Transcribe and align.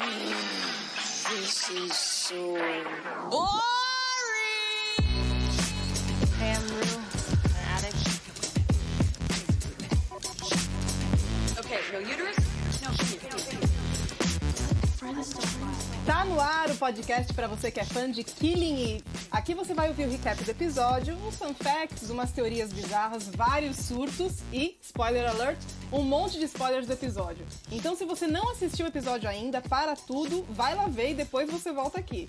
This 0.00 1.68
is 1.68 1.92
so 1.92 2.54
boring. 2.54 2.86
Andrew, 6.40 7.00
addict. 7.76 8.08
Okay, 11.58 11.80
no 11.92 11.98
uterus? 12.00 12.36
No, 15.02 15.24
Tá 16.06 16.24
no 16.24 16.40
ar 16.40 16.70
o 16.70 16.76
podcast 16.76 17.34
para 17.34 17.46
você 17.46 17.70
que 17.70 17.80
é 17.80 17.84
fã 17.84 18.10
de 18.10 18.24
Killing 18.24 18.94
Eve. 18.94 19.04
Aqui 19.30 19.52
você 19.54 19.74
vai 19.74 19.88
ouvir 19.88 20.06
o 20.06 20.10
recap 20.10 20.42
do 20.42 20.50
episódio, 20.50 21.14
uns 21.26 21.36
fun 21.36 21.52
facts, 21.52 22.08
umas 22.08 22.32
teorias 22.32 22.72
bizarras, 22.72 23.28
vários 23.28 23.76
surtos 23.76 24.38
e, 24.50 24.78
spoiler 24.82 25.28
alert, 25.28 25.58
um 25.92 26.02
monte 26.02 26.38
de 26.38 26.44
spoilers 26.44 26.86
do 26.86 26.92
episódio. 26.92 27.44
Então 27.70 27.96
se 27.96 28.04
você 28.04 28.26
não 28.26 28.50
assistiu 28.50 28.86
o 28.86 28.88
episódio 28.88 29.28
ainda, 29.28 29.60
para 29.60 29.96
tudo, 29.96 30.44
vai 30.50 30.74
lá 30.74 30.86
ver 30.86 31.10
e 31.10 31.14
depois 31.14 31.50
você 31.50 31.72
volta 31.72 31.98
aqui. 31.98 32.28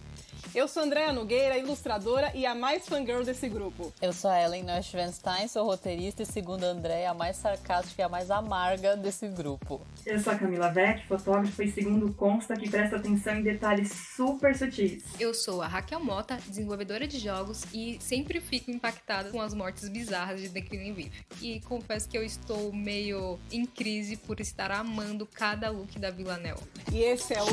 Eu 0.53 0.67
sou 0.67 0.83
Andréa 0.83 1.13
Nogueira, 1.13 1.57
ilustradora 1.57 2.29
e 2.35 2.45
a 2.45 2.53
mais 2.53 2.85
fangirl 2.85 3.23
desse 3.23 3.47
grupo. 3.47 3.93
Eu 4.01 4.11
sou 4.11 4.29
a 4.29 4.41
Ellen 4.41 4.63
Neuschwanstein, 4.63 5.47
sou 5.47 5.65
roteirista 5.65 6.23
e, 6.23 6.25
segundo 6.25 6.65
a 6.65 6.67
Andréa, 6.67 7.11
a 7.11 7.13
mais 7.13 7.37
sarcástica 7.37 8.01
e 8.01 8.03
a 8.03 8.09
mais 8.09 8.29
amarga 8.29 8.97
desse 8.97 9.29
grupo. 9.29 9.79
Eu 10.05 10.19
sou 10.19 10.33
a 10.33 10.35
Camila 10.35 10.69
Vec, 10.69 11.07
fotógrafa 11.07 11.63
e, 11.63 11.71
segundo 11.71 12.13
consta, 12.13 12.57
que 12.57 12.69
presta 12.69 12.97
atenção 12.97 13.37
em 13.37 13.43
detalhes 13.43 13.93
super 14.13 14.53
sutis. 14.53 15.05
Eu 15.17 15.33
sou 15.33 15.61
a 15.61 15.67
Raquel 15.67 16.03
Mota, 16.03 16.37
desenvolvedora 16.45 17.07
de 17.07 17.17
jogos 17.17 17.63
e 17.73 17.97
sempre 18.02 18.41
fico 18.41 18.69
impactada 18.71 19.29
com 19.29 19.39
as 19.39 19.53
mortes 19.53 19.88
bizarras 19.88 20.41
de 20.41 20.49
The 20.49 20.59
Killing 20.59 20.89
Eve. 20.89 21.11
E 21.41 21.61
confesso 21.61 22.09
que 22.09 22.17
eu 22.17 22.25
estou 22.25 22.73
meio 22.73 23.39
em 23.49 23.65
crise 23.65 24.17
por 24.17 24.41
estar 24.41 24.69
amando 24.69 25.25
cada 25.25 25.69
look 25.69 25.97
da 25.97 26.11
Vila 26.11 26.35
Nel. 26.35 26.57
E 26.91 27.03
esse 27.03 27.33
é 27.33 27.41
o... 27.41 27.45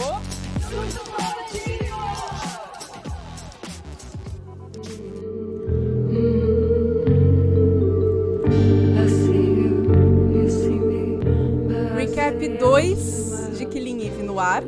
Recap 12.39 12.57
2 12.57 13.59
de 13.59 13.67
Killing 13.67 14.07
Eve 14.07 14.23
no 14.23 14.39
ar. 14.39 14.63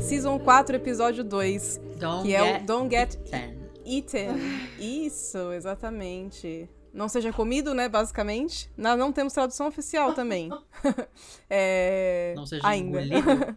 Season 0.00 0.36
4, 0.40 0.74
episódio 0.74 1.22
2. 1.22 1.80
Don't 2.00 2.26
que 2.26 2.34
é 2.34 2.44
get 2.44 2.62
o 2.62 2.66
Don't 2.66 2.90
Get 2.92 3.14
eaten. 3.32 3.58
Eaten. 3.86 5.06
Isso, 5.06 5.52
exatamente. 5.52 6.68
Não 6.92 7.08
seja 7.08 7.32
comido, 7.32 7.72
né, 7.74 7.88
basicamente. 7.88 8.68
Não, 8.76 8.96
não 8.96 9.12
temos 9.12 9.32
tradução 9.32 9.68
oficial 9.68 10.14
também. 10.14 10.50
é... 11.48 12.32
Não 12.34 12.44
seja 12.44 12.66
ainda. 12.66 13.02
engolido. 13.02 13.56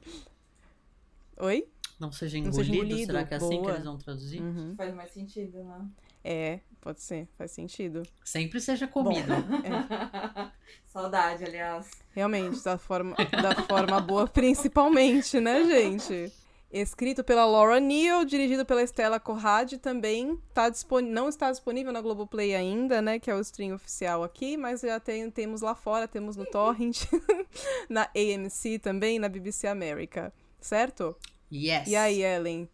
Oi? 1.42 1.68
Não 2.00 2.12
seja 2.12 2.38
Não 2.38 2.46
engolido, 2.46 2.66
seja 2.66 2.76
engolido, 2.76 3.06
será 3.08 3.24
que 3.24 3.34
é 3.34 3.38
assim 3.38 3.62
que 3.64 3.68
eles 3.68 3.84
vão 3.84 3.98
traduzir? 3.98 4.42
Uhum. 4.44 4.76
Faz 4.76 4.94
mais 4.94 5.10
sentido, 5.12 5.64
né? 5.64 5.88
É, 6.24 6.60
pode 6.84 7.02
ser, 7.02 7.30
faz 7.38 7.52
sentido. 7.52 8.04
Sempre 8.26 8.60
seja 8.60 8.86
comido. 8.86 9.32
Saudade, 10.86 11.46
aliás. 11.46 11.90
Realmente, 12.12 12.62
da 12.62 12.78
forma, 12.78 13.16
da 13.42 13.56
forma 13.64 14.02
boa, 14.02 14.28
principalmente, 14.28 15.40
né, 15.40 15.64
gente? 15.64 16.32
Escrito 16.70 17.24
pela 17.24 17.46
Laura 17.46 17.80
Neal, 17.80 18.26
dirigido 18.26 18.66
pela 18.66 18.82
Estela 18.84 19.20
Corradi, 19.20 19.78
também 19.78 20.38
tá 20.54 20.70
não 21.04 21.30
está 21.30 21.52
disponível 21.52 21.94
na 21.94 22.02
Globoplay 22.02 22.54
ainda, 22.54 23.02
né, 23.02 23.20
que 23.20 23.30
é 23.30 23.36
o 23.36 23.40
stream 23.40 23.76
oficial 23.76 24.24
aqui, 24.24 24.58
mas 24.58 24.82
já 24.82 25.00
tem, 25.00 25.30
temos 25.30 25.62
lá 25.62 25.76
fora, 25.76 26.08
temos 26.08 26.36
no 26.36 26.46
Torrent, 26.48 27.06
na 27.88 28.10
AMC 28.16 28.80
também, 28.80 29.20
na 29.20 29.30
BBC 29.30 29.68
América, 29.68 30.34
certo? 30.60 31.16
Yes. 31.52 31.88
E 31.88 31.96
aí, 31.96 32.24
Ellen, 32.24 32.68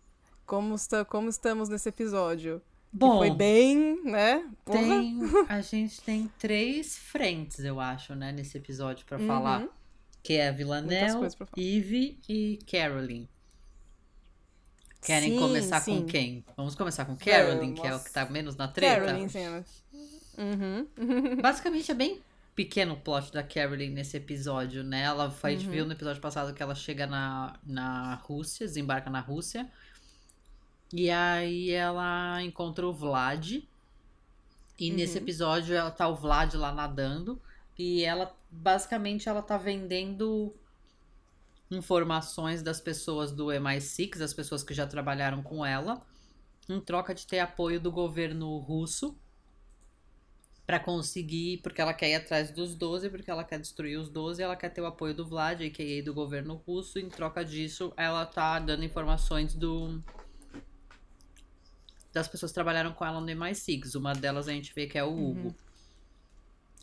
como, 0.46 0.76
está, 0.76 1.04
como 1.04 1.28
estamos 1.30 1.68
nesse 1.68 1.90
episódio? 1.90 2.62
Bom, 2.92 3.20
foi 3.20 3.32
bem, 3.32 4.04
né? 4.04 4.44
Porra. 4.66 4.80
tem, 4.80 5.20
a 5.48 5.62
gente 5.62 6.02
tem 6.02 6.32
três 6.40 6.98
frentes, 6.98 7.60
eu 7.64 7.80
acho, 7.80 8.16
né, 8.16 8.32
nesse 8.32 8.58
episódio 8.58 9.06
pra 9.06 9.18
Uhum. 9.20 9.28
falar. 9.28 9.68
Que 10.24 10.34
é 10.34 10.50
a 10.50 10.52
Villanelle. 10.52 11.28
Eve 11.56 12.20
e 12.28 12.60
Caroline. 12.70 13.30
Querem 15.02 15.32
Sim, 15.32 15.40
começar 15.40 15.80
sim. 15.80 16.02
com 16.02 16.06
quem? 16.08 16.44
Vamos 16.58 16.76
começar 16.76 17.06
com 17.06 17.16
Caroline, 17.16 17.74
que 17.74 17.88
é 17.88 17.96
o 17.96 18.04
que 18.04 18.12
tá 18.12 18.26
menos 18.26 18.56
na 18.58 18.68
treta? 18.68 19.06
Caroline 19.06 19.30
Sanders. 19.30 19.84
Uhum. 20.38 20.88
Basicamente 21.42 21.90
é 21.90 21.94
bem 21.94 22.20
pequeno 22.54 22.96
o 22.96 22.98
plot 22.98 23.32
da 23.32 23.42
Caroline 23.42 23.94
nesse 23.96 24.18
episódio, 24.18 24.84
né? 24.84 25.04
Ela 25.04 25.34
gente 25.46 25.66
Uhum. 25.68 25.72
viu 25.72 25.86
no 25.86 25.94
episódio 25.94 26.22
passado 26.22 26.54
que 26.54 26.62
ela 26.62 26.76
chega 26.76 27.08
na, 27.08 27.58
na 27.66 28.16
Rússia, 28.16 28.68
desembarca 28.68 29.10
na 29.10 29.22
Rússia. 29.22 29.70
E 30.94 31.10
aí 31.10 31.72
ela 31.72 32.42
encontra 32.42 32.88
o 32.88 32.94
Vlad. 32.94 33.64
E 34.80 34.92
nesse 34.92 35.18
Uhum. 35.18 35.24
episódio 35.24 35.76
ela 35.76 35.92
tá 35.92 36.08
o 36.08 36.16
Vlad 36.16 36.54
lá 36.56 36.72
nadando. 36.72 37.42
E 37.78 38.04
ela, 38.04 38.36
basicamente, 38.50 39.30
ela 39.30 39.42
tá 39.42 39.58
vendendo 39.58 40.54
informações 41.72 42.64
das 42.64 42.82
pessoas 42.82 43.32
do 43.32 43.52
MI6, 43.52 44.18
das 44.18 44.34
pessoas 44.34 44.64
que 44.64 44.74
já 44.74 44.88
trabalharam 44.88 45.44
com 45.44 45.66
ela, 45.66 46.02
em 46.68 46.80
troca 46.80 47.14
de 47.14 47.26
ter 47.28 47.40
apoio 47.40 47.80
do 47.80 47.92
governo 47.92 48.58
russo 48.58 49.16
Pra 50.70 50.80
conseguir, 50.80 51.58
porque 51.64 51.82
ela 51.82 51.96
quer 51.96 52.10
ir 52.12 52.14
atrás 52.14 52.52
dos 52.52 52.76
12, 52.76 53.10
porque 53.10 53.32
ela 53.32 53.44
quer 53.44 53.58
destruir 53.60 53.98
os 53.98 54.08
12, 54.08 54.44
ela 54.44 54.56
quer 54.56 54.70
ter 54.70 54.82
o 54.82 54.86
apoio 54.86 55.16
do 55.16 55.26
Vlad, 55.26 55.60
a.k.a. 55.62 56.04
do 56.04 56.14
governo 56.14 56.62
russo. 56.64 57.00
Em 57.00 57.10
troca 57.10 57.44
disso, 57.44 57.92
ela 57.98 58.24
tá 58.24 58.60
dando 58.60 58.86
informações 58.86 59.56
do 59.56 60.00
das 62.14 62.28
pessoas 62.28 62.52
que 62.52 62.56
trabalharam 62.56 62.92
com 62.94 63.06
ela 63.06 63.20
no 63.22 63.28
MI6. 63.28 63.96
Uma 63.96 64.14
delas 64.14 64.48
a 64.48 64.52
gente 64.52 64.74
vê 64.74 64.88
que 64.88 64.98
é 64.98 65.04
o 65.04 65.12
Hugo. 65.12 65.56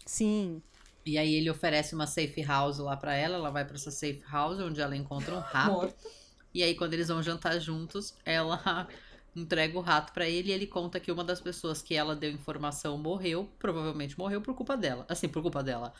Sim. 0.04 0.62
E 1.04 1.18
aí 1.18 1.34
ele 1.34 1.50
oferece 1.50 1.94
uma 1.94 2.06
safe 2.06 2.42
house 2.42 2.78
lá 2.78 2.96
pra 2.96 3.14
ela, 3.14 3.36
ela 3.36 3.50
vai 3.50 3.64
pra 3.64 3.76
essa 3.76 3.90
safe 3.90 4.22
house 4.30 4.58
onde 4.60 4.80
ela 4.80 4.96
encontra 4.96 5.34
um 5.34 5.40
rato. 5.40 5.72
Morto. 5.72 6.08
E 6.52 6.62
aí, 6.62 6.74
quando 6.74 6.94
eles 6.94 7.08
vão 7.08 7.22
jantar 7.22 7.58
juntos, 7.60 8.14
ela 8.24 8.88
entrega 9.36 9.76
o 9.78 9.82
rato 9.82 10.12
pra 10.12 10.26
ele 10.28 10.48
e 10.48 10.52
ele 10.52 10.66
conta 10.66 10.98
que 10.98 11.12
uma 11.12 11.22
das 11.22 11.40
pessoas 11.40 11.82
que 11.82 11.94
ela 11.94 12.16
deu 12.16 12.30
informação 12.30 12.96
morreu, 12.96 13.48
provavelmente 13.58 14.18
morreu 14.18 14.40
por 14.40 14.54
culpa 14.54 14.76
dela. 14.76 15.04
Assim, 15.08 15.28
por 15.28 15.42
culpa 15.42 15.62
dela. 15.62 15.92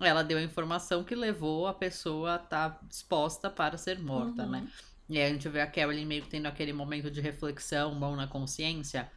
Ela 0.00 0.22
deu 0.22 0.38
a 0.38 0.42
informação 0.42 1.02
que 1.02 1.14
levou 1.14 1.66
a 1.66 1.74
pessoa 1.74 2.34
a 2.34 2.36
estar 2.36 2.78
disposta 2.88 3.48
para 3.50 3.76
ser 3.78 3.98
morta, 4.00 4.42
Uhum. 4.44 4.50
né? 4.50 4.68
E 5.12 5.18
aí 5.18 5.24
a 5.26 5.28
gente 5.34 5.46
vê 5.48 5.60
a 5.60 5.70
Carolyn 5.70 6.06
meio 6.06 6.22
que 6.22 6.28
tendo 6.30 6.46
aquele 6.46 6.72
momento 6.72 7.10
de 7.10 7.20
reflexão, 7.20 7.94
mão 7.94 8.16
na 8.16 8.26
consciência. 8.26 9.12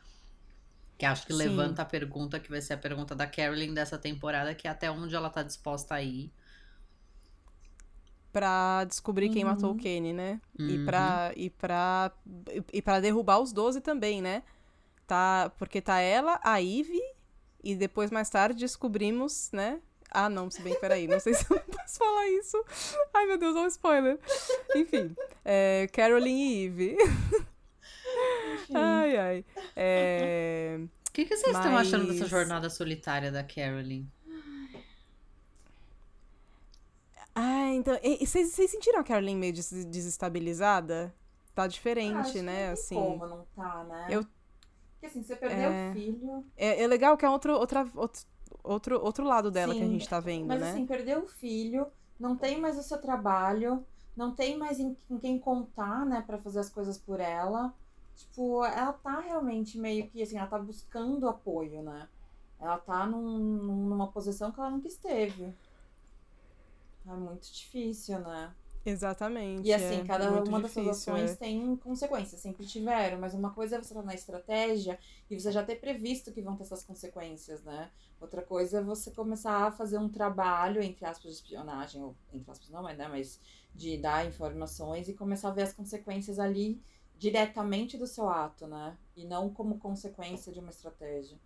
Que 0.97 1.05
acho 1.05 1.25
que 1.25 1.31
Sim. 1.31 1.39
levanta 1.43 1.83
a 1.83 1.85
pergunta 1.85 2.37
que 2.37 2.49
vai 2.49 2.61
ser 2.61 2.73
a 2.73 2.77
pergunta 2.77 3.15
da 3.15 3.25
Carolyn 3.25 3.73
dessa 3.73 3.97
temporada, 3.97 4.53
que 4.53 4.67
é 4.67 4.71
até 4.71 4.91
onde 4.91 5.15
ela 5.15 5.29
tá 5.29 5.41
disposta 5.41 5.95
a 5.95 6.01
ir. 6.01 6.33
Pra 8.31 8.83
descobrir 8.83 9.29
quem 9.29 9.45
matou 9.45 9.71
o 9.71 9.75
Kenny, 9.75 10.11
né? 10.11 10.41
E 10.67 10.77
Uhum. 10.77 10.85
pra, 10.85 11.31
e, 11.37 11.49
pra, 11.49 12.11
e 12.73 12.81
pra 12.81 12.99
derrubar 12.99 13.39
os 13.39 13.53
12 13.53 13.79
também, 13.79 14.21
né? 14.21 14.43
Tá, 15.07 15.51
porque 15.59 15.81
tá 15.81 15.99
ela, 15.99 16.39
a 16.43 16.57
Ivy, 16.59 16.99
e 17.63 17.75
depois 17.75 18.11
mais 18.11 18.29
tarde 18.29 18.59
descobrimos, 18.59 19.51
né? 19.53 19.81
Ah, 20.17 20.29
não, 20.29 20.49
se 20.49 20.61
bem 20.61 20.73
que 20.73 20.79
peraí, 20.79 21.07
não 21.07 21.19
sei 21.19 21.33
se 21.33 21.45
eu 21.51 21.59
posso 21.71 21.97
falar 21.97 22.27
isso. 22.29 22.63
Ai, 23.13 23.25
meu 23.25 23.37
Deus, 23.37 23.55
olha 23.55 23.65
um 23.65 23.67
spoiler. 23.67 24.19
Enfim, 24.75 25.15
é, 25.43 25.87
Caroline 25.91 26.55
e 26.63 26.65
Eve. 26.67 26.97
ai, 28.73 29.17
ai. 29.17 29.45
É, 29.75 30.79
O 31.09 31.11
que, 31.11 31.25
que 31.25 31.35
vocês 31.35 31.55
estão 31.55 31.77
achando 31.77 32.07
dessa 32.07 32.21
Mas- 32.21 32.29
jornada 32.29 32.69
solitária 32.69 33.31
da 33.31 33.43
Carolyn? 33.43 34.05
Ah, 37.33 37.69
então. 37.73 37.97
e- 38.01 38.25
Vocês 38.25 38.51
vocês 38.51 38.71
sentiram 38.71 38.99
a 38.99 39.03
Caroline 39.03 39.37
meio 39.39 39.53
des- 39.53 39.85
desestabilizada? 39.85 41.13
Tá 41.53 41.67
diferente, 41.67 42.41
né? 42.41 42.69
Assim. 42.71 42.95
Como 42.95 43.25
não 43.27 43.45
tá, 43.55 43.83
né? 43.83 44.07
Eu- 44.09 44.23
Porque 44.23 45.05
assim, 45.07 45.23
você 45.23 45.35
perdeu 45.35 45.69
É. 45.69 45.89
o 45.89 45.93
filho. 45.93 46.45
É, 46.57 46.83
é 46.83 46.87
legal 46.87 47.17
que 47.17 47.25
é 47.25 47.29
outro, 47.29 47.53
outra, 47.53 47.85
outro, 47.95 48.21
outro, 48.65 48.99
outro 49.03 49.23
lado 49.25 49.51
dela 49.51 49.75
que 49.75 49.83
a 49.83 49.87
Sim, 49.87 49.89
gente 49.89 50.07
tá 50.09 50.19
vendo, 50.19 50.47
Mas 50.47 50.59
né? 50.59 50.69
assim, 50.69 50.85
perdeu 50.85 51.23
o 51.23 51.27
filho, 51.27 51.91
não 52.19 52.37
tem 52.37 52.59
mais 52.59 52.77
o 52.77 52.83
seu 52.83 53.01
trabalho, 53.01 53.85
não 54.15 54.35
tem 54.35 54.57
mais 54.57 54.79
em, 54.79 54.95
com 55.07 55.19
quem 55.19 55.39
contar, 55.39 56.05
né, 56.05 56.21
pra 56.21 56.37
fazer 56.39 56.59
as 56.59 56.69
coisas 56.69 56.97
por 56.97 57.19
ela. 57.19 57.73
Tipo, 58.15 58.63
ela 58.65 58.93
tá 58.93 59.19
realmente 59.21 59.77
meio 59.77 60.09
que 60.09 60.21
assim, 60.21 60.37
ela 60.37 60.47
tá 60.47 60.59
buscando 60.59 61.27
apoio, 61.27 61.81
né? 61.83 62.09
Ela 62.59 62.77
tá 62.79 63.05
num- 63.07 63.87
numa 63.89 64.11
posição 64.11 64.51
que 64.51 64.59
ela 64.59 64.69
nunca 64.71 64.87
esteve. 64.87 65.57
É 67.05 67.13
muito 67.15 67.51
difícil, 67.51 68.19
né? 68.19 68.53
Exatamente. 68.85 69.63
E 69.63 69.73
assim, 69.73 70.03
é 70.03 70.03
cada 70.03 70.29
muito 70.29 70.49
uma 70.49 70.59
das 70.61 70.71
suas 70.71 70.87
difícil, 70.87 70.87
ações 70.87 71.33
é. 71.33 71.37
tem 71.37 71.75
consequências, 71.77 72.39
sempre 72.41 72.65
tiveram, 72.67 73.19
mas 73.19 73.33
uma 73.33 73.51
coisa 73.51 73.75
é 73.77 73.79
você 73.81 73.93
estar 73.93 74.03
na 74.03 74.13
estratégia 74.13 74.99
e 75.29 75.39
você 75.39 75.51
já 75.51 75.63
ter 75.63 75.77
previsto 75.77 76.31
que 76.31 76.41
vão 76.41 76.55
ter 76.55 76.63
essas 76.63 76.83
consequências, 76.83 77.63
né? 77.63 77.89
Outra 78.19 78.43
coisa 78.43 78.79
é 78.79 78.83
você 78.83 79.11
começar 79.11 79.65
a 79.67 79.71
fazer 79.71 79.97
um 79.97 80.09
trabalho, 80.09 80.81
entre 80.83 81.05
aspas, 81.05 81.31
de 81.31 81.37
espionagem, 81.37 82.03
ou 82.03 82.15
entre 82.31 82.51
aspas 82.51 82.69
não, 82.69 82.83
mas, 82.83 82.97
né, 82.97 83.07
mas 83.07 83.39
de 83.73 83.97
dar 83.97 84.25
informações 84.27 85.09
e 85.09 85.13
começar 85.15 85.49
a 85.49 85.53
ver 85.53 85.63
as 85.63 85.73
consequências 85.73 86.37
ali 86.37 86.79
diretamente 87.15 87.97
do 87.97 88.05
seu 88.05 88.29
ato, 88.29 88.67
né? 88.67 88.97
E 89.15 89.25
não 89.25 89.49
como 89.53 89.79
consequência 89.79 90.51
de 90.53 90.59
uma 90.59 90.69
estratégia. 90.69 91.39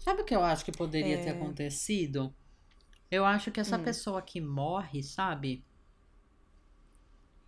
Sabe 0.00 0.22
o 0.22 0.24
que 0.24 0.34
eu 0.34 0.42
acho 0.42 0.64
que 0.64 0.72
poderia 0.72 1.20
ter 1.20 1.30
É. 1.30 1.30
acontecido? 1.30 2.34
Eu 3.10 3.24
acho 3.24 3.52
que 3.52 3.60
essa 3.60 3.78
Hum. 3.78 3.84
pessoa 3.84 4.22
que 4.22 4.40
morre, 4.40 5.02
sabe? 5.02 5.64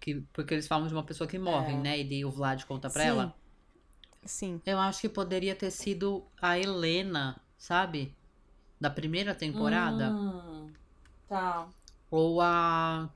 Que, 0.03 0.17
porque 0.33 0.53
eles 0.53 0.67
falam 0.67 0.89
de 0.89 0.93
uma 0.93 1.05
pessoa 1.05 1.29
que 1.29 1.39
morre, 1.39 1.75
É. 1.75 1.77
né? 1.77 2.01
E 2.01 2.05
daí 2.05 2.25
o 2.25 2.31
Vlad 2.31 2.65
conta 2.65 2.91
pra 2.91 3.03
Sim. 3.05 3.09
ela. 3.09 3.35
Sim. 4.25 4.61
Eu 4.67 4.81
acho 4.81 5.01
que 5.01 5.09
poderia 5.09 5.55
ter 5.55 5.71
sido 5.71 6.25
a 6.41 6.59
Helena, 6.59 7.41
sabe? 7.57 8.13
Da 8.81 8.91
primeira 8.91 9.33
temporada. 9.33 10.11
Hum, 10.11 10.69
tá. 11.29 11.69
Ou 12.11 12.41
a. 12.41 13.09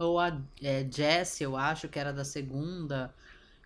Ou 0.00 0.18
a 0.18 0.36
é, 0.60 0.84
Jessie, 0.90 1.44
eu 1.44 1.56
acho 1.56 1.88
que 1.88 1.96
era 1.96 2.12
da 2.12 2.24
segunda. 2.24 3.14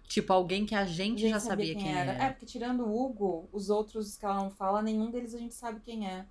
Tipo, 0.06 0.34
alguém 0.34 0.66
que 0.66 0.74
a 0.74 0.84
gente 0.84 1.26
já 1.30 1.40
sabia 1.40 1.74
quem, 1.74 1.94
era. 1.96 2.12
É, 2.12 2.28
porque 2.30 2.44
tirando 2.44 2.84
o 2.84 2.94
Hugo, 3.02 3.48
os 3.52 3.70
outros 3.70 4.18
que 4.18 4.24
ela 4.26 4.34
não 4.34 4.50
fala, 4.50 4.82
nenhum 4.82 5.10
deles 5.10 5.34
a 5.34 5.38
gente 5.38 5.54
sabe 5.54 5.80
quem 5.80 6.06
é. 6.06 6.26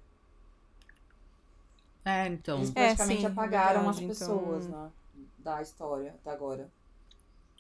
É, 2.05 2.27
então. 2.27 2.57
Eles 2.59 2.69
É, 2.69 2.73
praticamente 2.73 3.21
sim, 3.21 3.25
apagaram 3.25 3.81
verdade, 3.81 4.05
as 4.11 4.19
pessoas, 4.19 4.65
então- 4.67 4.83
né? 4.85 4.91
Da 5.43 5.61
história 5.61 6.11
até 6.19 6.31
agora. 6.31 6.69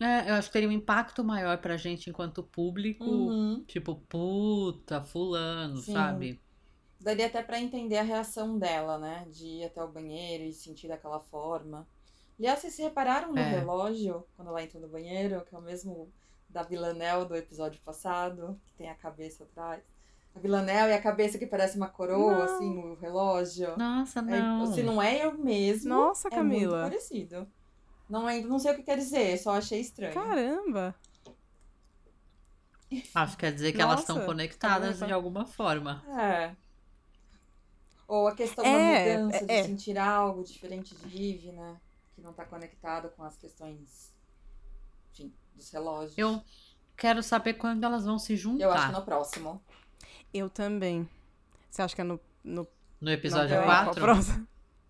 É, 0.01 0.29
eu 0.29 0.35
acho 0.35 0.47
que 0.47 0.53
teria 0.53 0.69
um 0.69 0.71
impacto 0.71 1.23
maior 1.23 1.57
pra 1.57 1.75
gente 1.75 2.09
enquanto 2.09 2.41
público. 2.43 3.03
Uhum. 3.03 3.63
Tipo, 3.67 3.95
puta, 3.95 5.01
fulano, 5.01 5.77
Sim. 5.77 5.93
sabe? 5.93 6.39
Daria 6.99 7.27
até 7.27 7.41
pra 7.43 7.59
entender 7.59 7.97
a 7.97 8.03
reação 8.03 8.57
dela, 8.57 8.97
né? 8.97 9.25
De 9.29 9.45
ir 9.45 9.65
até 9.65 9.83
o 9.83 9.87
banheiro 9.87 10.43
e 10.43 10.53
sentir 10.53 10.87
daquela 10.87 11.19
forma. 11.19 11.87
Aliás, 12.37 12.59
vocês 12.59 12.73
se 12.73 12.81
repararam 12.81 13.33
no 13.33 13.37
É. 13.39 13.49
relógio, 13.49 14.25
quando 14.35 14.47
ela 14.49 14.63
entra 14.63 14.79
no 14.79 14.87
banheiro, 14.87 15.43
que 15.45 15.53
é 15.53 15.57
o 15.57 15.61
mesmo 15.61 16.09
da 16.49 16.63
Villanelle 16.63 17.25
do 17.25 17.35
episódio 17.35 17.81
passado, 17.81 18.59
que 18.67 18.73
tem 18.73 18.89
a 18.89 18.95
cabeça 18.95 19.43
atrás? 19.43 19.83
A 20.33 20.39
Villanelle 20.39 20.91
e 20.91 20.93
a 20.93 21.01
cabeça 21.01 21.37
que 21.37 21.45
parece 21.45 21.75
uma 21.75 21.89
coroa, 21.89 22.35
Não. 22.35 22.41
assim, 22.43 22.77
o 22.77 22.95
relógio. 22.95 23.77
Nossa, 23.77 24.19
É, 24.19 24.23
não. 24.23 24.65
se 24.73 24.81
não 24.83 25.01
é 25.01 25.25
eu 25.25 25.37
mesmo, 25.37 25.89
Nossa, 25.89 26.29
é 26.29 26.41
muito 26.41 26.69
Camila. 26.69 26.83
parecido. 26.83 27.47
Não, 28.09 28.25
ainda 28.25 28.47
não 28.47 28.57
sei 28.59 28.71
o 28.71 28.75
que 28.75 28.83
quer 28.83 28.97
dizer, 28.97 29.37
só 29.37 29.51
achei 29.51 29.79
estranho. 29.79 30.13
Caramba. 30.13 30.95
Acho 33.13 33.33
que 33.35 33.41
quer 33.41 33.53
dizer 33.53 33.71
que 33.71 33.81
elas 33.81 33.99
estão 33.99 34.15
Nossa, 34.15 34.25
conectadas 34.27 34.81
caramba. 34.95 35.05
de 35.05 35.13
alguma 35.13 35.45
forma. 35.45 36.03
É. 36.19 36.55
Ou 38.07 38.27
a 38.27 38.33
questão 38.35 38.65
É, 38.65 39.15
da 39.17 39.23
mudança, 39.23 39.45
de 39.45 39.51
é. 39.51 39.63
sentir 39.63 39.97
algo 39.97 40.43
diferente 40.43 40.95
de 40.95 41.33
Eve, 41.35 41.51
né? 41.51 41.77
Que 42.15 42.21
não 42.21 42.33
tá 42.33 42.43
conectado 42.45 43.09
com 43.09 43.23
as 43.23 43.37
questões, 43.37 44.11
enfim, 45.11 45.31
dos 45.53 45.69
relógios. 45.69 46.17
Eu 46.17 46.41
quero 46.97 47.21
saber 47.21 47.53
quando 47.53 47.83
elas 47.83 48.05
vão 48.05 48.17
se 48.17 48.35
juntar. 48.35 48.63
Eu 48.63 48.71
acho 48.71 48.87
que 48.87 48.93
no 48.93 49.05
próximo. 49.05 49.61
Eu 50.33 50.49
também. 50.49 51.07
Você 51.69 51.83
acha 51.83 51.93
que 51.93 52.01
é 52.01 52.03
no. 52.03 52.19
no 52.43 52.67
No 52.99 53.11
episódio 53.11 53.55
não, 53.55 53.65
4? 53.65 54.01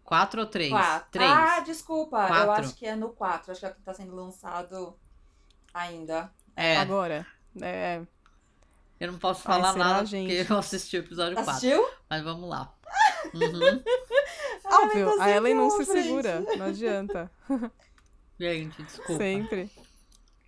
4 0.10 0.42
ou 0.42 0.48
3? 0.48 0.70
Quatro. 0.72 1.08
3. 1.12 1.32
Ah, 1.32 1.60
desculpa. 1.62 2.18
Eu 2.24 2.28
Quatro. 2.46 2.52
acho 2.66 2.76
que 2.76 2.86
é 2.86 2.96
no 2.96 3.10
4. 3.10 3.52
Acho 3.52 3.60
que 3.62 3.66
é 3.68 3.70
o 3.70 3.76
que 3.76 3.82
tá 3.82 3.94
sendo 3.94 4.16
lançado 4.16 4.98
ainda. 5.74 6.32
É, 6.56 6.78
Agora. 6.78 7.26
É. 7.62 8.02
eu 9.00 9.12
não 9.12 9.20
posso 9.20 9.42
Ai, 9.46 9.54
falar 9.62 9.74
será, 9.74 9.86
nada 9.86 10.06
gente? 10.06 10.36
porque 10.36 10.52
eu 10.52 10.58
assisti 10.58 10.98
o 10.98 11.00
episódio 11.02 11.36
4. 11.36 11.52
Assistiu? 11.52 11.88
Mas 12.10 12.24
vamos 12.24 12.50
lá. 12.50 12.74
Uhum. 13.36 13.84
Óbvio, 14.84 15.16
tá 15.18 15.24
a 15.26 15.30
Ellen 15.30 15.54
não 15.56 15.70
se 15.70 15.86
frente. 15.86 16.04
segura. 16.04 16.40
Não 16.58 16.66
adianta. 16.66 17.32
Gente, 18.40 18.82
desculpa. 18.84 19.18
Sempre. 19.18 19.70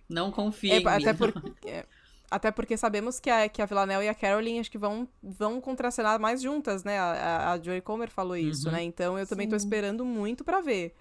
Não 0.08 0.30
confia 0.32 0.74
É, 0.74 0.78
em 0.78 0.84
mim. 0.84 0.90
até, 0.90 1.12
por- 1.14 1.32
é, 1.66 1.84
até 2.32 2.50
porque 2.50 2.76
sabemos 2.76 3.20
que 3.20 3.28
a, 3.30 3.48
que 3.48 3.60
a 3.62 3.66
Villanelle 3.66 4.04
e 4.04 4.08
a 4.08 4.14
Caroline 4.14 4.58
acho 4.60 4.70
que 4.70 4.78
vão, 4.78 5.06
vão 5.22 5.60
contracenar 5.60 6.18
mais 6.18 6.40
juntas, 6.42 6.82
né? 6.84 6.98
A, 6.98 7.12
a, 7.12 7.52
a 7.52 7.60
Joy 7.60 7.80
Comer 7.80 8.08
falou 8.10 8.36
isso, 8.36 8.66
Uhum. 8.68 8.72
né? 8.74 8.82
Então 8.82 9.18
eu 9.18 9.26
também 9.26 9.48
tô 9.48 9.58
Sim. 9.58 9.64
esperando 9.66 10.04
muito 10.04 10.42
pra 10.44 10.60
ver. 10.60 10.94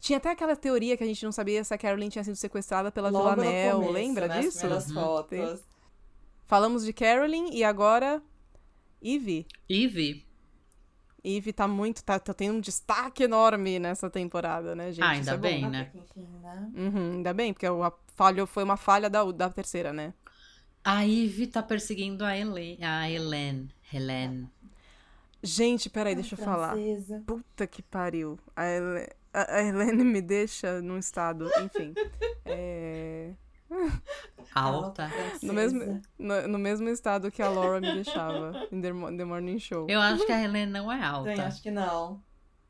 Tinha 0.00 0.16
até 0.18 0.30
aquela 0.30 0.56
teoria 0.56 0.96
que 0.96 1.04
a 1.04 1.06
gente 1.06 1.24
não 1.24 1.30
sabia 1.32 1.62
se 1.62 1.72
a 1.72 1.78
Caroline 1.78 2.10
tinha 2.10 2.24
sido 2.24 2.34
sequestrada 2.36 2.90
pela 2.90 3.08
Logo 3.08 3.30
Villanelle, 3.40 3.72
começo, 3.72 3.92
lembra 3.92 4.28
né, 4.28 4.40
disso? 4.40 4.66
Uhum. 4.66 4.80
fotos. 4.94 5.60
Falamos 6.44 6.84
de 6.84 6.92
Caroline 6.92 7.50
e 7.52 7.62
agora 7.64 8.20
Eve. 9.02 9.46
Eve? 9.68 10.24
Eve 11.24 11.52
tá 11.52 11.66
muito, 11.66 12.04
tá, 12.04 12.18
tá 12.20 12.32
tendo 12.32 12.56
um 12.56 12.60
destaque 12.60 13.24
enorme 13.24 13.78
nessa 13.80 14.08
temporada, 14.08 14.74
né, 14.76 14.92
gente? 14.92 15.02
Ah, 15.04 15.10
ainda 15.10 15.32
é 15.32 15.36
bom. 15.36 15.40
bem. 15.42 15.68
Né? 15.70 15.90
enfim, 15.94 16.28
né? 16.40 16.70
Uhum, 16.76 17.12
ainda 17.14 17.32
bem, 17.34 17.52
porque 17.52 17.66
a 17.66 17.92
falha 18.14 18.46
foi 18.46 18.62
uma 18.62 18.76
falha 18.76 19.10
da, 19.10 19.24
da 19.32 19.50
terceira, 19.50 19.92
né? 19.92 20.14
A 20.88 21.04
Eve 21.04 21.48
tá 21.48 21.64
perseguindo 21.64 22.24
a 22.24 22.36
Helen. 22.36 22.78
A 22.80 23.10
Helen. 23.10 23.68
Helen. 23.92 24.48
Gente, 25.42 25.90
peraí, 25.90 26.14
deixa 26.14 26.34
eu 26.36 26.38
falar. 26.38 26.74
Francesa. 26.74 27.24
Puta 27.26 27.66
que 27.66 27.82
pariu. 27.82 28.38
A, 28.54 28.64
Hele- 28.66 29.08
a- 29.34 29.62
Helene 29.62 30.04
me 30.04 30.22
deixa 30.22 30.80
num 30.80 30.96
estado, 30.96 31.50
enfim. 31.60 31.92
é, 32.46 33.32
Alta. 34.54 35.10
no, 35.42 35.52
mesmo, 35.52 36.00
no, 36.16 36.46
no 36.46 36.58
mesmo 36.58 36.88
estado 36.88 37.32
que 37.32 37.42
a 37.42 37.48
Laura 37.48 37.80
me 37.80 37.92
deixava 37.92 38.68
em 38.70 38.80
The, 38.80 38.92
The 39.16 39.24
Morning 39.24 39.58
Show. 39.58 39.86
Eu 39.90 40.00
acho 40.00 40.24
que 40.24 40.30
a 40.30 40.40
Helen 40.40 40.66
não 40.66 40.90
é 40.90 41.02
alta. 41.02 41.46
acho 41.46 41.62
que 41.62 41.70
não. 41.72 42.22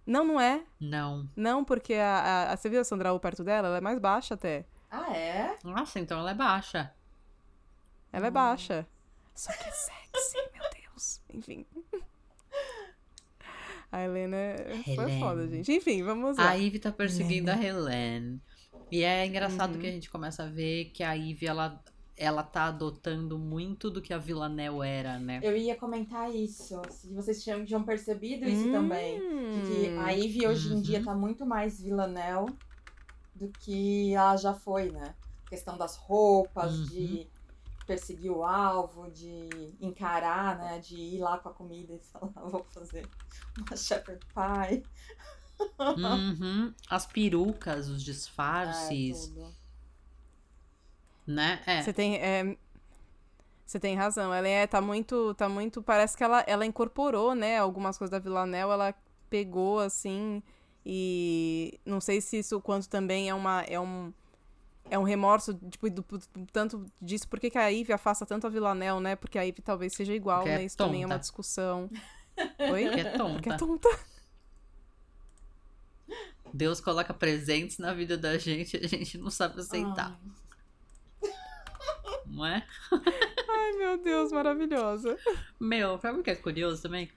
Não, 0.06 0.24
não 0.24 0.40
é. 0.40 0.62
Não. 0.80 1.28
Não, 1.36 1.62
porque 1.62 1.92
a, 1.92 2.16
a, 2.48 2.52
a, 2.52 2.56
você 2.56 2.70
viu 2.70 2.80
a 2.80 2.84
Sandra 2.84 3.12
Oh 3.12 3.20
perto 3.20 3.44
dela? 3.44 3.68
Ela 3.68 3.76
é 3.76 3.80
mais 3.82 3.98
baixa 3.98 4.32
até. 4.32 4.64
Ah, 4.90 5.12
é? 5.14 5.56
Nossa, 5.62 6.00
então 6.00 6.18
ela 6.18 6.30
é 6.30 6.34
baixa. 6.34 6.92
Ela 8.16 8.28
é 8.28 8.30
baixa. 8.30 8.86
Só 9.34 9.52
que 9.52 9.68
é 9.68 9.70
sexy, 9.70 10.38
meu 10.54 10.62
Deus. 10.74 11.20
Enfim. 11.34 11.66
A 13.92 14.02
Helena 14.02 14.36
é- 14.36 14.82
foi 14.84 14.94
Helene. 15.04 15.20
foda, 15.20 15.46
gente. 15.46 15.70
Enfim, 15.72 16.02
vamos 16.02 16.38
lá. 16.38 16.48
A 16.50 16.58
Eve 16.58 16.78
tá 16.78 16.90
perseguindo 16.90 17.50
a 17.50 17.62
Helen. 17.62 18.40
E 18.90 19.02
é 19.02 19.26
engraçado 19.26 19.74
Uhum. 19.74 19.80
que 19.80 19.86
a 19.86 19.90
gente 19.90 20.08
começa 20.08 20.44
a 20.44 20.46
ver 20.46 20.86
que 20.86 21.02
a 21.02 21.14
Eve, 21.14 21.44
ela, 21.46 21.78
ela 22.16 22.42
tá 22.42 22.64
adotando 22.64 23.38
muito 23.38 23.90
do 23.90 24.00
que 24.00 24.14
a 24.14 24.18
Villanelle 24.18 24.80
era, 24.86 25.18
né? 25.18 25.40
Eu 25.42 25.54
ia 25.54 25.76
comentar 25.76 26.34
isso. 26.34 26.80
Se 26.90 27.12
vocês 27.12 27.44
tinham, 27.44 27.66
tinham 27.66 27.82
percebido 27.84 28.48
isso 28.48 28.66
Hum. 28.68 28.72
também. 28.72 29.20
Que 29.20 29.88
a 29.98 30.10
Ivy 30.10 30.46
hoje 30.46 30.72
em 30.72 30.80
dia 30.80 31.00
Uhum. 31.00 31.04
tá 31.04 31.14
muito 31.14 31.44
mais 31.44 31.82
villanelle 31.82 32.46
do 33.34 33.48
que 33.60 34.14
ela 34.14 34.38
já 34.38 34.54
foi, 34.54 34.90
né? 34.90 35.14
questão 35.48 35.78
das 35.78 35.94
roupas, 35.96 36.76
Uhum. 36.76 36.84
de 36.86 37.28
perseguir 37.86 38.30
o 38.32 38.44
alvo, 38.44 39.10
de 39.10 39.48
encarar, 39.80 40.58
né? 40.58 40.78
De 40.80 40.96
ir 40.96 41.20
lá 41.20 41.38
com 41.38 41.48
a 41.48 41.54
comida 41.54 41.94
e 41.94 42.00
falar, 42.12 42.32
vou 42.48 42.64
fazer 42.70 43.08
uma 43.58 43.76
shepherd 43.76 44.20
pie. 44.26 44.82
Uhum. 45.96 46.74
As 46.90 47.06
perucas, 47.06 47.88
os 47.88 48.02
É, 48.02 48.04
disfarces, 48.04 49.28
tudo. 49.28 49.54
né? 51.26 51.62
É. 51.66 51.82
Você 51.82 51.92
tem. 51.92 52.16
é, 52.16 52.56
Você 53.64 53.80
tem 53.80 53.96
razão. 53.96 54.32
Ela 54.32 54.48
é, 54.48 54.66
tá 54.66 54.80
muito. 54.80 55.34
Tá 55.34 55.48
muito. 55.48 55.82
Parece 55.82 56.16
que 56.16 56.22
ela, 56.24 56.40
ela 56.46 56.64
incorporou, 56.66 57.34
né? 57.34 57.58
Algumas 57.58 57.98
coisas 57.98 58.10
da 58.10 58.18
Villanelle, 58.18 58.70
ela 58.72 58.94
pegou 59.28 59.80
assim. 59.80 60.42
E 60.84 61.80
não 61.84 62.00
sei 62.00 62.20
se 62.20 62.38
isso 62.38 62.60
quanto 62.60 62.88
também 62.88 63.28
é 63.28 63.34
uma. 63.34 63.62
É 63.62 63.78
um, 63.80 64.12
é 64.90 64.98
um 64.98 65.02
remorso, 65.02 65.54
tipo, 65.70 65.88
do, 65.90 66.02
do- 66.02 66.46
tanto 66.52 66.86
disso. 67.00 67.28
Por 67.28 67.40
que, 67.40 67.50
que 67.50 67.58
a 67.58 67.68
Ivy 67.68 67.92
afasta 67.92 68.24
tanto 68.26 68.46
a 68.46 68.50
Villanelle, 68.50 69.00
né? 69.00 69.16
Porque 69.16 69.38
a 69.38 69.42
Ivy 69.42 69.62
talvez 69.62 69.94
seja 69.94 70.14
igual, 70.14 70.40
Porque 70.40 70.50
é 70.50 70.58
né? 70.58 70.64
Isso 70.64 70.76
também 70.76 71.02
é 71.02 71.06
uma 71.06 71.14
tonta. 71.14 71.20
discussão. 71.20 71.90
Oi? 72.70 72.84
Porque 72.84 73.00
é 73.00 73.04
Porque 73.18 73.48
é 73.50 73.56
tonta. 73.56 73.56
tonta. 73.56 73.88
Deus 76.52 76.80
coloca 76.80 77.12
presentes 77.12 77.78
na 77.78 77.92
vida 77.92 78.16
da 78.16 78.38
gente 78.38 78.76
e 78.76 78.84
a 78.84 78.88
gente 78.88 79.18
não 79.18 79.30
sabe 79.30 79.60
aceitar, 79.60 80.18
Ai, 81.22 81.30
não 82.24 82.46
é? 82.46 82.66
Ai, 83.48 83.72
meu 83.72 83.98
Deus, 84.02 84.32
maravilhosa. 84.32 85.18
Meu, 85.60 85.98
sabe 85.98 86.20
o 86.20 86.22
que 86.22 86.30
é 86.30 86.36
curioso 86.36 86.80
também? 86.80 87.10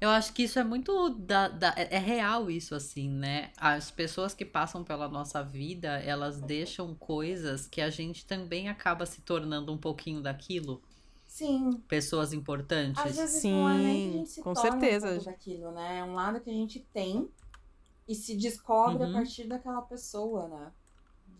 Eu 0.00 0.10
acho 0.10 0.32
que 0.34 0.42
isso 0.44 0.58
é 0.58 0.64
muito 0.64 1.08
da, 1.10 1.48
da- 1.48 1.74
é 1.76 1.94
é 1.96 1.98
real 1.98 2.50
isso 2.50 2.74
assim, 2.74 3.08
né? 3.08 3.52
As 3.56 3.90
pessoas 3.90 4.34
que 4.34 4.44
passam 4.44 4.84
pela 4.84 5.08
nossa 5.08 5.42
vida, 5.42 5.98
elas 6.00 6.40
deixam 6.42 6.94
coisas 6.94 7.66
que 7.66 7.80
a 7.80 7.90
gente 7.90 8.24
também 8.26 8.68
acaba 8.68 9.06
se 9.06 9.22
tornando 9.22 9.72
um 9.72 9.78
pouquinho 9.78 10.20
daquilo. 10.22 10.82
Sim, 11.26 11.84
Pessoas 11.88 12.32
importantes. 12.34 13.02
às 13.04 13.14
vezes 13.16 13.46
não 13.46 13.68
é 13.68 13.78
nem 13.78 14.00
que 14.00 14.08
a 14.08 14.12
Sim, 14.12 14.18
gente 14.18 14.30
se 14.30 14.42
com 14.42 14.54
torna 14.54 14.88
certeza. 14.88 15.20
um 15.20 15.22
daquilo, 15.22 15.70
né? 15.72 15.98
É 15.98 16.04
um 16.04 16.14
lado 16.14 16.40
que 16.40 16.50
a 16.50 16.52
gente 16.52 16.80
tem 16.92 17.30
e 18.08 18.14
se 18.14 18.36
descobre 18.36 19.02
Uhum. 19.02 19.04
a 19.04 19.10
partir 19.10 19.46
daquela 19.48 19.82
pessoa, 19.82 20.48
né? 20.48 20.72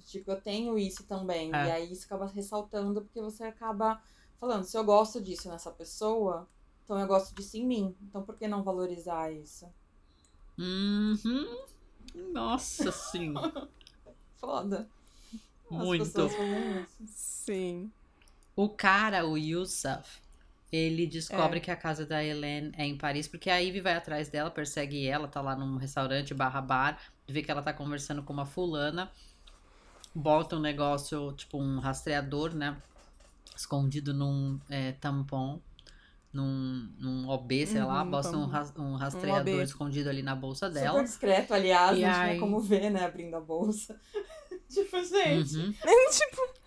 Tipo, 0.07 0.33
eu 0.33 0.43
tenho 0.43 0.79
isso 0.79 1.05
também. 1.07 1.53
É. 1.53 1.65
E 1.65 1.71
aí 1.71 1.93
isso 1.93 2.07
acaba 2.07 2.27
ressaltando 2.27 3.03
porque 3.03 3.21
você 3.23 3.45
acaba 3.45 4.03
falando, 4.41 4.65
se 4.65 4.77
eu 4.79 4.85
gosto 4.85 5.23
disso 5.23 5.49
nessa 5.51 5.71
pessoa, 5.73 6.49
então 6.85 6.99
eu 6.99 7.07
gosto 7.07 7.35
disso 7.35 7.57
em 7.57 7.67
mim. 7.67 7.97
Então 8.03 8.23
por 8.25 8.37
que 8.37 8.47
não 8.49 8.63
valorizar 8.63 9.31
isso? 9.33 9.67
Uhum. 10.59 11.47
Nossa, 12.33 12.93
sim. 12.93 13.35
Foda. 14.37 14.89
Muito. 15.71 16.29
Sim. 17.07 17.91
O 18.57 18.69
cara, 18.69 19.27
o 19.27 19.37
Yusuf, 19.37 20.21
ele 20.71 21.07
descobre 21.07 21.59
É. 21.59 21.61
que 21.61 21.71
a 21.71 21.77
casa 21.77 22.07
da 22.07 22.23
Helene 22.25 22.73
é 22.77 22.85
em 22.87 22.97
Paris, 22.97 23.27
porque 23.29 23.51
a 23.51 23.59
Ivy 23.59 23.81
vai 23.81 23.95
atrás 23.95 24.29
dela, 24.29 24.51
persegue 24.51 25.07
ela, 25.07 25.27
tá 25.29 25.41
lá 25.41 25.57
num 25.57 25.77
restaurante 25.77 26.35
barra 26.35 26.61
bar, 26.61 27.01
vê 27.27 27.43
que 27.43 27.51
ela 27.51 27.63
tá 27.63 27.73
conversando 27.73 28.23
com 28.23 28.33
uma 28.33 28.47
fulana, 28.47 29.11
bota 30.15 30.57
um 30.57 30.61
negócio, 30.61 31.33
tipo 31.33 31.59
um 31.59 31.79
rastreador, 31.81 32.55
né? 32.55 32.81
Escondido 33.57 34.13
num 34.15 34.61
é, 34.69 34.93
tampão, 34.93 35.61
num, 36.35 36.93
num 36.99 37.29
OB, 37.29 37.67
sei 37.67 37.83
lá, 37.83 38.03
Uhum, 38.03 38.11
bota 38.11 38.37
um, 38.37 38.47
ras- 38.47 38.75
um 38.77 38.97
rastreador 38.97 39.55
OB. 39.55 39.63
escondido 39.63 40.11
ali 40.11 40.23
na 40.23 40.35
bolsa 40.35 40.67
Super 40.69 40.81
dela. 40.83 41.03
discreto, 41.05 41.55
aliás, 41.55 41.97
E 41.97 42.03
não 42.03 42.11
tinha 42.13 42.23
aí- 42.25 42.41
como 42.41 42.61
ver, 42.61 42.91
né, 42.91 43.05
abrindo 43.05 43.35
a 43.37 43.41
bolsa. 43.41 43.99
tipo, 44.69 45.03
gente. 45.05 45.57
Uhum. 45.57 45.73
tipo. 45.73 46.65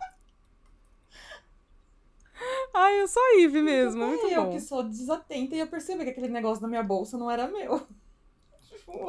Ai, 2.73 3.01
eu 3.01 3.07
sou 3.07 3.21
a 3.21 3.39
Ivy 3.41 3.61
mesmo, 3.61 4.03
é 4.03 4.07
muito 4.07 4.27
eu 4.27 4.45
bom. 4.45 4.51
que 4.51 4.59
sou 4.61 4.83
desatenta 4.83 5.55
ia 5.55 5.65
perceber 5.65 6.03
que 6.05 6.11
aquele 6.11 6.27
negócio 6.29 6.61
na 6.61 6.67
minha 6.69 6.83
bolsa 6.83 7.17
não 7.17 7.29
era 7.29 7.47
meu. 7.47 7.85
Tipo, 8.69 9.05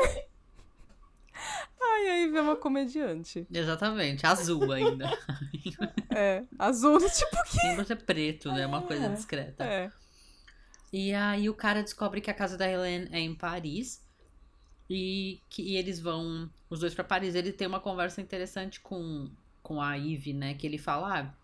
Ai, 1.81 2.09
a 2.09 2.17
Ivy 2.25 2.37
é 2.37 2.41
uma 2.41 2.57
comediante. 2.57 3.47
Exatamente, 3.53 4.27
azul 4.27 4.73
ainda. 4.73 5.07
É, 6.11 6.43
azul, 6.59 6.99
tipo 6.99 7.43
que. 7.45 7.61
Tem 7.61 7.77
você 7.77 7.95
preto, 7.95 8.51
né? 8.51 8.67
Uma 8.67 8.83
coisa 8.83 9.05
É. 9.07 9.09
discreta. 9.11 9.63
É. 9.63 9.93
E 10.93 11.13
aí 11.15 11.49
o 11.51 11.55
cara 11.55 11.83
descobre 11.83 12.21
que 12.21 12.31
a 12.31 12.35
casa 12.35 12.57
da 12.57 12.69
Helene 12.71 13.09
é 13.13 13.21
em 13.21 13.35
Paris 13.35 14.03
e 14.91 15.43
que 15.51 15.63
e 15.63 15.77
eles 15.77 16.01
vão 16.01 16.51
os 16.71 16.81
dois 16.81 16.95
pra 16.95 17.05
Paris. 17.05 17.35
Ele 17.35 17.53
tem 17.53 17.67
uma 17.69 17.81
conversa 17.81 18.21
interessante 18.23 18.81
com, 18.81 19.31
com 19.63 19.81
a 19.83 19.95
Ivy, 19.97 20.35
né? 20.35 20.55
Que 20.55 20.67
ele 20.67 20.79
fala: 20.79 21.21
ah, 21.21 21.35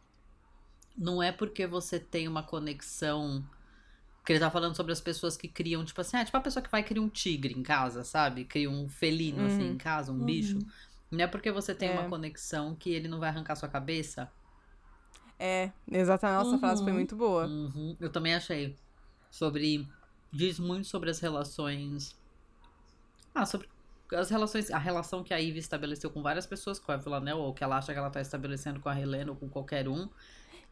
não 0.97 1.23
é 1.23 1.33
porque 1.33 1.67
você 1.67 1.99
tem 2.01 2.29
uma 2.29 2.43
conexão. 2.43 3.45
Que 4.25 4.33
ele 4.35 4.41
tá 4.41 4.51
falando 4.51 4.77
sobre 4.77 4.93
as 4.93 5.01
pessoas 5.01 5.37
que 5.37 5.49
criam, 5.49 5.85
tipo 5.85 6.01
assim, 6.01 6.17
ah, 6.17 6.25
tipo 6.25 6.37
a 6.37 6.41
pessoa 6.43 6.63
que 6.63 6.71
vai 6.71 6.83
criar 6.85 7.03
um 7.03 7.09
tigre 7.11 7.55
em 7.55 7.63
casa, 7.63 8.05
sabe? 8.05 8.45
Cria 8.45 8.71
um 8.71 8.89
felino 8.89 9.45
assim 9.45 9.65
Uhum. 9.65 9.73
em 9.73 9.79
casa, 9.79 10.13
um 10.13 10.19
Uhum. 10.19 10.25
bicho. 10.25 10.65
Não 11.11 11.21
é 11.25 11.27
porque 11.29 11.53
você 11.53 11.75
tem 11.75 11.89
É. 11.89 11.91
uma 11.91 12.05
conexão 12.05 12.77
que 12.77 12.91
ele 12.91 13.09
não 13.09 13.21
vai 13.21 13.31
arrancar 13.31 13.57
sua 13.57 13.69
cabeça. 13.69 14.33
É, 15.39 15.73
exatamente. 15.91 16.39
Nossa, 16.39 16.57
a 16.57 16.59
frase 16.59 16.83
foi 16.83 16.93
Uhum. 16.93 16.95
muito 16.95 17.17
boa. 17.17 17.53
Uhum, 17.73 17.97
Eu 18.01 18.11
também 18.11 18.35
achei. 18.35 18.77
Sobre. 19.35 19.85
Diz 20.31 20.61
muito 20.61 20.87
sobre 20.87 21.11
as 21.11 21.19
relações. 21.19 22.17
Ah, 23.35 23.45
sobre 23.45 23.69
as 24.13 24.31
relações. 24.31 24.71
A 24.71 24.79
relação 24.79 25.25
que 25.25 25.35
a 25.35 25.39
Ivy 25.39 25.59
estabeleceu 25.59 26.09
com 26.09 26.23
várias 26.23 26.47
pessoas, 26.47 26.79
com 26.79 26.93
a 26.93 26.97
Villanelle, 26.97 27.41
ou 27.41 27.53
que 27.53 27.65
ela 27.65 27.77
acha 27.77 27.93
que 27.93 27.99
ela 27.99 28.11
tá 28.11 28.21
estabelecendo 28.21 28.79
com 28.79 28.89
a 28.89 29.01
Helena 29.01 29.33
ou 29.33 29.37
com 29.37 29.49
qualquer 29.49 29.89
um. 29.89 30.09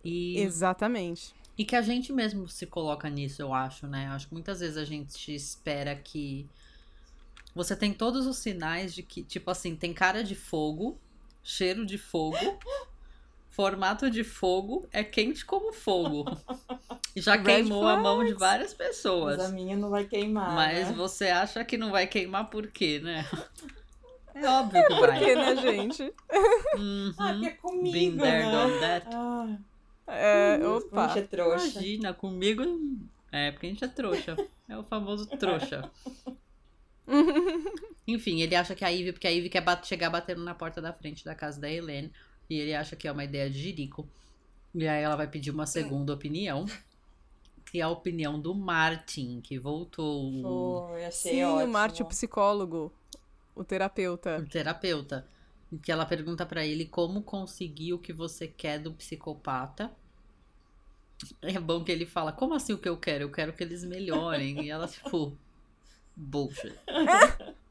E, 0.04 0.38
Exatamente. 0.38 1.35
e 1.59 1.64
que 1.64 1.75
a 1.75 1.83
gente 1.83 2.12
mesmo 2.12 2.47
se 2.49 2.64
coloca 2.66 3.11
nisso, 3.11 3.42
eu 3.42 3.52
acho, 3.52 3.88
né? 3.88 4.07
Acho 4.07 4.28
que 4.28 4.35
muitas 4.35 4.61
vezes 4.61 4.76
a 4.76 4.85
gente 4.85 5.35
espera 5.35 5.97
que. 5.97 6.49
Você 7.57 7.75
tem 7.75 7.92
todos 7.92 8.28
os 8.28 8.37
sinais 8.37 8.95
de 8.95 9.02
que, 9.02 9.25
tipo 9.25 9.50
assim, 9.50 9.75
tem 9.75 9.92
cara 9.92 10.23
de 10.23 10.37
fogo, 10.37 10.97
cheiro 11.42 11.85
de 11.85 11.99
fogo, 11.99 12.38
formato 13.52 14.11
de 14.11 14.25
fogo, 14.25 14.88
é 14.90 15.04
quente 15.04 15.44
como 15.47 15.73
fogo. 15.73 16.25
E 17.14 17.21
Já 17.23 17.37
Red 17.37 17.44
queimou 17.44 17.87
a 17.87 17.97
mão 17.97 18.18
de 18.25 18.30
flags. 18.35 18.38
várias 18.40 18.75
pessoas. 18.75 19.37
Mas 19.38 19.47
a 19.50 19.52
minha 19.52 19.76
não 19.76 19.90
vai 19.90 20.04
queimar. 20.04 20.52
Mas 20.54 20.88
né? 20.88 20.94
você 20.94 21.28
acha 21.28 21.64
que 21.64 21.76
não 21.78 21.90
vai 21.92 22.06
queimar 22.06 22.50
por 22.50 22.66
quê, 22.66 22.99
né? 22.99 23.25
É 24.35 24.49
óbvio 24.49 24.82
que 24.88 24.94
Por 24.97 25.09
vai. 25.09 25.18
quê, 25.18 25.35
né, 25.35 25.56
gente? 25.56 26.02
Uhum. 26.75 27.12
Ah, 27.18 27.32
porque 27.35 27.47
é 27.47 27.50
Been 27.50 27.56
comigo, 27.59 28.16
there, 28.23 28.47
né? 28.47 28.50
done 28.50 28.80
that. 28.80 29.06
Ah, 29.14 29.56
É, 30.06 30.56
a 30.62 30.68
opa. 30.71 31.09
gente 31.09 31.18
é 31.18 31.23
trouxa. 31.26 31.66
Imagina, 31.66 32.14
comigo. 32.14 32.62
É, 33.30 33.50
porque 33.50 33.66
a 33.66 33.68
gente 33.68 33.85
é 33.85 33.88
trouxa. 33.88 34.35
É 34.66 34.78
o 34.78 34.82
famoso 34.82 35.26
trouxa. 35.26 35.90
Enfim, 38.09 38.40
ele 38.40 38.54
acha 38.56 38.75
que 38.75 38.85
a 38.85 38.88
Ivy, 38.90 39.12
porque 39.12 39.26
a 39.26 39.30
Ivy 39.30 39.49
quer 39.50 39.61
bat- 39.61 39.87
chegar 39.87 40.11
batendo 40.11 40.42
na 40.42 40.54
porta 40.54 40.80
da 40.80 40.92
frente 40.94 41.25
da 41.25 41.35
casa 41.35 41.61
da 41.61 41.71
Helene. 41.71 42.11
E 42.52 42.61
ele 42.61 42.75
acha 42.75 42.94
que 42.94 43.09
é 43.09 43.12
uma 43.12 43.25
ideia 43.25 43.49
de 43.49 43.59
jirico. 43.59 44.06
E 44.75 44.87
aí 44.87 45.02
ela 45.02 45.16
vai 45.16 45.26
pedir 45.26 45.50
uma 45.50 45.64
segunda 45.64 46.12
opinião. 46.12 46.66
Que 47.71 47.78
é 47.80 47.82
a 47.82 47.88
opinião 47.88 48.38
do 48.38 48.54
Martin, 48.54 49.40
que 49.40 49.59
voltou. 49.59 50.88
Foi, 50.88 51.06
achei 51.06 51.32
Sim, 51.32 51.44
ótimo. 51.44 51.64
o 51.64 51.73
Marte, 51.73 52.02
o 52.02 52.06
psicólogo. 52.06 52.92
O 53.54 53.64
terapeuta. 53.64 54.38
o 54.38 54.47
terapeuta. 54.47 55.26
Que 55.82 55.90
ela 55.90 56.04
pergunta 56.04 56.44
pra 56.44 56.66
ele 56.66 56.85
como 56.85 57.23
conseguir 57.23 57.94
o 57.94 57.99
que 57.99 58.12
você 58.12 58.47
quer 58.47 58.78
do 58.78 58.92
psicopata. 58.92 59.90
É 61.40 61.59
bom 61.59 61.82
que 61.82 61.90
ele 61.90 62.04
fala, 62.04 62.32
como 62.32 62.52
assim 62.52 62.75
o 62.75 62.78
que 62.78 62.88
eu 62.88 62.99
quero? 62.99 63.25
Eu 63.25 63.30
quero 63.30 63.54
que 63.54 63.62
eles 63.62 63.82
melhorem. 63.82 64.62
e 64.62 64.68
ela, 64.71 64.87
tipo, 64.87 65.35
bullshit. 66.14 66.75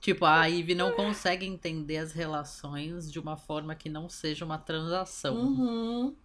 Tipo, 0.00 0.24
a 0.24 0.46
Ivy 0.46 0.74
não 0.74 0.92
consegue 0.92 1.46
entender 1.46 1.98
as 1.98 2.12
relações 2.12 3.10
de 3.10 3.18
uma 3.18 3.36
forma 3.36 3.74
que 3.74 3.88
não 3.88 4.08
seja 4.08 4.44
uma 4.44 4.58
transação. 4.58 5.36
Uhum. 5.36 6.16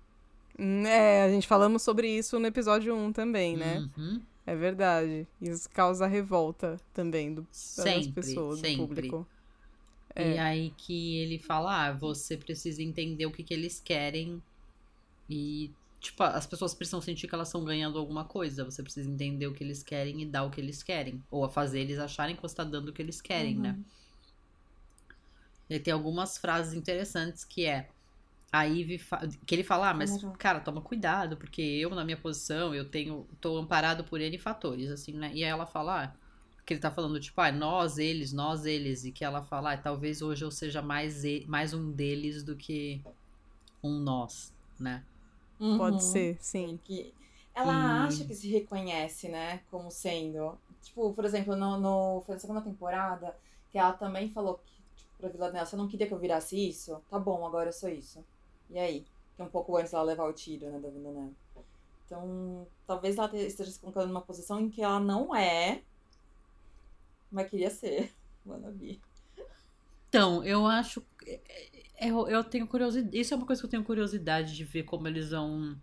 Hum, 0.59 0.85
É, 0.85 1.23
a 1.23 1.29
gente 1.29 1.47
falamos 1.47 1.81
sobre 1.81 2.07
isso 2.09 2.39
no 2.39 2.47
episódio 2.47 2.95
1 2.95 3.11
também, 3.13 3.57
né? 3.57 3.85
Uhum. 3.97 4.21
É 4.45 4.55
verdade. 4.55 5.27
Isso 5.41 5.69
causa 5.69 6.07
revolta 6.07 6.79
também 6.93 7.33
do, 7.33 7.47
das 7.75 7.83
Sempre, 7.83 8.11
pessoas, 8.11 8.61
do 8.61 8.67
sempre. 8.67 8.75
público. 8.75 9.27
E 10.15 10.37
aí 10.37 10.71
que 10.77 11.17
ele 11.19 11.39
fala, 11.39 11.87
ah, 11.87 11.93
você 11.93 12.37
precisa 12.37 12.83
entender 12.83 13.25
o 13.25 13.31
que, 13.31 13.43
que 13.43 13.53
eles 13.53 13.79
querem. 13.79 14.41
E, 15.29 15.71
tipo, 16.01 16.23
as 16.23 16.47
pessoas 16.47 16.73
precisam 16.75 17.01
sentir 17.01 17.27
que 17.29 17.35
elas 17.35 17.49
estão 17.49 17.65
ganhando 17.65 17.99
alguma 17.99 18.25
coisa. 18.25 18.65
Você 18.65 18.83
precisa 18.83 19.09
entender 19.09 19.47
o 19.47 19.53
que 19.55 19.63
eles 19.63 19.83
querem 19.83 20.21
e 20.23 20.27
dar 20.27 20.43
o 20.45 20.51
que 20.51 20.61
eles 20.61 20.83
querem. 20.83 21.23
Ou 21.31 21.45
a 21.45 21.49
fazer 21.51 21.81
eles 21.81 21.99
acharem 21.99 22.35
que 22.35 22.43
você 22.43 22.55
tá 22.55 22.65
dando 22.65 22.89
o 22.89 22.93
que 22.93 23.01
eles 23.03 23.21
querem, 23.21 23.57
né? 23.59 23.79
E 25.69 25.79
tem 25.79 25.93
algumas 25.93 26.37
frases 26.37 26.73
interessantes 26.73 27.43
que 27.45 27.65
é. 27.65 27.89
A 28.51 28.63
Ivy 28.65 28.97
fa- 28.99 29.27
que 29.45 29.55
ele 29.55 29.63
fala, 29.63 29.91
ah, 29.91 29.93
mas 29.93 30.25
cara, 30.37 30.59
toma 30.61 30.81
cuidado, 30.81 31.37
porque 31.37 31.61
eu 31.61 31.91
na 31.91 32.05
minha 32.05 32.17
posição, 32.17 32.75
eu 32.75 32.89
tenho 32.89 33.27
tô 33.41 33.57
amparado 33.57 34.03
por 34.05 34.21
N 34.21 34.37
fatores, 34.39 34.89
assim, 34.91 35.13
né? 35.13 35.29
E 35.33 35.43
aí 35.43 35.49
ela 35.49 35.65
fala, 35.67 36.05
ah, 36.05 36.15
que 36.65 36.73
ele 36.73 36.81
tá 36.81 36.91
falando 36.91 37.19
tipo, 37.19 37.39
ah, 37.41 37.51
nós, 37.51 37.97
eles, 37.97 38.33
nós, 38.33 38.65
eles, 38.65 39.05
e 39.05 39.11
que 39.11 39.25
ela 39.25 39.41
fala, 39.43 39.73
ah, 39.73 39.77
talvez 39.77 40.21
hoje 40.21 40.45
eu 40.45 40.51
seja 40.51 40.81
mais 40.81 41.23
mais 41.47 41.73
um 41.73 41.91
deles 41.91 42.43
do 42.43 42.55
que 42.57 43.01
um 43.83 43.99
nós, 43.99 44.53
né? 44.79 45.03
Pode 45.77 45.95
Uhum. 45.97 45.99
ser, 45.99 46.37
sim. 46.41 46.79
Que 46.83 47.13
ela 47.53 47.71
E- 47.73 48.07
acha 48.07 48.25
que 48.25 48.33
se 48.33 48.47
reconhece, 48.49 49.29
né? 49.29 49.61
Como 49.69 49.91
sendo. 49.91 50.57
Tipo, 50.81 51.13
por 51.13 51.23
exemplo, 51.25 51.55
no, 51.55 51.79
no, 51.79 52.21
foi 52.25 52.35
na 52.35 52.39
segunda 52.39 52.61
temporada, 52.61 53.37
que 53.71 53.77
ela 53.77 53.93
também 53.93 54.29
falou 54.31 54.55
que, 54.65 54.73
tipo, 54.97 55.09
pra 55.19 55.29
Vila 55.29 55.51
Nela, 55.51 55.65
você 55.65 55.75
não 55.75 55.87
queria 55.87 56.07
que 56.07 56.13
eu 56.13 56.19
virasse 56.19 56.57
isso? 56.69 56.99
Tá 57.09 57.19
bom, 57.19 57.45
agora 57.45 57.69
eu 57.69 57.73
sou 57.73 57.89
isso. 57.89 58.23
E 58.69 58.79
aí? 58.79 59.05
Que 59.35 59.41
é 59.41 59.45
um 59.45 59.49
pouco 59.49 59.77
antes 59.77 59.91
dela 59.91 60.03
levar 60.03 60.25
o 60.25 60.33
tiro, 60.33 60.65
né, 60.71 60.79
da 60.79 60.89
Vila 60.89 61.11
Nela. 61.11 61.31
Então, 62.05 62.67
talvez 62.87 63.17
ela 63.17 63.29
te- 63.29 63.37
esteja 63.37 63.71
se 63.71 63.79
colocando 63.79 64.07
numa 64.07 64.21
posição 64.21 64.59
em 64.59 64.69
que 64.69 64.81
ela 64.81 64.99
não 64.99 65.33
é, 65.35 65.81
mas 67.31 67.49
queria 67.49 67.69
ser. 67.69 68.11
Wannabe. 68.45 68.99
Então, 70.09 70.43
eu 70.43 70.65
acho. 70.65 71.01
É, 72.01 72.07
é, 72.07 72.11
Eu, 72.11 72.27
eu 72.27 72.43
tenho 72.43 72.67
curiosidade. 72.67 73.17
Isso 73.17 73.33
é 73.33 73.37
uma 73.37 73.45
coisa 73.45 73.61
que 73.61 73.65
eu 73.65 73.69
tenho 73.69 73.83
curiosidade 73.83 74.55
de 74.55 74.63
ver 74.63 74.83
como 74.83 75.07
eles 75.07 75.29
vão 75.29 75.77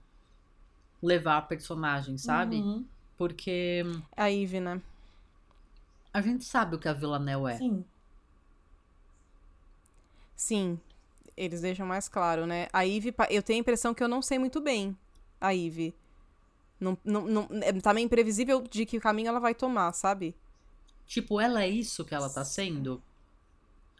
levar 1.02 1.38
a 1.38 1.42
personagem, 1.42 2.18
sabe? 2.18 2.56
Uhum. 2.56 2.84
Porque 3.16 3.82
A 4.16 4.26
Ivy, 4.26 4.60
né? 4.60 4.82
a 6.12 6.20
gente 6.20 6.44
sabe 6.44 6.76
o 6.76 6.78
que 6.78 6.88
a 6.88 6.92
Villanelle 6.92 7.52
é. 7.52 7.56
Sim. 7.56 7.84
Sim, 10.36 10.80
eles 11.36 11.60
deixam 11.60 11.86
mais 11.86 12.08
claro, 12.08 12.46
né? 12.46 12.68
A 12.72 12.82
Ivy, 12.82 13.14
eu 13.30 13.42
tenho 13.42 13.58
a 13.58 13.60
impressão 13.60 13.94
que 13.94 14.02
eu 14.02 14.08
não 14.08 14.22
sei 14.22 14.38
muito 14.38 14.60
bem 14.60 14.96
a 15.40 15.50
Ivy. 15.50 15.94
Não, 16.80 16.96
não, 17.04 17.22
não, 17.22 17.48
é, 17.62 17.72
tá 17.72 17.92
meio 17.92 18.04
imprevisível 18.04 18.62
de 18.62 18.86
que 18.86 19.00
caminho 19.00 19.28
ela 19.28 19.40
vai 19.40 19.54
tomar, 19.54 19.92
sabe? 19.92 20.34
Tipo, 21.06 21.40
ela 21.40 21.62
é 21.62 21.68
isso 21.68 22.04
que 22.04 22.14
ela 22.14 22.28
tá 22.28 22.44
sendo? 22.44 23.02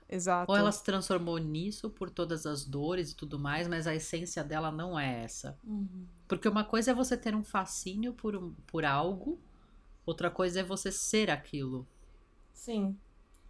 Exato. 0.08 0.50
Ou 0.50 0.56
ela 0.56 0.72
se 0.72 0.82
transformou 0.82 1.36
nisso 1.38 1.90
por 1.90 2.08
todas 2.10 2.46
as 2.46 2.64
dores 2.64 3.10
e 3.10 3.14
tudo 3.16 3.38
mais, 3.38 3.68
mas 3.68 3.86
a 3.86 3.94
essência 3.94 4.42
dela 4.42 4.70
não 4.72 4.98
é 4.98 5.22
essa. 5.24 5.58
Uhum. 5.62 6.06
Porque 6.26 6.48
uma 6.48 6.64
coisa 6.64 6.92
é 6.92 6.94
você 6.94 7.16
ter 7.16 7.34
um 7.34 7.44
fascínio 7.44 8.14
por, 8.14 8.34
um- 8.34 8.54
por 8.66 8.84
algo, 8.86 9.38
outra 10.06 10.30
coisa 10.30 10.60
é 10.60 10.62
você 10.62 10.90
ser 10.90 11.30
aquilo. 11.30 11.86
Sim. 12.54 12.96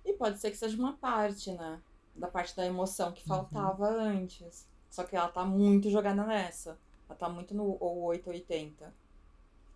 E 0.04 0.12
pode 0.14 0.40
ser 0.40 0.50
que 0.50 0.56
seja 0.56 0.76
uma 0.76 0.94
parte, 0.96 1.52
né? 1.52 1.80
Da 2.16 2.26
parte 2.26 2.56
da 2.56 2.66
emoção 2.66 3.12
que 3.12 3.24
faltava 3.24 3.86
antes. 3.88 4.66
Só 4.90 5.04
que 5.04 5.14
ela 5.14 5.28
tá 5.28 5.44
muito 5.44 5.88
jogada 5.90 6.24
nessa. 6.24 6.76
Ela 7.08 7.16
tá 7.16 7.28
muito 7.28 7.54
no 7.54 7.76
ou 7.78 8.02
880. 8.04 8.92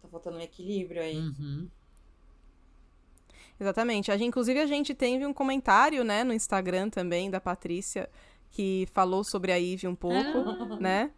Tá 0.02 0.08
faltando 0.08 0.38
um 0.38 0.40
equilíbrio 0.40 1.00
aí. 1.00 1.16
Uhum. 1.18 1.68
Exatamente. 3.62 4.10
A 4.10 4.16
gente, 4.16 4.28
inclusive, 4.28 4.58
a 4.58 4.66
gente 4.66 4.92
teve 4.92 5.24
um 5.24 5.32
comentário, 5.32 6.02
né, 6.02 6.24
no 6.24 6.32
Instagram 6.34 6.90
também, 6.90 7.30
da 7.30 7.40
Patrícia, 7.40 8.08
que 8.50 8.88
falou 8.92 9.22
sobre 9.22 9.52
a 9.52 9.60
Eve 9.60 9.86
um 9.86 9.94
pouco, 9.94 10.76
né? 10.80 11.10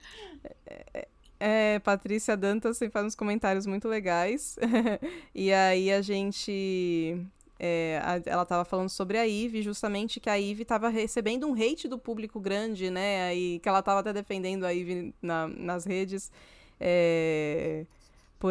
É, 0.66 1.08
é, 1.40 1.78
Patrícia 1.78 2.36
Dantas 2.36 2.76
sempre 2.76 2.92
faz 2.92 3.06
uns 3.06 3.14
comentários 3.14 3.64
muito 3.66 3.88
legais. 3.88 4.56
e 5.34 5.50
aí 5.52 5.90
a 5.90 6.02
gente. 6.02 7.16
é, 7.58 7.98
a- 8.04 8.20
ela 8.26 8.44
tava 8.44 8.64
falando 8.64 8.90
sobre 8.90 9.16
a 9.16 9.26
Eve, 9.26 9.62
justamente 9.62 10.20
que 10.20 10.28
a 10.28 10.38
Eve 10.38 10.66
tava 10.66 10.90
recebendo 10.90 11.48
um 11.48 11.54
hate 11.54 11.88
do 11.88 11.98
público 11.98 12.38
grande, 12.38 12.90
né? 12.90 13.34
E 13.34 13.58
que 13.58 13.68
ela 13.68 13.82
tava 13.82 14.00
até 14.00 14.12
defendendo 14.12 14.64
a 14.64 14.74
Eve 14.74 15.14
na- 15.22 15.48
nas 15.48 15.86
redes. 15.86 16.30
É, 16.78 17.73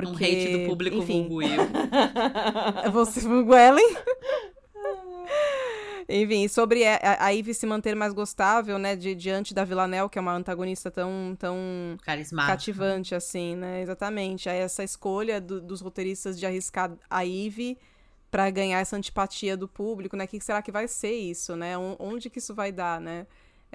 porque, 0.01 0.23
Um 0.23 0.27
hate 0.27 0.57
do 0.57 0.69
público 0.69 0.97
enfim, 0.97 1.21
vulgo 1.27 1.41
eu. 1.41 2.91
você, 2.91 3.19
vulgo 3.21 3.55
Ellen? 3.55 3.95
Enfim, 6.09 6.47
sobre 6.49 6.85
a, 6.85 6.99
a- 7.19 7.33
Eve 7.33 7.53
se 7.53 7.65
manter 7.65 7.95
mais 7.95 8.11
gostável, 8.13 8.77
né, 8.77 8.95
de- 8.95 9.15
diante 9.15 9.53
da 9.53 9.63
Villanelle, 9.63 10.09
que 10.09 10.17
é 10.19 10.21
uma 10.21 10.33
antagonista 10.33 10.91
tão, 10.91 11.35
tão 11.39 11.55
cativante, 12.51 13.15
assim, 13.15 13.55
né, 13.55 13.81
exatamente. 13.81 14.49
Aí 14.49 14.57
essa 14.59 14.83
escolha 14.83 15.39
do- 15.39 15.61
dos 15.61 15.79
roteiristas 15.79 16.37
de 16.37 16.45
arriscar 16.45 16.91
a 17.09 17.25
Eve 17.25 17.77
pra 18.29 18.49
ganhar 18.49 18.79
essa 18.79 18.97
antipatia 18.97 19.55
do 19.55 19.67
público, 19.67 20.17
né, 20.17 20.25
o 20.25 20.27
que 20.27 20.41
será 20.41 20.61
que 20.61 20.71
vai 20.71 20.87
ser 20.89 21.13
isso, 21.13 21.55
né, 21.55 21.77
On- 21.77 21.95
onde 21.99 22.29
que 22.29 22.39
isso 22.39 22.53
vai 22.53 22.71
dar, 22.71 22.99
né. 22.99 23.25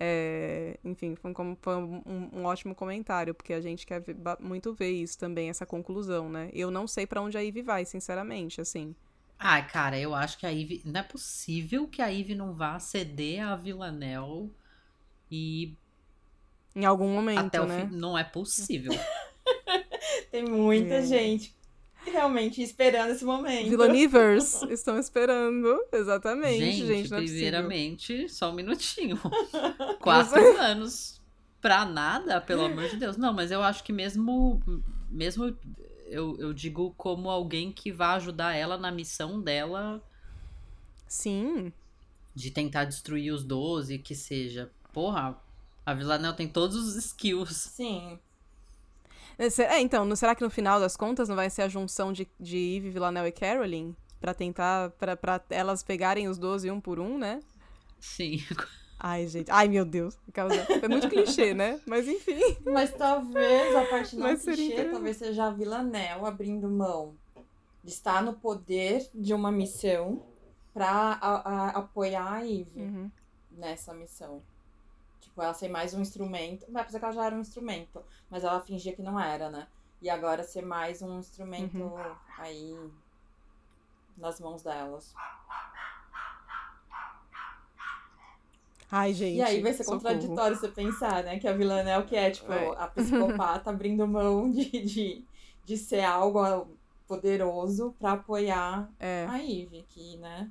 É, 0.01 0.79
enfim, 0.85 1.17
foi, 1.17 1.33
um, 1.39 1.57
foi 1.61 1.77
um- 1.77 2.31
um 2.33 2.45
ótimo 2.45 2.75
comentário, 2.75 3.35
porque 3.35 3.53
a 3.53 3.61
gente 3.61 3.85
quer 3.87 4.03
muito 4.41 4.73
ver 4.75 4.91
isso 4.93 5.19
também, 5.19 5.51
essa 5.51 5.67
conclusão, 5.67 6.31
né. 6.31 6.51
Eu 6.55 6.71
não 6.71 6.87
sei 6.87 7.07
pra 7.07 7.21
onde 7.23 7.37
a 7.37 7.45
Eve 7.45 7.63
vai, 7.63 7.85
sinceramente, 7.85 8.61
assim. 8.61 8.95
Ai, 9.39 9.67
cara, 9.69 9.99
eu 9.99 10.15
acho 10.15 10.39
que 10.39 10.47
a 10.47 10.51
Ivy. 10.51 10.83
Não 10.85 11.01
é 11.01 11.03
possível 11.03 11.87
que 11.89 12.03
a 12.03 12.09
Ivy 12.09 12.35
não 12.35 12.55
vá 12.55 12.79
ceder 12.81 13.41
a 13.47 13.57
Villanelle 13.57 14.51
e 15.31 15.77
Em 16.75 16.85
algum 16.87 17.09
momento, 17.13 17.39
até 17.47 17.61
o 17.61 17.67
né? 17.67 17.87
fim. 17.87 17.95
Não 17.97 18.17
é 18.17 18.25
possível. 18.25 18.93
Tem 20.31 20.45
muita 20.45 20.95
É. 20.95 21.03
gente 21.03 21.55
realmente 22.09 22.63
esperando 22.63 23.11
esse 23.11 23.25
momento. 23.25 23.69
Villanivers 23.69 24.63
estão 24.65 24.99
esperando. 24.99 25.79
Exatamente, 25.93 26.59
gente, 26.59 26.87
gente, 26.87 27.11
não 27.11 27.19
é 27.19 27.21
possível. 27.21 27.43
primeiramente, 27.43 28.29
só 28.29 28.51
um 28.51 28.55
minutinho. 28.55 29.19
Quatro 30.01 30.59
anos 30.59 31.21
pra 31.61 31.85
nada, 31.85 32.41
pelo 32.41 32.65
amor 32.65 32.89
de 32.89 32.97
Deus. 32.97 33.17
Não, 33.17 33.33
mas 33.33 33.51
eu 33.51 33.63
acho 33.63 33.83
que 33.85 33.93
mesmo. 33.93 34.61
Mesmo 35.11 35.57
eu, 36.07 36.37
eu 36.39 36.53
digo 36.53 36.95
como 36.97 37.29
alguém 37.31 37.73
que 37.73 37.93
vai 37.93 38.17
ajudar 38.17 38.55
ela 38.55 38.77
na 38.77 38.91
missão 38.91 39.41
dela 39.41 40.03
Sim. 41.07 41.73
de 42.35 42.51
tentar 42.51 42.85
destruir 42.85 43.33
os 43.33 43.45
12, 43.45 43.99
que 43.99 44.15
seja. 44.15 44.71
Porra, 44.93 45.39
a 45.85 45.95
Villanelle 45.95 46.37
tem 46.37 46.49
todos 46.49 46.77
os 46.77 46.97
skills. 46.97 47.57
Sim. 47.57 48.19
É, 49.39 49.47
É, 49.63 49.81
então, 49.81 50.05
não- 50.05 50.17
será 50.17 50.35
que 50.35 50.43
no 50.43 50.51
final 50.51 50.81
das 50.81 50.97
contas 50.97 51.29
não 51.29 51.37
vai 51.37 51.49
ser 51.49 51.63
a 51.63 51.69
junção 51.69 52.13
de, 52.13 52.29
de 52.41 52.77
Eve, 52.77 52.91
Villanelle 52.91 53.29
e 53.29 53.33
Caroline? 53.33 53.95
Pra 54.21 54.35
tentar, 54.35 54.91
pra, 54.99 55.17
pra 55.17 55.41
elas 55.51 55.83
pegarem 55.83 56.27
os 56.29 56.39
12 56.39 56.71
um 56.71 56.81
por 56.81 56.99
um, 56.99 57.17
né? 57.17 57.41
Sim. 58.01 58.39
Ai, 59.01 59.29
gente. 59.29 59.49
Ai, 59.49 59.69
meu 59.69 59.85
Deus. 59.85 60.19
Causa... 60.33 60.57
É 60.83 60.89
muito 60.89 61.09
clichê, 61.09 61.55
né? 61.55 61.81
Mas 61.87 62.09
enfim. 62.09 62.57
Mas 62.65 62.93
talvez 62.93 63.77
a 63.77 63.85
parte 63.85 64.17
não 64.17 64.25
Mas 64.25 64.43
clichê, 64.43 64.87
talvez 64.87 65.17
seja 65.19 65.45
a 65.47 65.51
Villanelle 65.51 66.25
abrindo 66.25 66.69
mão 66.69 67.15
de 67.85 67.91
estar 67.93 68.21
no 68.25 68.33
poder 68.33 69.09
de 69.15 69.33
uma 69.33 69.53
missão 69.53 70.21
pra 70.75 70.91
a- 70.91 71.49
a- 71.49 71.69
apoiar 71.79 72.33
a 72.33 72.45
Eve 72.45 72.73
Uhum. 72.83 73.11
nessa 73.53 73.95
missão. 73.95 74.43
Tipo, 75.21 75.43
ela 75.43 75.55
ser 75.55 75.69
mais 75.69 75.95
um 75.95 76.01
instrumento. 76.01 76.67
Vai 76.71 76.83
apesar 76.83 76.99
que 76.99 77.05
ela 77.05 77.15
já 77.15 77.25
era 77.27 77.35
um 77.37 77.41
instrumento, 77.41 78.03
mas 78.31 78.45
ela 78.45 78.61
fingia 78.61 78.95
que 78.95 79.03
não 79.03 79.19
era, 79.19 79.51
né? 79.51 79.67
E 80.01 80.09
agora 80.09 80.45
ser 80.45 80.63
mais 80.65 81.03
um 81.03 81.19
instrumento 81.19 81.77
Uhum. 81.79 82.15
aí 82.39 82.91
nas 84.17 84.39
mãos 84.41 84.63
delas. 84.63 85.13
Ai, 88.91 89.13
gente. 89.13 89.37
E 89.37 89.43
aí 89.43 89.61
vai 89.61 89.73
ser 89.75 89.85
socorro. 89.85 90.03
contraditório 90.03 90.57
você 90.57 90.69
pensar, 90.69 91.23
né? 91.23 91.39
Que 91.39 91.47
a 91.47 91.53
Villanelle 91.53 92.05
que 92.07 92.17
é, 92.17 92.31
tipo, 92.31 92.51
É. 92.53 92.75
a 92.79 92.87
psicopata 92.89 93.69
abrindo 93.71 94.07
mão 94.07 94.51
de, 94.51 94.65
de, 94.71 95.25
de 95.65 95.77
ser 95.77 96.03
algo 96.05 96.69
poderoso 97.07 97.95
pra 97.99 98.13
apoiar 98.13 98.89
É. 98.99 99.27
a 99.29 99.43
que, 99.89 100.17
né? 100.17 100.51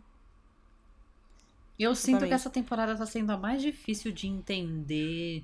Eu 1.80 1.94
sinto 1.96 2.26
que 2.28 2.34
essa 2.34 2.50
temporada 2.50 2.96
tá 2.96 3.06
sendo 3.06 3.32
a 3.32 3.38
mais 3.38 3.62
difícil 3.62 4.12
de 4.12 4.28
entender 4.28 5.44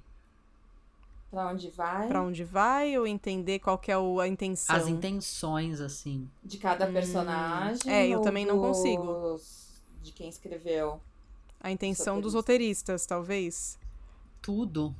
Pra 1.30 1.48
onde 1.50 1.70
vai, 1.72 2.08
Pra 2.08 2.22
onde 2.22 2.44
vai 2.44 2.96
ou 2.96 3.08
entender 3.08 3.58
qual 3.58 3.76
que 3.78 3.92
é 3.92 3.98
o- 3.98 4.20
a 4.20 4.28
intenção. 4.28 4.76
as 4.76 4.88
intenções, 4.88 5.82
assim. 5.82 6.30
de 6.44 6.58
cada 6.60 6.88
Hum. 6.88 6.94
personagem. 6.94 7.92
É, 7.92 8.08
eu 8.08 8.22
também 8.22 8.46
não 8.46 8.58
dos- 8.62 8.78
consigo. 8.78 9.40
De 10.04 10.12
quem 10.12 10.30
escreveu. 10.30 11.02
A 11.60 11.72
intenção 11.72 12.22
dos 12.22 12.34
roteiristas. 12.36 13.06
talvez. 13.08 13.80
Tudo. 14.44 14.94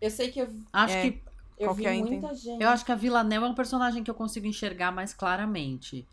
Eu 0.00 0.10
sei 0.10 0.30
que 0.30 0.40
eu, 0.40 0.48
Acho 0.72 0.94
É. 0.94 1.10
que. 1.10 1.22
eu 1.58 1.72
vi 1.72 1.86
é 1.86 1.94
inten- 1.94 2.18
muita 2.20 2.34
gente. 2.34 2.60
Eu 2.62 2.68
acho 2.68 2.84
que 2.84 2.92
a 2.92 2.96
Villanelle 2.96 3.44
é 3.44 3.48
um 3.48 3.54
personagem 3.54 4.02
que 4.04 4.10
eu 4.10 4.14
consigo 4.14 4.46
enxergar 4.46 4.90
mais 4.92 5.14
claramente. 5.14 6.04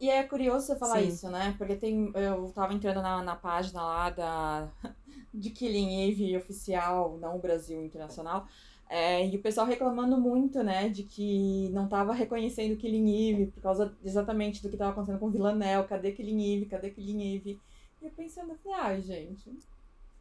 E 0.00 0.10
é 0.10 0.22
curioso 0.22 0.66
você 0.66 0.76
falar 0.76 1.00
Sim. 1.00 1.08
isso, 1.08 1.28
né? 1.28 1.54
Porque 1.58 1.74
tem. 1.74 2.12
Eu 2.14 2.52
tava 2.54 2.72
entrando 2.72 3.02
na, 3.02 3.22
na 3.22 3.36
página 3.36 3.82
lá 3.82 4.10
da. 4.10 4.68
De 5.34 5.50
Killing 5.50 6.08
Eve 6.08 6.36
oficial, 6.36 7.18
não 7.18 7.38
Brasil 7.38 7.84
internacional. 7.84 8.48
É, 8.88 9.26
e 9.26 9.36
o 9.36 9.42
pessoal 9.42 9.66
reclamando 9.66 10.18
muito, 10.18 10.62
né? 10.62 10.88
De 10.88 11.02
que 11.02 11.68
não 11.70 11.86
tava 11.86 12.14
reconhecendo 12.14 12.78
Killing 12.78 13.30
Eve 13.30 13.46
por 13.46 13.60
causa 13.62 13.94
exatamente 14.02 14.62
do 14.62 14.70
que 14.70 14.76
tava 14.76 14.92
acontecendo 14.92 15.18
com 15.18 15.30
Villanelle. 15.30 15.86
Cadê 15.86 16.12
Killing 16.12 16.54
Eve? 16.54 16.66
Cadê 16.66 16.90
Killing 16.90 17.36
Eve? 17.36 17.60
E 18.00 18.06
eu 18.06 18.10
pensando, 18.12 18.56
falei, 18.56 18.78
ai, 18.80 19.02
gente, 19.02 19.50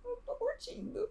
eu 0.04 0.22
tô 0.26 0.36
curtindo. 0.36 1.10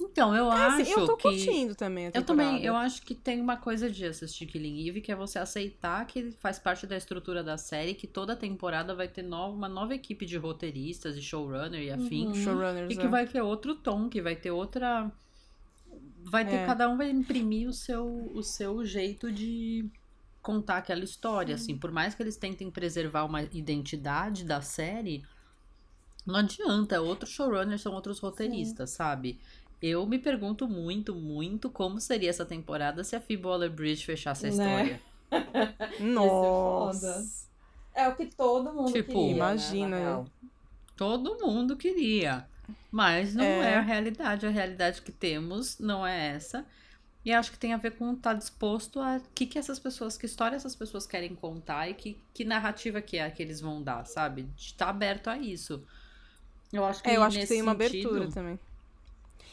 Então, 0.00 0.34
eu 0.34 0.50
É, 0.50 0.54
acho 0.54 0.82
assim, 0.82 0.92
eu 0.92 1.06
tô 1.06 1.16
que. 1.16 1.22
curtindo 1.24 1.74
também 1.74 2.06
a 2.06 2.10
Eu 2.14 2.22
também, 2.24 2.64
eu 2.64 2.76
acho 2.76 3.02
que 3.02 3.14
tem 3.14 3.40
uma 3.40 3.56
coisa 3.56 3.90
de 3.90 4.04
assistir 4.04 4.46
Killing 4.46 4.86
Eve, 4.88 5.00
que 5.00 5.10
é 5.10 5.16
você 5.16 5.38
aceitar 5.40 6.06
que 6.06 6.30
faz 6.30 6.58
parte 6.58 6.86
da 6.86 6.96
estrutura 6.96 7.42
da 7.42 7.58
série, 7.58 7.94
que 7.94 8.06
toda 8.06 8.36
temporada 8.36 8.94
vai 8.94 9.08
ter 9.08 9.22
no- 9.22 9.50
uma 9.52 9.68
nova 9.68 9.94
equipe 9.94 10.24
de 10.24 10.36
roteiristas 10.36 11.16
e 11.16 11.22
showrunner 11.22 11.82
e 11.82 11.90
afim. 11.90 12.26
Uhum. 12.28 12.34
Showrunners, 12.34 12.92
E 12.92 12.96
que 12.96 13.06
é. 13.06 13.08
vai 13.08 13.26
ter 13.26 13.42
outro 13.42 13.74
tom, 13.74 14.08
que 14.08 14.22
vai 14.22 14.36
ter 14.36 14.52
outra. 14.52 15.10
Vai 16.24 16.44
ter, 16.46 16.56
É. 16.56 16.66
cada 16.66 16.88
um 16.88 16.96
vai 16.96 17.10
imprimir 17.10 17.68
o 17.68 17.72
seu, 17.72 18.30
o 18.34 18.42
seu 18.42 18.84
jeito 18.84 19.32
de 19.32 19.88
contar 20.42 20.76
aquela 20.78 21.02
história, 21.04 21.54
assim. 21.54 21.76
Por 21.76 21.90
mais 21.90 22.14
que 22.14 22.22
eles 22.22 22.36
tentem 22.36 22.70
preservar 22.70 23.24
uma 23.24 23.42
identidade 23.42 24.44
da 24.44 24.60
série, 24.60 25.24
não 26.26 26.36
adianta. 26.36 26.96
é 26.96 27.00
Outros 27.00 27.30
showrunners 27.32 27.80
são 27.80 27.92
outros 27.94 28.18
roteiristas, 28.20 28.90
sabe? 28.90 29.38
Eu 29.80 30.04
me 30.06 30.18
pergunto 30.18 30.66
muito, 30.68 31.14
muito 31.14 31.70
como 31.70 32.00
seria 32.00 32.30
essa 32.30 32.44
temporada 32.44 33.04
se 33.04 33.14
a 33.14 33.20
Phoebe 33.20 33.46
Waller-Bridge 33.46 34.04
fechasse 34.04 34.46
a 34.46 34.50
Né? 34.50 34.54
história. 34.90 35.00
Nossa. 36.00 37.12
foda. 37.14 37.24
É 37.94 38.08
o 38.08 38.14
que 38.16 38.26
todo 38.26 38.72
mundo 38.72 38.92
Tipo, 38.92 39.12
queria, 39.12 39.30
imagina, 39.30 39.88
né, 39.88 40.04
na 40.04 40.10
real. 40.10 40.26
Todo 40.96 41.38
mundo 41.44 41.76
queria. 41.76 42.46
Mas 42.90 43.34
não 43.34 43.44
é. 43.44 43.72
É. 43.72 43.74
a 43.76 43.80
realidade. 43.80 44.46
A 44.46 44.50
realidade 44.50 45.02
que 45.02 45.12
temos 45.12 45.78
não 45.78 46.06
é 46.06 46.28
essa. 46.34 46.64
E 47.24 47.32
acho 47.32 47.50
que 47.52 47.58
tem 47.58 47.72
a 47.72 47.76
ver 47.76 47.92
com 47.92 48.12
estar 48.12 48.34
disposto 48.34 49.00
a 49.00 49.20
que 49.34 49.46
que 49.46 49.58
essas 49.58 49.78
pessoas, 49.78 50.16
que 50.16 50.26
história 50.26 50.56
essas 50.56 50.74
pessoas 50.74 51.06
querem 51.06 51.34
contar 51.34 51.88
e 51.88 51.94
que, 51.94 52.18
que 52.32 52.44
narrativa 52.44 53.02
que 53.02 53.18
é 53.18 53.28
que 53.30 53.42
eles 53.42 53.60
vão 53.60 53.82
dar, 53.82 54.04
sabe? 54.06 54.42
De 54.56 54.62
estar 54.62 54.88
aberto 54.88 55.28
a 55.28 55.36
isso. 55.36 55.84
Eu 56.72 56.84
acho 56.84 57.02
que 57.02 57.10
É, 57.10 57.16
eu 57.16 57.22
acho 57.22 57.38
que 57.38 57.46
tem 57.46 57.60
uma 57.62 57.72
sentido- 57.76 58.08
abertura 58.08 58.30
também. 58.32 58.58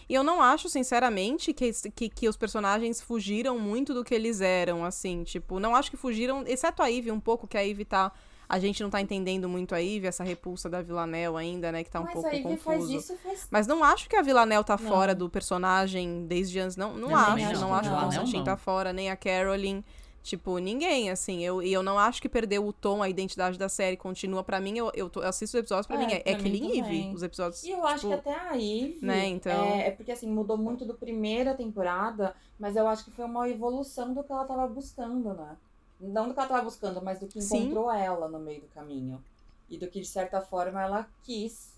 E 0.07 0.13
eu 0.13 0.23
não 0.23 0.41
acho, 0.41 0.69
sinceramente, 0.69 1.53
que, 1.53 1.71
que, 1.95 2.09
que 2.09 2.29
os 2.29 2.37
personagens 2.37 3.01
fugiram 3.01 3.57
muito 3.57 3.93
do 3.93 4.03
que 4.03 4.13
eles 4.13 4.39
eram, 4.41 4.85
assim, 4.85 5.23
tipo, 5.23 5.59
não 5.59 5.75
acho 5.75 5.89
que 5.89 5.97
fugiram, 5.97 6.43
exceto 6.45 6.83
a 6.83 6.87
Ivy 6.87 7.11
um 7.11 7.19
pouco, 7.19 7.47
que 7.47 7.57
a 7.57 7.61
Ivy 7.61 7.85
tá. 7.85 8.11
A 8.47 8.59
gente 8.59 8.83
não 8.83 8.91
tá 8.91 9.01
entendendo 9.01 9.49
muito 9.49 9.73
a 9.73 9.79
Ivy, 9.79 10.05
essa 10.05 10.23
repulsa 10.23 10.69
da 10.69 10.79
Villanelle 10.79 11.35
ainda, 11.35 11.71
né? 11.71 11.83
Que 11.83 11.89
tá 11.89 11.99
um 11.99 12.03
Mas 12.03 12.13
pouco 12.13 12.27
a 12.27 12.31
Ivy 12.31 12.43
confuso. 12.43 12.63
faz 12.63 12.89
isso 12.89 13.17
faz 13.17 13.47
Mas 13.49 13.65
não 13.65 13.83
acho 13.83 14.07
que 14.07 14.15
a 14.15 14.21
Villanelle 14.21 14.63
tá 14.63 14.77
Não. 14.79 14.87
fora 14.87 15.15
do 15.15 15.27
personagem 15.27 16.27
desde 16.27 16.59
antes. 16.59 16.77
Não, 16.77 16.93
não 16.93 17.15
acho. 17.15 17.37
Não, 17.53 17.59
não. 17.61 17.73
acho 17.73 17.89
que 17.89 17.95
o 17.95 17.99
Constantine 17.99 18.43
tá 18.43 18.55
fora, 18.55 18.93
nem 18.93 19.09
a 19.09 19.15
Caroline. 19.15 19.83
Tipo, 20.25 20.57
ninguém, 20.57 21.11
assim. 21.11 21.43
Eu, 21.45 21.61
e 21.61 21.71
eu 21.71 21.83
não 21.83 21.99
acho 21.99 22.19
que 22.19 22.27
perdeu 22.27 22.65
o 22.65 22.73
tom, 22.73 23.03
a 23.03 23.07
identidade 23.07 23.59
da 23.59 23.69
série 23.69 23.95
continua. 23.95 24.43
Pra 24.43 24.59
mim, 24.59 24.75
eu, 24.75 24.91
eu, 24.95 25.07
tô- 25.07 25.21
eu 25.21 25.29
assisto 25.29 25.55
os 25.55 25.59
episódios, 25.59 25.85
pra 25.85 25.97
É, 25.97 25.99
mim 26.07 26.13
é, 26.13 26.15
é 26.25 26.33
pra 26.33 26.41
mim 26.41 26.51
Killing 26.51 26.79
Eve. 26.79 27.13
Os 27.13 27.21
episódios. 27.21 27.63
E 27.63 27.69
eu 27.69 27.85
acho 27.85 28.09
tipo, 28.09 28.23
que 28.23 28.29
até 28.29 28.39
a 28.39 28.55
Eve. 28.57 28.97
né, 29.03 29.27
então- 29.27 29.65
É, 29.65 29.89
é 29.89 29.91
porque 29.91 30.11
assim, 30.11 30.27
mudou 30.27 30.57
muito 30.57 30.83
do 30.83 30.95
primeira 30.95 31.53
temporada, 31.53 32.35
mas 32.59 32.75
eu 32.75 32.87
acho 32.87 33.05
que 33.05 33.11
foi 33.11 33.23
uma 33.25 33.47
evolução 33.47 34.15
do 34.15 34.23
que 34.23 34.31
ela 34.31 34.45
tava 34.45 34.65
buscando, 34.67 35.31
né? 35.35 35.55
Não 36.01 36.27
do 36.27 36.33
que 36.33 36.39
ela 36.39 36.49
tava 36.49 36.63
buscando, 36.63 36.99
mas 37.03 37.19
do 37.19 37.27
que 37.27 37.39
Sim. 37.39 37.57
encontrou 37.65 37.91
ela 37.93 38.27
no 38.27 38.39
meio 38.39 38.61
do 38.61 38.67
caminho. 38.69 39.23
E 39.69 39.77
do 39.77 39.87
que, 39.87 40.01
de 40.01 40.07
certa 40.07 40.41
forma, 40.41 40.81
ela 40.81 41.07
quis 41.23 41.69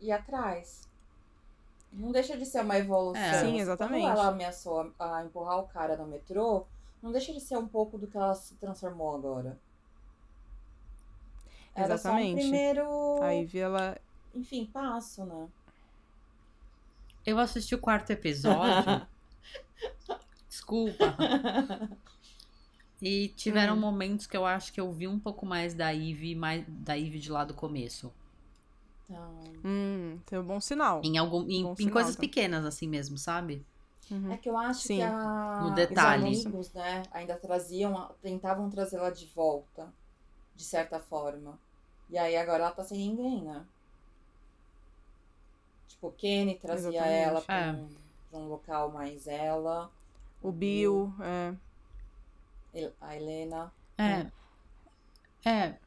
ir 0.00 0.12
atrás. 0.12 0.88
Não 1.92 2.10
deixa 2.10 2.38
de 2.38 2.46
ser 2.46 2.62
uma 2.62 2.78
evolução. 2.78 3.22
É. 3.22 3.40
Sim, 3.44 3.60
exatamente. 3.60 4.02
Quando 4.02 4.18
ela 4.18 4.28
ameaçou 4.28 4.90
a, 4.98 5.18
a 5.18 5.24
empurrar 5.26 5.58
o 5.60 5.68
cara 5.68 5.94
no 5.96 6.06
metrô, 6.06 6.64
não 7.04 7.12
deixa 7.12 7.32
de 7.32 7.40
ser 7.40 7.56
um 7.58 7.68
pouco 7.68 7.98
do 7.98 8.06
que 8.08 8.16
ela 8.16 8.34
se 8.34 8.56
transformou 8.56 9.14
agora. 9.14 9.60
Era 11.76 11.98
só 11.98 12.10
um 12.10 12.14
Exatamente. 12.14 12.40
primeiro, 12.40 12.82
A 13.22 13.28
Ivy, 13.34 13.58
ela. 13.58 13.98
enfim, 14.34 14.66
passo, 14.66 15.24
né? 15.26 15.48
Eu 17.26 17.38
assisti 17.38 17.74
o 17.74 17.78
quarto 17.78 18.10
episódio. 18.10 19.06
Desculpa. 20.48 21.16
E 23.02 23.28
tiveram 23.36 23.76
Hum. 23.76 23.80
momentos 23.80 24.26
que 24.26 24.36
eu 24.36 24.46
acho 24.46 24.72
que 24.72 24.80
eu 24.80 24.90
vi 24.92 25.06
um 25.06 25.18
pouco 25.18 25.44
mais 25.44 25.74
da 25.74 25.94
Eve, 25.94 26.34
mais 26.34 26.64
da 26.68 26.98
Eve 26.98 27.18
de 27.18 27.30
lá 27.30 27.44
do 27.44 27.54
começo. 27.54 28.12
Então, 29.04 29.40
Hum, 29.64 30.18
tem 30.26 30.38
um 30.38 30.44
bom 30.46 30.60
sinal. 30.60 31.00
Em 31.02 31.18
algum, 31.18 31.42
em, 31.48 31.62
Bom 31.62 31.72
em 31.72 31.76
sinal, 31.76 31.92
coisas 31.92 32.12
então. 32.12 32.20
pequenas 32.20 32.64
assim 32.64 32.88
mesmo, 32.88 33.18
sabe? 33.18 33.64
Uhum. 34.10 34.32
É 34.32 34.36
que 34.36 34.48
eu 34.48 34.56
acho 34.58 34.80
Sim. 34.82 34.96
que 34.96 35.02
a... 35.02 35.62
Os 35.90 35.98
amigos, 35.98 36.72
né, 36.72 37.02
ainda 37.10 37.36
traziam, 37.36 38.10
tentavam 38.20 38.68
trazê-la 38.68 39.10
de 39.10 39.26
volta, 39.26 39.92
de 40.54 40.62
certa 40.64 41.00
forma. 41.00 41.58
E 42.10 42.18
aí 42.18 42.36
agora 42.36 42.64
ela 42.64 42.72
tá 42.72 42.84
sem 42.84 42.98
ninguém, 42.98 43.42
né? 43.42 43.64
Tipo, 45.88 46.08
o 46.08 46.12
Kenny 46.12 46.56
trazia 46.56 46.90
Exatamente. 46.90 47.18
ela 47.28 47.40
pra, 47.40 47.56
É. 47.56 47.72
um, 47.72 47.88
pra 48.30 48.38
um 48.40 48.48
local 48.48 48.90
mais 48.90 49.26
ela, 49.26 49.90
O 50.42 50.52
Bill, 50.52 51.12
é. 51.20 51.54
A 53.00 53.16
Helena. 53.16 53.72
É. 53.96 54.26
É. 55.48 55.78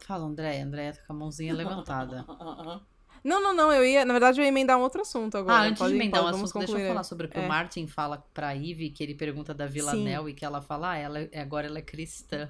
Fala, 0.00 0.24
André. 0.24 0.60
André 0.60 0.92
tá 0.92 1.00
com 1.06 1.12
a 1.12 1.16
mãozinha 1.16 1.54
levantada. 1.54 2.26
Não, 3.22 3.42
não, 3.42 3.54
não, 3.54 3.72
eu 3.72 3.84
ia. 3.84 4.04
Na 4.04 4.12
verdade, 4.14 4.40
eu 4.40 4.44
ia 4.44 4.48
emendar 4.48 4.78
um 4.78 4.82
outro 4.82 5.02
assunto 5.02 5.36
agora. 5.36 5.58
Ah, 5.58 5.62
antes 5.66 5.78
Pode- 5.78 5.90
de 5.92 5.96
emendar 5.98 6.20
um 6.20 6.24
pode- 6.24 6.36
vamos 6.36 6.50
assunto, 6.50 6.66
deixa 6.66 6.80
eu 6.82 6.88
falar 6.88 7.04
sobre 7.04 7.26
o 7.26 7.28
que 7.30 7.38
É. 7.38 7.40
o 7.44 7.48
Martin 7.48 7.86
fala 7.86 8.24
pra 8.32 8.52
Ivy, 8.54 8.90
que 8.90 9.02
ele 9.02 9.14
pergunta 9.14 9.52
da 9.52 9.66
Vila 9.66 9.92
Sim. 9.92 10.04
Nel 10.04 10.28
e 10.28 10.34
que 10.34 10.44
ela 10.44 10.60
fala, 10.62 10.92
ah, 10.92 10.96
ela, 10.96 11.20
é- 11.20 11.40
agora 11.40 11.66
ela 11.66 11.78
é 11.78 11.82
cristã. 11.82 12.48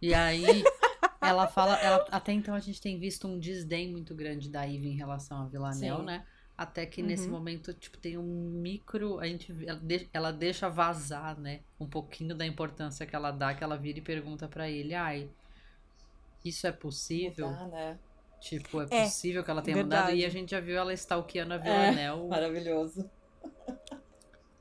e 0.00 0.14
aí, 0.14 0.42
ela 1.20 1.46
fala, 1.46 1.76
ela- 1.80 2.06
até 2.10 2.32
então 2.32 2.54
a 2.54 2.60
gente 2.60 2.80
tem 2.80 2.98
visto 2.98 3.26
um 3.28 3.38
desdém 3.38 3.90
muito 3.90 4.14
grande 4.14 4.48
da 4.48 4.62
Ivy 4.64 4.88
em 4.88 4.96
relação 4.96 5.42
à 5.42 5.46
Vila 5.46 5.70
Nel, 5.74 6.02
né? 6.02 6.24
Até 6.56 6.84
que 6.86 7.02
nesse 7.02 7.24
Uhum. 7.26 7.32
momento, 7.32 7.72
tipo, 7.72 7.96
tem 7.98 8.16
um 8.18 8.50
micro. 8.60 9.18
A 9.18 9.26
gente, 9.26 9.52
ela, 10.12 10.30
deixa, 10.32 10.68
vazar, 10.68 11.38
né? 11.40 11.60
Um 11.80 11.86
pouquinho 11.86 12.34
da 12.34 12.46
importância 12.46 13.06
que 13.06 13.16
ela 13.16 13.30
dá, 13.30 13.54
que 13.54 13.64
ela 13.64 13.76
vira 13.76 13.98
e 13.98 14.02
pergunta 14.02 14.46
pra 14.46 14.68
ele, 14.70 14.94
ai, 14.94 15.28
isso 16.44 16.66
é 16.66 16.70
possível? 16.72 17.48
Mudar, 17.48 17.66
né? 17.68 17.98
Tipo, 18.42 18.82
é 18.82 18.86
É, 18.90 19.04
possível 19.04 19.44
que 19.44 19.50
ela 19.50 19.62
tenha 19.62 19.76
mudado? 19.76 20.10
E 20.10 20.16
verdade. 20.16 20.24
a 20.26 20.28
gente 20.28 20.50
já 20.50 20.60
viu 20.60 20.76
ela 20.76 20.92
stalkeando 20.94 21.54
a 21.54 21.56
É. 21.56 21.58
Vila 21.58 21.92
Nel 21.92 22.28
Maravilhoso. 22.28 23.08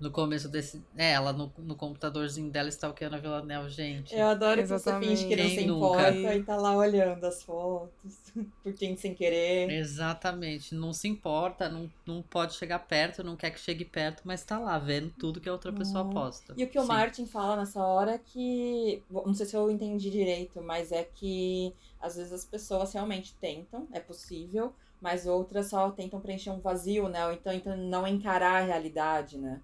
No 0.02 0.12
começo 0.12 0.50
desse. 0.50 0.84
É, 0.98 1.12
ela 1.12 1.32
no, 1.32 1.54
no 1.60 1.76
computadorzinho 1.76 2.52
dela 2.52 2.68
stalkeando 2.70 3.16
a 3.16 3.20
Vila 3.20 3.42
Nel, 3.44 3.70
gente. 3.70 4.14
Eu 4.14 4.28
adoro 4.28 4.60
que 4.62 4.68
você 4.68 4.74
Exatamente. 4.74 5.08
finge 5.10 5.28
que 5.28 5.36
não 5.38 5.46
Quem 5.46 5.56
se 5.60 5.66
nunca? 5.66 6.10
importa 6.10 6.36
e 6.36 6.44
tá 6.44 6.58
lá 6.58 6.76
olhando 6.76 7.24
as 7.26 7.44
fotos, 7.44 7.92
curtindo 8.64 9.00
sem 9.00 9.14
querer. 9.14 9.70
Exatamente. 9.70 10.74
Não 10.76 10.92
se 10.94 11.08
importa, 11.08 11.70
não, 11.70 11.90
não 12.06 12.22
pode 12.22 12.54
chegar 12.56 12.80
perto, 12.80 13.24
não 13.24 13.36
quer 13.36 13.52
que 13.52 13.60
chegue 13.60 13.86
perto, 13.86 14.24
mas 14.26 14.44
tá 14.44 14.58
lá 14.60 14.78
vendo 14.80 15.12
tudo 15.18 15.40
que 15.40 15.48
a 15.50 15.54
outra 15.54 15.72
pessoa 15.72 16.04
Uhum. 16.04 16.10
posta. 16.10 16.54
E 16.58 16.64
o 16.64 16.70
que 16.70 16.80
o 16.80 16.82
Sim. 16.82 16.88
Martin 16.88 17.26
fala 17.28 17.56
nessa 17.58 17.84
hora 17.84 18.14
é 18.14 18.18
que. 18.18 19.04
Não 19.10 19.34
sei 19.34 19.46
se 19.46 19.56
eu 19.56 19.70
entendi 19.70 20.10
direito, 20.10 20.62
mas 20.62 20.92
é 20.92 21.04
que 21.04 21.74
às 22.00 22.16
vezes 22.16 22.34
as 22.34 22.46
pessoas 22.46 22.92
realmente 22.94 23.36
tentam, 23.40 23.88
é 23.92 24.00
possível, 24.00 24.74
mas 25.00 25.26
outras 25.28 25.68
só 25.70 25.92
tentam 25.92 26.20
preencher 26.20 26.50
um 26.52 26.60
vazio, 26.60 27.08
né? 27.08 27.26
Ou 27.26 27.32
então, 27.34 27.54
então 27.54 27.76
não 27.78 28.08
encarar 28.08 28.62
a 28.62 28.66
realidade, 28.66 29.38
né? 29.38 29.62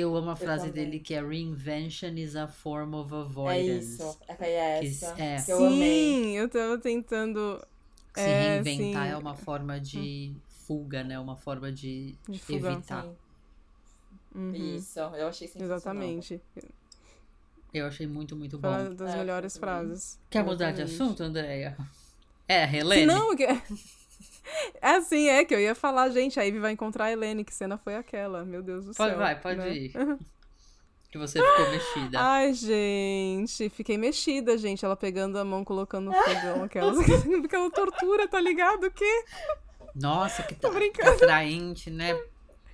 Eu 0.00 0.16
amo 0.16 0.30
a 0.30 0.36
frase 0.36 0.68
também. 0.68 0.84
dele 0.84 1.00
que 1.00 1.14
é 1.14 1.22
Reinvention 1.22 2.14
is 2.16 2.36
a 2.36 2.46
form 2.48 2.94
of 2.94 3.12
É 3.14 3.18
avoidance. 3.18 3.94
isso. 3.94 4.18
É 4.28 4.34
que 4.34 4.44
é 4.44 4.80
Que 4.80 4.86
essa. 4.86 5.14
é. 5.22 5.42
Que 5.42 5.52
eu 5.52 5.66
amei. 5.66 5.78
Sim, 5.78 6.36
eu 6.36 6.48
tava 6.48 6.78
tentando. 6.78 7.62
Se 8.14 8.20
É, 8.20 8.60
reinventar 8.62 9.06
sim. 9.06 9.12
é 9.12 9.16
uma 9.16 9.34
forma 9.34 9.78
de 9.80 10.34
fuga, 10.66 11.04
né? 11.04 11.18
Uma 11.18 11.36
forma 11.36 11.70
de, 11.72 12.14
De 12.28 12.38
fuga. 12.38 12.72
evitar. 12.72 13.02
Sim, 13.04 13.16
Uhum, 14.32 14.54
Isso, 14.54 14.98
eu 15.00 15.26
achei 15.26 15.48
sensacional. 15.48 15.76
Exatamente. 15.76 16.40
Eu 17.74 17.86
achei 17.86 18.06
muito, 18.06 18.36
muito 18.36 18.58
Foi 18.60 18.70
uma 18.70 18.84
bom. 18.84 18.94
das 18.94 19.14
É, 19.14 19.16
melhores 19.18 19.56
frases. 19.56 20.18
Quer 20.30 20.44
mudar 20.44 20.70
de 20.72 20.82
assunto, 20.82 21.22
Andréia? 21.22 21.76
É, 22.46 22.68
Se 22.68 22.76
Helene? 22.76 23.06
não, 23.06 23.34
que... 23.36 23.44
É 24.80 24.96
assim, 24.96 25.28
é 25.28 25.44
que 25.44 25.54
eu 25.54 25.60
ia 25.60 25.74
falar, 25.74 26.08
gente, 26.10 26.38
a 26.40 26.42
Ivy 26.42 26.58
vai 26.58 26.72
encontrar 26.72 27.06
a 27.06 27.12
Helene, 27.12 27.44
que 27.44 27.54
cena 27.54 27.78
foi 27.78 27.94
aquela? 27.96 28.44
Meu 28.44 28.62
Deus 28.62 28.86
do 28.86 28.94
Pode, 28.94 29.10
céu. 29.10 29.18
vai, 29.18 29.40
pode 29.40 29.58
né? 29.58 29.72
ir. 29.72 29.92
Que 31.10 31.18
você 31.18 31.40
ficou 31.42 31.70
mexida. 31.70 32.20
Ai, 32.20 32.54
gente, 32.54 33.68
fiquei 33.70 33.98
mexida, 33.98 34.56
gente. 34.56 34.84
Ela 34.84 34.94
pegando 34.94 35.40
a 35.40 35.44
mão, 35.44 35.64
colocando 35.64 36.04
no 36.04 36.12
fogão, 36.14 36.62
aquelas. 36.62 36.98
aquela 37.44 37.68
tortura, 37.68 38.28
tá 38.28 38.40
ligado? 38.40 38.84
O 38.84 38.90
quê? 38.92 39.24
Nossa, 39.92 40.44
que, 40.44 40.54
tá, 40.54 40.70
que 40.70 41.02
atraente, 41.02 41.90
né? 41.90 42.16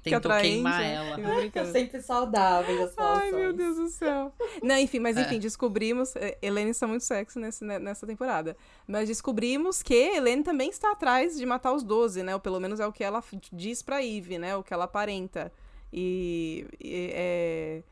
Que 0.06 0.14
Tentou 0.14 0.30
atraente, 0.30 0.54
queimar 0.54 0.82
ela. 0.84 1.16
Sempre 1.72 2.00
saudáveis 2.00 2.80
as. 2.80 2.94
Ai, 2.96 3.32
meu 3.32 3.52
Deus 3.52 3.76
do 3.76 3.88
céu. 3.88 4.32
Não, 4.62 4.76
enfim, 4.78 5.00
mas 5.00 5.16
É. 5.16 5.22
enfim, 5.22 5.40
descobrimos. 5.40 6.14
eh, 6.14 6.38
Helene 6.40 6.70
está 6.70 6.86
muito 6.86 7.02
sexy 7.04 7.38
nesse, 7.40 7.64
né, 7.64 7.78
nessa 7.80 8.06
temporada. 8.06 8.56
Mas 8.86 9.08
descobrimos 9.08 9.82
que 9.82 9.94
Helene 9.94 10.44
também 10.44 10.70
está 10.70 10.92
atrás 10.92 11.36
de 11.36 11.44
matar 11.44 11.72
os 11.72 11.82
12, 11.82 12.22
né? 12.22 12.34
Ou 12.34 12.40
pelo 12.40 12.60
menos 12.60 12.78
é 12.78 12.86
o 12.86 12.92
que 12.92 13.02
ela 13.02 13.22
diz 13.52 13.82
pra 13.82 14.04
Eve, 14.04 14.38
né? 14.38 14.54
O 14.56 14.62
que 14.62 14.72
ela 14.72 14.84
aparenta. 14.84 15.52
E. 15.92 16.66
e, 16.80 17.10
é, 17.12 17.82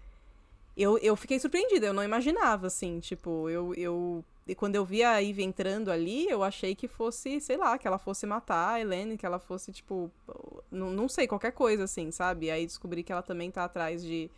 Eu, 0.76 0.98
eu 0.98 1.14
fiquei 1.16 1.38
surpreendida, 1.40 1.86
eu 1.86 1.92
não 1.92 2.02
imaginava, 2.04 2.66
assim, 2.68 3.00
tipo, 3.00 3.48
eu, 3.50 3.74
eu. 3.74 4.24
E 4.46 4.54
quando 4.54 4.74
eu 4.76 4.84
vi 4.84 5.02
a 5.02 5.22
Eve 5.22 5.42
entrando 5.42 5.90
ali, 5.90 6.28
eu 6.28 6.42
achei 6.42 6.74
que 6.74 6.86
fosse, 6.86 7.40
sei 7.40 7.56
lá, 7.56 7.78
que 7.78 7.86
ela 7.86 7.98
fosse 7.98 8.26
matar 8.26 8.74
a 8.74 8.80
Helene, 8.80 9.16
que 9.16 9.24
ela 9.24 9.38
fosse, 9.38 9.72
tipo. 9.72 10.10
Não, 10.70 10.90
não 10.90 11.08
sei, 11.08 11.26
qualquer 11.26 11.52
coisa, 11.52 11.84
assim, 11.84 12.10
sabe? 12.10 12.50
Aí 12.50 12.66
descobri 12.66 13.02
que 13.02 13.10
ela 13.10 13.22
também 13.22 13.50
tá 13.50 13.64
atrás 13.64 14.02
de, 14.02 14.30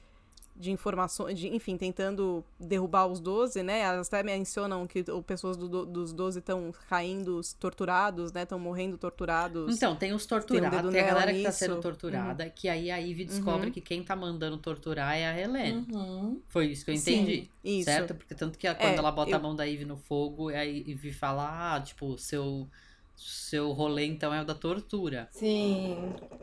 de 0.59 0.71
informações, 0.73 1.39
de, 1.39 1.49
enfim, 1.55 1.77
tentando 1.77 2.43
derrubar 2.59 3.07
os 3.07 3.21
12, 3.21 3.63
né? 3.63 3.81
Elas 3.81 4.09
até 4.09 4.23
mencionam 4.23 4.87
que 4.87 5.05
o, 5.11 5.23
pessoas 5.23 5.57
do, 5.57 5.69
do- 5.69 5.85
dos 5.87 6.13
12 6.15 6.39
estão 6.39 6.73
caindo 6.89 7.41
torturados, 7.61 8.33
né? 8.33 8.43
Estão 8.45 8.59
morrendo 8.59 8.97
torturados. 8.97 9.77
Então, 9.77 9.95
tem 9.95 10.13
os 10.15 10.25
Tem 10.25 10.37
um 10.39 10.41
torturados, 10.41 10.91
tem, 10.93 11.01
a 11.01 11.07
galera 11.07 11.33
que 11.33 11.43
tá 11.43 11.49
nisso. 11.51 11.59
sendo 11.59 11.81
torturada, 11.81 12.49
que 12.49 12.69
aí 12.69 12.91
a 12.91 12.97
Ivy 12.97 13.27
descobre 13.27 13.67
Uhum. 13.67 13.73
que 13.73 13.81
quem 13.83 14.03
tá 14.03 14.17
mandando 14.17 14.57
torturar 14.57 15.15
é 15.17 15.27
a 15.27 15.39
Helene. 15.39 15.87
Uhum. 15.93 16.41
Foi 16.49 16.67
isso 16.69 16.85
que 16.85 16.91
eu 16.93 16.97
Sim, 16.97 17.15
entendi. 17.23 17.51
isso. 17.63 17.85
Certo? 17.85 18.15
Porque 18.15 18.35
tanto 18.35 18.59
que 18.59 18.67
quando 18.75 18.95
É, 18.95 18.97
ela 18.97 19.13
bota 19.13 19.33
eu- 19.33 19.37
a 19.37 19.39
mão 19.39 19.55
da 19.55 19.65
Ivy 19.67 19.85
no 19.85 19.97
fogo, 19.99 20.49
a 20.49 20.63
Ivy 20.65 21.13
fala, 21.13 21.75
ah, 21.77 21.81
tipo, 21.83 22.17
seu, 22.17 22.67
seu 23.15 23.73
rolê 23.73 24.07
então 24.07 24.33
é 24.33 24.41
o 24.41 24.45
da 24.45 24.55
tortura. 24.55 25.29
Sim. 25.33 25.97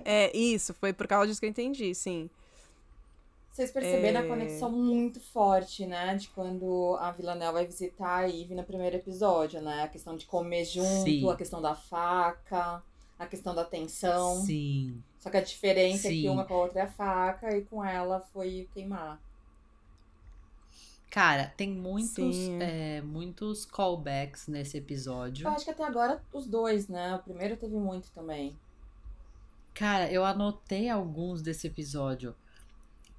É, 0.06 0.36
isso, 0.38 0.74
foi 0.76 0.94
por 0.94 1.08
causa 1.08 1.28
disso 1.28 1.40
que 1.40 1.46
eu 1.48 1.50
entendi, 1.50 1.96
sim. 1.96 2.30
Vocês 3.54 3.70
perceberam 3.72 4.22
É. 4.22 4.24
a 4.24 4.28
conexão 4.28 4.72
muito 4.72 5.20
forte, 5.22 5.86
né? 5.86 6.16
De 6.16 6.28
quando 6.30 6.98
a 7.00 7.12
Villanelle 7.12 7.54
vai 7.54 7.66
visitar 7.68 8.24
a 8.24 8.28
Eve 8.28 8.56
no 8.56 8.64
primeiro 8.64 8.96
episódio, 8.96 9.62
né? 9.62 9.84
A 9.84 9.88
questão 9.88 10.16
de 10.18 10.26
comer 10.26 10.66
junto, 10.66 11.04
Sim. 11.04 11.30
a 11.30 11.36
questão 11.36 11.62
da 11.62 11.76
faca, 11.76 12.82
a 13.20 13.28
questão 13.28 13.54
da 13.54 13.64
tensão. 13.64 14.42
Sim. 14.42 15.04
Só 15.20 15.30
que 15.30 15.38
a 15.38 15.42
diferença 15.42 16.08
é 16.08 16.12
Sim. 16.12 16.22
que 16.24 16.30
uma 16.30 16.46
com 16.46 16.56
a 16.56 16.58
outra 16.58 16.80
é 16.80 16.84
a 16.86 16.92
faca 16.92 17.56
e 17.56 17.62
com 17.64 17.86
ela 17.86 18.22
foi 18.34 18.68
queimar. 18.74 19.22
Cara, 21.12 21.54
tem 21.56 21.70
muitos, 21.70 22.36
é, 22.60 23.02
muitos 23.02 23.66
callbacks 23.66 24.48
nesse 24.48 24.80
episódio. 24.80 25.46
Eu 25.48 25.52
acho 25.52 25.64
que 25.64 25.70
até 25.70 25.84
agora 25.84 26.24
os 26.34 26.48
dois, 26.48 26.88
né? 26.88 27.14
O 27.16 27.20
primeiro 27.20 27.56
teve 27.56 27.76
muito 27.76 28.10
também. 28.16 28.58
Cara, 29.76 30.12
eu 30.12 30.26
anotei 30.26 30.90
alguns 30.90 31.44
desse 31.44 31.68
episódio. 31.68 32.36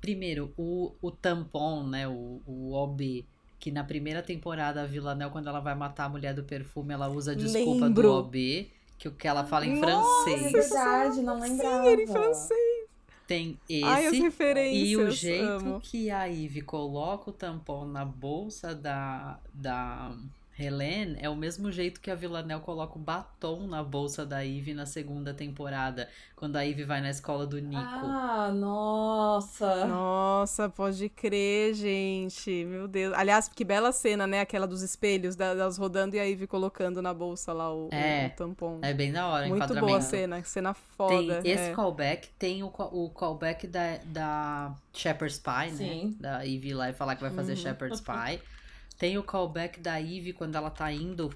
Primeiro, 0.05 0.53
o, 0.57 0.93
o 1.01 1.11
tampon, 1.11 1.85
né? 1.87 2.07
O, 2.07 2.41
o 2.47 2.73
OB. 2.75 3.25
Que 3.59 3.71
na 3.71 3.83
primeira 3.83 4.23
temporada, 4.23 4.83
a 4.83 4.87
Villanelle, 4.87 5.31
quando 5.33 5.49
ela 5.49 5.61
vai 5.61 5.75
matar 5.75 6.05
a 6.05 6.09
mulher 6.09 6.35
do 6.35 6.45
perfume, 6.45 6.93
ela 6.93 7.09
usa 7.09 7.33
a 7.33 7.35
desculpa 7.35 7.87
Lembro. 7.87 8.03
do 8.03 8.13
OB. 8.15 8.71
Que 8.99 9.09
o 9.09 9.13
que 9.13 9.27
ela 9.27 9.45
fala 9.45 9.67
em 9.67 9.81
Nossa, 9.81 10.31
É 10.31 10.37
francês. 10.39 10.53
verdade, 10.53 11.23
não 11.23 11.41
lembrava. 11.41 11.83
Sim, 11.85 11.89
era 11.93 12.03
em 12.03 12.07
francês. 12.07 12.87
tem 13.27 13.59
esse. 13.69 13.83
Ai, 13.85 14.07
as 14.07 14.19
referências. 14.19 14.89
E 14.89 14.97
o 14.97 15.11
jeito 15.11 15.45
amo. 15.49 15.81
que 15.81 16.11
a 16.11 16.25
Ivy 16.27 16.61
coloca 16.63 17.31
o 17.31 17.33
tampão 17.33 17.87
na 17.87 18.05
bolsa 18.05 18.75
da, 18.75 19.39
da 19.53 20.15
Helene 20.59 21.17
é 21.21 21.29
o 21.29 21.35
mesmo 21.35 21.73
jeito 21.73 22.01
que 22.01 22.11
a 22.11 22.15
Villanelle 22.15 22.61
coloca 22.63 22.97
o 22.97 23.01
batom 23.03 23.67
na 23.67 23.83
bolsa 23.83 24.25
da 24.25 24.41
Ivy 24.45 24.73
na 24.75 24.87
segunda 24.87 25.35
temporada, 25.35 26.09
quando 26.37 26.57
a 26.57 26.63
Ivy 26.65 26.85
vai 26.85 27.01
na 27.01 27.11
escola 27.11 27.47
do 27.47 27.59
Nico. 27.61 27.83
Ah, 27.83 28.53
nossa. 28.55 29.87
Nossa, 29.87 30.69
pode 30.69 31.09
crer, 31.09 31.75
gente. 31.75 32.65
Meu 32.65 32.87
Deus. 32.87 33.13
Aliás, 33.17 33.49
que 33.49 33.65
bela 33.65 33.91
cena, 33.93 34.27
né? 34.27 34.41
Aquela 34.41 34.67
dos 34.67 34.83
espelhos, 34.83 35.35
da- 35.35 35.55
delas 35.55 35.77
rodando 35.77 36.15
e 36.17 36.21
a 36.21 36.25
Ivy 36.25 36.47
colocando 36.47 37.03
na 37.03 37.13
bolsa 37.13 37.53
lá 37.53 37.73
o, 37.75 37.89
É. 37.93 38.27
o 38.33 38.37
tampão. 38.37 38.79
É 38.83 38.95
bem 38.95 39.11
da 39.13 39.27
hora, 39.27 39.47
Muito 39.47 39.57
enquadramento. 39.57 39.87
boa 39.87 39.99
a 39.99 40.03
cena, 40.03 40.43
cena 40.45 40.75
Tem 40.75 40.83
foda. 40.97 41.41
esse 41.45 41.71
é. 41.71 41.73
callback, 41.75 42.29
tem 42.39 42.63
o, 42.63 42.67
o 42.67 43.11
callback 43.11 43.67
da, 43.67 43.99
da 44.05 44.75
Shepherd's 44.93 45.39
Pie, 45.39 45.71
né? 45.71 45.77
Sim. 45.77 46.17
Da 46.21 46.43
Ivy 46.45 46.75
lá 46.75 46.91
e 46.91 46.93
falar 46.93 47.17
que 47.17 47.23
vai 47.23 47.31
fazer 47.33 47.53
Uhum. 47.53 47.59
Shepherd's 47.59 48.01
Pie. 48.01 48.41
Tem 48.99 49.19
o 49.19 49.23
callback 49.23 49.81
da 49.81 49.97
Ivy 49.97 50.33
quando 50.33 50.55
ela 50.57 50.71
tá 50.71 50.91
indo, 50.93 51.31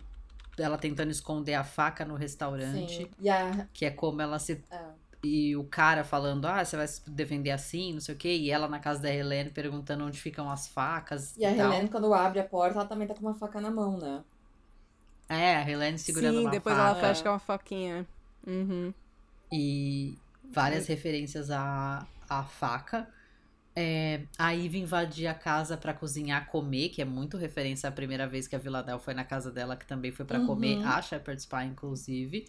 ela 0.58 0.78
tentando 0.78 1.10
esconder 1.10 1.54
a 1.54 1.64
faca 1.64 2.04
no 2.04 2.14
restaurante. 2.14 3.02
Sim. 3.02 3.10
E 3.20 3.28
a. 3.28 3.68
Que 3.72 3.84
é 3.86 3.90
como 3.90 4.22
ela 4.22 4.38
se. 4.38 4.62
é. 4.70 4.84
E 5.22 5.56
o 5.56 5.64
cara 5.64 6.04
falando, 6.04 6.46
ah, 6.46 6.64
você 6.64 6.76
vai 6.76 6.86
se 6.86 7.10
defender 7.10 7.50
assim, 7.50 7.92
não 7.92 8.00
sei 8.00 8.14
o 8.14 8.18
quê. 8.18 8.36
E 8.36 8.50
ela 8.52 8.68
na 8.68 8.78
casa 8.78 9.00
da 9.02 9.12
Helene 9.12 9.50
perguntando 9.50 10.04
onde 10.04 10.20
ficam 10.20 10.48
as 10.48 10.68
facas. 10.68 11.36
E 11.36 11.44
a 11.44 11.54
tal. 11.56 11.72
Helene, 11.72 11.88
quando 11.88 12.14
abre 12.14 12.38
a 12.38 12.44
porta, 12.44 12.78
ela 12.78 12.86
também 12.88 13.06
tá 13.08 13.14
com 13.14 13.20
uma 13.22 13.34
faca 13.34 13.60
na 13.60 13.70
mão, 13.70 13.98
né? 13.98 14.22
É, 15.28 15.56
a 15.56 15.68
Helene 15.68 15.98
segurando 15.98 16.36
Sim, 16.36 16.40
uma 16.42 16.50
depois 16.50 16.76
faca. 16.76 16.88
ela 16.88 17.00
fecha 17.00 17.22
com 17.22 17.28
uma 17.30 17.38
faquinha. 17.38 18.06
Uhum. 18.46 18.94
E 19.52 20.16
várias 20.44 20.86
referências 20.86 21.50
à, 21.50 22.06
à 22.28 22.42
faca. 22.44 23.08
É, 23.80 24.26
a 24.36 24.50
Ivy 24.52 24.80
invadir 24.80 25.28
a 25.28 25.34
casa 25.34 25.76
pra 25.76 25.94
cozinhar, 25.94 26.48
comer, 26.48 26.88
que 26.88 27.00
é 27.00 27.04
muito 27.04 27.36
referência 27.36 27.88
à 27.88 27.92
primeira 27.92 28.26
vez 28.26 28.48
que 28.48 28.56
a 28.56 28.58
Villadel 28.58 28.98
foi 28.98 29.14
na 29.14 29.24
casa 29.24 29.52
dela, 29.52 29.76
que 29.76 29.86
também 29.86 30.10
foi 30.10 30.24
pra 30.26 30.40
Uhum. 30.40 30.40
comer 30.40 30.80
a 30.82 31.00
Shepherd's 31.00 31.46
Pie, 31.46 31.64
inclusive. 31.66 32.48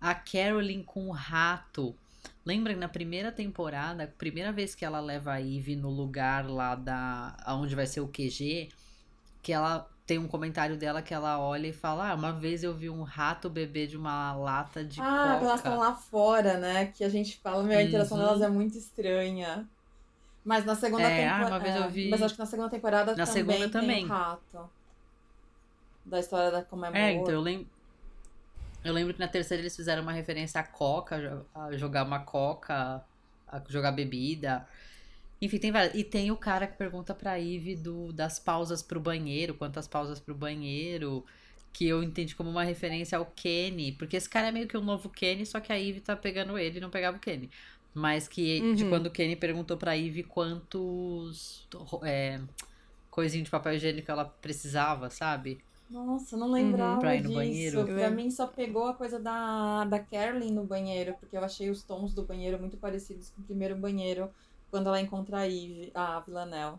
A 0.00 0.14
Carolyn 0.14 0.82
com 0.82 1.08
o 1.08 1.12
rato. 1.12 1.98
Lembra 2.44 2.76
na 2.76 2.88
primeira 2.88 3.32
temporada, 3.32 4.04
a 4.04 4.06
primeira 4.08 4.52
vez 4.52 4.74
que 4.74 4.84
ela 4.84 5.00
leva 5.00 5.32
a 5.32 5.38
Ivy 5.38 5.76
no 5.76 5.90
lugar 5.90 6.46
lá 6.48 6.74
da. 6.74 7.36
onde 7.48 7.74
vai 7.74 7.86
ser 7.86 8.00
o 8.00 8.08
QG, 8.08 8.72
que 9.42 9.52
ela 9.52 9.90
tem 10.06 10.18
um 10.18 10.28
comentário 10.28 10.76
dela 10.76 11.02
que 11.02 11.14
ela 11.14 11.38
olha 11.40 11.68
e 11.68 11.72
fala: 11.72 12.10
Ah, 12.10 12.14
uma 12.14 12.32
vez 12.32 12.62
eu 12.64 12.74
vi 12.76 12.90
um 12.90 13.02
rato 13.02 13.48
beber 13.50 13.86
de 13.88 13.96
uma 13.96 14.34
lata 14.34 14.84
de 14.84 15.02
ah, 15.02 15.36
quando 15.38 15.50
elas 15.50 15.60
coca. 15.60 15.60
estão 15.60 15.78
lá 15.78 15.94
fora, 15.96 16.58
né? 16.58 16.86
Que 16.92 17.04
a 17.04 17.08
gente 17.08 17.38
fala, 17.40 17.62
meu, 17.62 17.78
a 17.78 17.82
interação 17.82 18.16
Uhum. 18.16 18.18
delas 18.18 18.40
é 18.42 18.48
muito 18.48 18.76
estranha. 18.78 19.68
Mas 20.46 20.64
na 20.64 20.76
segunda 20.76 21.02
É, 21.02 21.26
ah, 21.26 21.38
temporada. 21.40 21.50
uma 21.56 21.58
vez 21.58 21.76
eu 21.76 21.90
vi- 21.90 22.08
Mas 22.08 22.22
acho 22.22 22.34
que 22.34 22.38
na 22.40 22.46
segunda 22.46 22.70
temporada 22.70 23.16
Na 23.16 23.26
também 23.26 23.32
segunda 23.32 23.58
tem 23.58 23.70
também. 23.70 24.04
o 24.04 24.08
rato. 24.08 24.70
Da 26.04 26.20
história 26.20 26.52
da 26.52 26.62
como 26.62 26.86
é, 26.86 26.90
É, 26.94 27.12
então 27.14 27.34
eu 27.34 27.40
lembro. 27.40 27.66
Eu 28.84 28.92
lembro 28.94 29.12
que 29.12 29.18
na 29.18 29.26
terceira 29.26 29.60
eles 29.60 29.74
fizeram 29.74 30.02
uma 30.04 30.12
referência 30.12 30.60
à 30.60 30.62
coca, 30.64 31.44
a 31.52 31.76
jogar 31.76 32.04
uma 32.04 32.20
coca, 32.20 33.02
a 33.48 33.60
jogar 33.68 33.90
bebida. 33.90 34.64
Enfim, 35.42 35.58
tem 35.58 35.72
várias. 35.72 35.92
E 35.96 36.04
tem 36.04 36.30
o 36.30 36.36
cara 36.36 36.68
que 36.68 36.76
pergunta 36.76 37.12
pra 37.12 37.34
Ivy 37.36 37.74
do, 37.74 38.12
das 38.12 38.38
pausas 38.38 38.82
pro 38.82 39.00
banheiro, 39.00 39.54
quantas 39.54 39.88
pausas 39.88 40.20
pro 40.20 40.32
banheiro, 40.32 41.24
que 41.72 41.88
eu 41.88 42.04
entendi 42.04 42.36
como 42.36 42.48
uma 42.48 42.62
referência 42.62 43.18
ao 43.18 43.26
Kenny, 43.26 43.90
porque 43.92 44.16
esse 44.16 44.28
cara 44.30 44.46
é 44.48 44.52
meio 44.52 44.68
que 44.68 44.76
o 44.76 44.80
novo 44.80 45.10
Kenny, 45.10 45.44
só 45.44 45.58
que 45.58 45.72
a 45.72 45.76
Ivy 45.76 46.00
tá 46.00 46.14
pegando 46.14 46.56
ele 46.56 46.78
e 46.78 46.80
não 46.80 46.88
pegava 46.88 47.16
o 47.16 47.20
Kenny. 47.20 47.50
Mas 47.98 48.28
que 48.28 48.74
de 48.74 48.84
Uhum. 48.84 48.90
quando 48.90 49.06
o 49.06 49.10
Kenny 49.10 49.34
perguntou 49.36 49.74
pra 49.78 49.96
Ivy 49.96 50.22
quantos 50.24 51.66
é, 52.02 52.38
coisinho 53.10 53.42
de 53.42 53.50
papel 53.50 53.72
higiênico 53.72 54.10
ela 54.10 54.26
precisava, 54.26 55.08
sabe? 55.08 55.64
Nossa, 55.88 56.34
eu 56.34 56.40
não 56.40 56.50
lembrava 56.50 56.94
Uhum. 56.94 56.98
Pra 57.00 57.14
ir 57.14 57.22
no 57.22 57.28
disso. 57.28 57.34
banheiro. 57.38 57.84
Pra 57.84 58.02
Eu 58.02 58.10
mim 58.10 58.30
só 58.30 58.46
pegou 58.46 58.84
a 58.86 58.92
coisa 58.92 59.18
da, 59.18 59.84
da 59.86 59.98
Carolyn 59.98 60.50
no 60.52 60.64
banheiro, 60.64 61.14
porque 61.18 61.36
eu 61.38 61.42
achei 61.44 61.70
os 61.70 61.82
tons 61.82 62.12
do 62.12 62.22
banheiro 62.22 62.58
muito 62.58 62.76
parecidos 62.76 63.30
com 63.30 63.40
o 63.40 63.44
primeiro 63.44 63.74
banheiro, 63.76 64.28
quando 64.70 64.88
ela 64.88 65.00
encontra 65.00 65.38
a 65.38 65.44
Ivy, 65.46 65.90
a 65.94 66.20
Villanelle. 66.20 66.76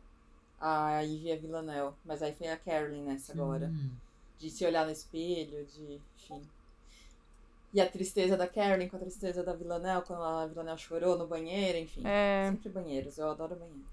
A 0.60 1.02
Ivy 1.04 1.30
e 1.30 1.32
a 1.32 1.36
Villanelle. 1.38 1.94
Mas 2.06 2.22
aí 2.22 2.34
foi 2.36 2.48
a 2.50 2.58
Carolyn 2.58 3.02
nessa 3.04 3.34
agora. 3.34 3.68
Hum. 3.74 3.90
De 4.38 4.52
se 4.52 4.64
olhar 4.66 4.86
no 4.86 4.92
espelho, 4.92 5.66
de. 5.66 6.00
Enfim. 6.16 6.42
E 7.78 7.82
a 7.82 7.88
tristeza 7.88 8.36
da 8.36 8.48
Carolyn 8.48 8.88
com 8.88 8.96
a 8.96 9.00
tristeza 9.00 9.44
da 9.44 9.54
Villanelle, 9.54 10.02
quando 10.02 10.24
a 10.24 10.48
Villanelle 10.48 10.80
chorou 10.80 11.16
no 11.16 11.28
banheiro, 11.28 11.78
enfim. 11.78 12.02
É, 12.04 12.50
Sempre 12.50 12.70
banheiros, 12.70 13.20
eu 13.20 13.30
adoro 13.30 13.56
banheiros. 13.56 13.86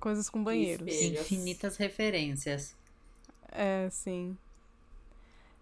coisas 0.00 0.30
com 0.30 0.42
banheiros. 0.42 0.88
Infinitas 0.88 1.76
referências. 1.76 2.74
É, 3.52 3.86
sim. 3.90 4.34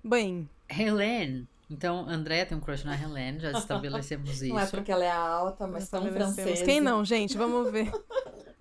Bem, 0.05 0.49
Helene. 0.69 1.49
Então, 1.69 2.09
André 2.09 2.45
tem 2.45 2.57
um 2.57 2.61
crush 2.61 2.85
na 2.85 2.95
Helene, 2.95 3.41
já 3.41 3.51
estabelecemos 3.51 4.31
isso. 4.31 4.55
Não 4.55 4.61
é 4.61 4.67
porque 4.67 4.93
ela 4.93 5.05
é 5.05 5.11
alta, 5.11 5.67
mas 5.67 5.89
tão 5.89 6.07
francesa. 6.07 6.65
Quem 6.65 6.81
não, 6.81 7.05
gente? 7.05 7.37
Vamos 7.37 7.73
ver. 7.73 7.91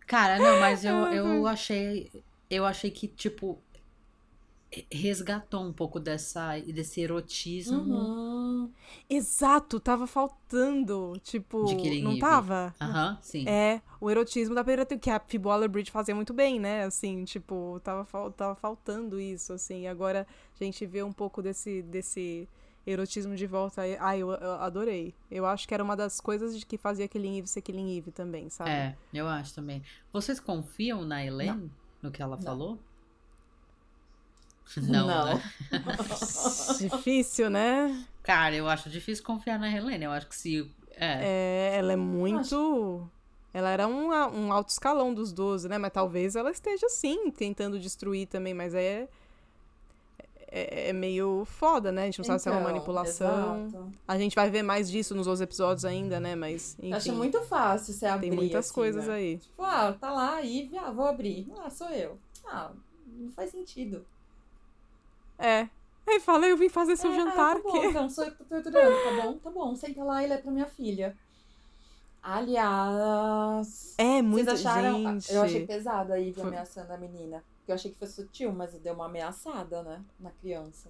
Cara, 0.08 0.39
não, 0.39 0.60
mas 0.60 0.84
eu, 0.84 0.95
eu 1.13 1.45
achei. 1.45 2.10
Eu 2.49 2.65
achei 2.65 2.89
que, 2.89 3.08
tipo, 3.08 3.62
resgatou 4.91 5.63
um 5.63 5.71
pouco 5.71 5.99
dessa, 5.99 6.59
desse 6.59 7.01
erotismo. 7.01 7.79
Uhum. 7.79 8.71
Exato, 9.09 9.79
tava 9.79 10.07
faltando. 10.07 11.13
Tipo, 11.23 11.65
não 12.01 12.17
tava? 12.19 12.73
Aham, 12.81 13.17
sim. 13.21 13.47
É, 13.47 13.81
o 14.01 14.09
erotismo 14.09 14.55
da 14.55 14.63
primeira 14.63 14.85
que 14.85 15.09
a 15.09 15.19
Phoebe 15.19 15.47
Waller-Bridge 15.47 15.91
fazia 15.91 16.15
muito 16.15 16.33
bem, 16.33 16.59
né? 16.59 16.83
Assim, 16.83 17.23
tipo, 17.23 17.79
tava, 17.83 18.05
tava 18.31 18.55
faltando 18.55 19.19
isso, 19.19 19.53
assim. 19.53 19.88
Agora 19.88 20.27
a 20.59 20.63
gente 20.63 20.85
vê 20.85 21.03
um 21.03 21.13
pouco 21.13 21.41
desse, 21.41 21.81
desse 21.83 22.47
erotismo 22.85 23.35
de 23.35 23.47
volta. 23.47 23.81
Ai, 23.99 24.19
eu, 24.19 24.31
eu 24.31 24.51
adorei. 24.53 25.13
Eu 25.29 25.45
acho 25.45 25.67
que 25.67 25.73
era 25.73 25.83
uma 25.83 25.95
das 25.95 26.19
coisas 26.19 26.57
de 26.57 26.65
que 26.65 26.77
fazia 26.77 27.07
Killing 27.07 27.39
Eve 27.39 27.47
ser 27.47 27.61
Killing 27.61 27.97
Eve 27.97 28.11
também, 28.11 28.49
sabe? 28.49 28.69
É, 28.69 28.95
eu 29.13 29.27
acho 29.27 29.53
também. 29.53 29.81
Vocês 30.11 30.39
confiam 30.39 31.03
na 31.03 31.23
Helene? 31.23 31.71
No 32.01 32.11
que 32.11 32.21
ela 32.21 32.35
Não. 32.35 32.43
falou? 32.43 32.79
Não, 34.78 35.08
Não. 35.08 35.25
né? 35.25 35.41
Difícil, 36.80 37.49
né? 37.49 38.06
Cara, 38.23 38.56
eu 38.56 38.67
acho 38.67 38.89
difícil 38.89 39.23
confiar 39.23 39.60
na 39.60 39.69
Helene. 39.71 40.06
Eu 40.06 40.12
acho 40.12 40.28
que 40.28 40.36
se. 40.36 40.69
É. 40.97 41.73
É, 41.73 41.78
ela 41.78 41.93
é 41.93 41.95
muito. 41.95 43.08
Ela 43.54 43.69
era 43.69 43.88
um, 43.88 44.10
um 44.10 44.51
alto 44.51 44.69
escalão 44.69 45.13
dos 45.13 45.32
12, 45.32 45.69
né? 45.69 45.78
Mas 45.78 45.91
talvez 45.93 46.36
ela 46.36 46.51
esteja 46.51 46.89
sim 46.89 47.30
tentando 47.32 47.80
destruir 47.80 48.28
também, 48.28 48.54
mas 48.54 48.73
é. 48.73 49.08
É, 50.47 50.89
é 50.89 50.93
meio 50.93 51.43
foda, 51.45 51.91
né? 51.91 52.04
A 52.04 52.06
gente 52.06 52.19
não 52.19 52.25
sabe 52.25 52.41
se 52.41 52.47
é 52.47 52.51
uma 52.51 52.62
Então, 52.62 52.71
manipulação. 52.71 53.65
exato. 53.65 53.91
A 54.08 54.17
gente 54.17 54.36
vai 54.36 54.49
ver 54.49 54.63
mais 54.63 54.89
disso 54.89 55.13
nos 55.13 55.28
outros 55.28 55.41
episódios 55.41 55.84
ainda, 55.84 56.19
né? 56.19 56.34
Mas, 56.36 56.75
enfim. 56.80 56.91
Eu 56.91 56.97
Acho 56.97 57.13
muito 57.13 57.41
fácil 57.43 57.93
você 57.93 58.06
abrir. 58.06 58.30
Tem 58.30 58.38
muitas 58.38 58.65
assim, 58.65 58.73
coisas 58.73 59.06
né? 59.08 59.13
aí. 59.15 59.38
Tipo, 59.38 59.63
ah, 59.63 59.93
tá 59.99 60.12
lá, 60.12 60.39
Ivy, 60.39 60.78
ah, 60.78 60.91
vou 60.91 61.06
abrir. 61.08 61.51
Ah, 61.60 61.69
sou 61.69 61.89
eu. 61.89 62.17
Ah, 62.45 62.71
não 63.08 63.32
faz 63.34 63.51
sentido. 63.51 64.06
É. 65.38 65.67
Aí 66.08 66.19
fala, 66.19 66.48
eu 66.48 66.56
vim 66.56 66.69
fazer 66.69 66.95
seu 66.95 67.12
É, 67.12 67.15
jantar. 67.15 67.56
Ah, 67.58 67.60
tá 67.60 67.62
bom, 67.63 67.71
que... 67.82 67.88
então 67.88 68.10
sou 68.10 68.26
eu 68.26 68.32
que 68.32 68.38
tô 68.38 68.43
torturando, 68.45 68.95
tá 69.04 69.21
bom? 69.24 69.34
Tá 69.39 69.50
bom, 69.50 69.76
senta 69.76 70.04
lá, 70.04 70.24
ele 70.24 70.34
é 70.34 70.38
pra 70.38 70.52
minha 70.52 70.67
filha. 70.67 71.15
Aliás. 72.21 73.95
É 73.98 74.21
muito, 74.21 74.45
Vocês 74.45 74.65
acharam. 74.65 74.93
gente. 75.19 75.34
Eu 75.34 75.41
achei 75.41 75.65
pesado 75.65 76.13
a 76.13 76.17
Ivy 76.17 76.34
Foi- 76.34 76.48
ameaçando 76.48 76.91
a 76.91 76.98
menina. 76.98 77.43
Eu 77.67 77.76
achei 77.76 77.91
que 77.91 77.98
foi 77.98 78.08
sutil, 78.08 78.52
mas 78.52 78.74
deu 78.80 78.93
uma 78.93 79.06
ameaçada, 79.06 79.82
né? 79.84 80.02
Na 80.19 80.30
criança. 80.32 80.89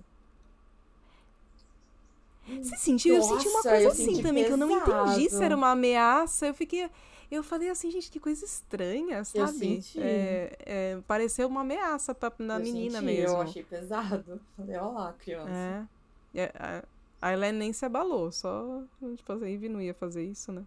Você 2.62 2.78
sentiu? 2.78 3.16
eu 3.16 3.24
senti 3.24 3.48
uma 3.48 3.58
Nossa, 3.58 3.70
coisa 3.70 3.88
assim 3.90 4.06
senti 4.06 4.22
também, 4.22 4.46
que 4.46 4.52
eu 4.52 4.58
não 4.58 4.70
entendi 4.72 5.30
se 5.30 5.30
pesado. 5.30 5.44
era 5.44 5.56
uma 5.56 5.72
ameaça. 5.72 6.48
Eu 6.48 6.54
fiquei. 6.54 6.90
Eu 7.32 7.42
falei 7.44 7.70
assim, 7.70 7.90
gente, 7.90 8.12
que 8.12 8.20
coisa 8.20 8.46
estranha, 8.46 9.18
Eu 9.18 9.26
sabe? 9.26 9.58
senti. 9.58 10.00
É, 10.00 10.56
é, 10.60 11.02
pareceu 11.08 11.48
uma 11.48 11.62
ameaça 11.62 12.14
pra, 12.14 12.32
na 12.40 12.56
Eu 12.58 12.60
menina 12.64 13.00
senti, 13.00 13.06
mesmo. 13.06 13.36
Eu 13.38 13.42
achei 13.42 13.64
pesado. 13.64 14.40
Falei, 14.56 14.78
ó 14.78 14.92
lá, 14.92 15.14
criança. 15.14 15.50
É. 15.52 16.42
É, 16.44 16.52
a- 16.58 16.84
A 17.22 17.34
Helene 17.34 17.58
nem 17.58 17.74
se 17.74 17.84
abalou, 17.86 18.32
só. 18.32 18.84
Tipo, 19.16 19.34
a 19.34 19.50
Ivy 19.50 19.68
não 19.70 19.82
ia 19.82 19.94
fazer 19.96 20.24
isso, 20.24 20.52
né? 20.52 20.64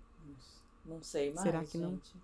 Não 0.85 1.01
sei 1.03 1.29
mais. 1.31 1.43
Será 1.43 1.63
que 1.65 1.79
não? 1.79 1.91
gente. 1.91 2.17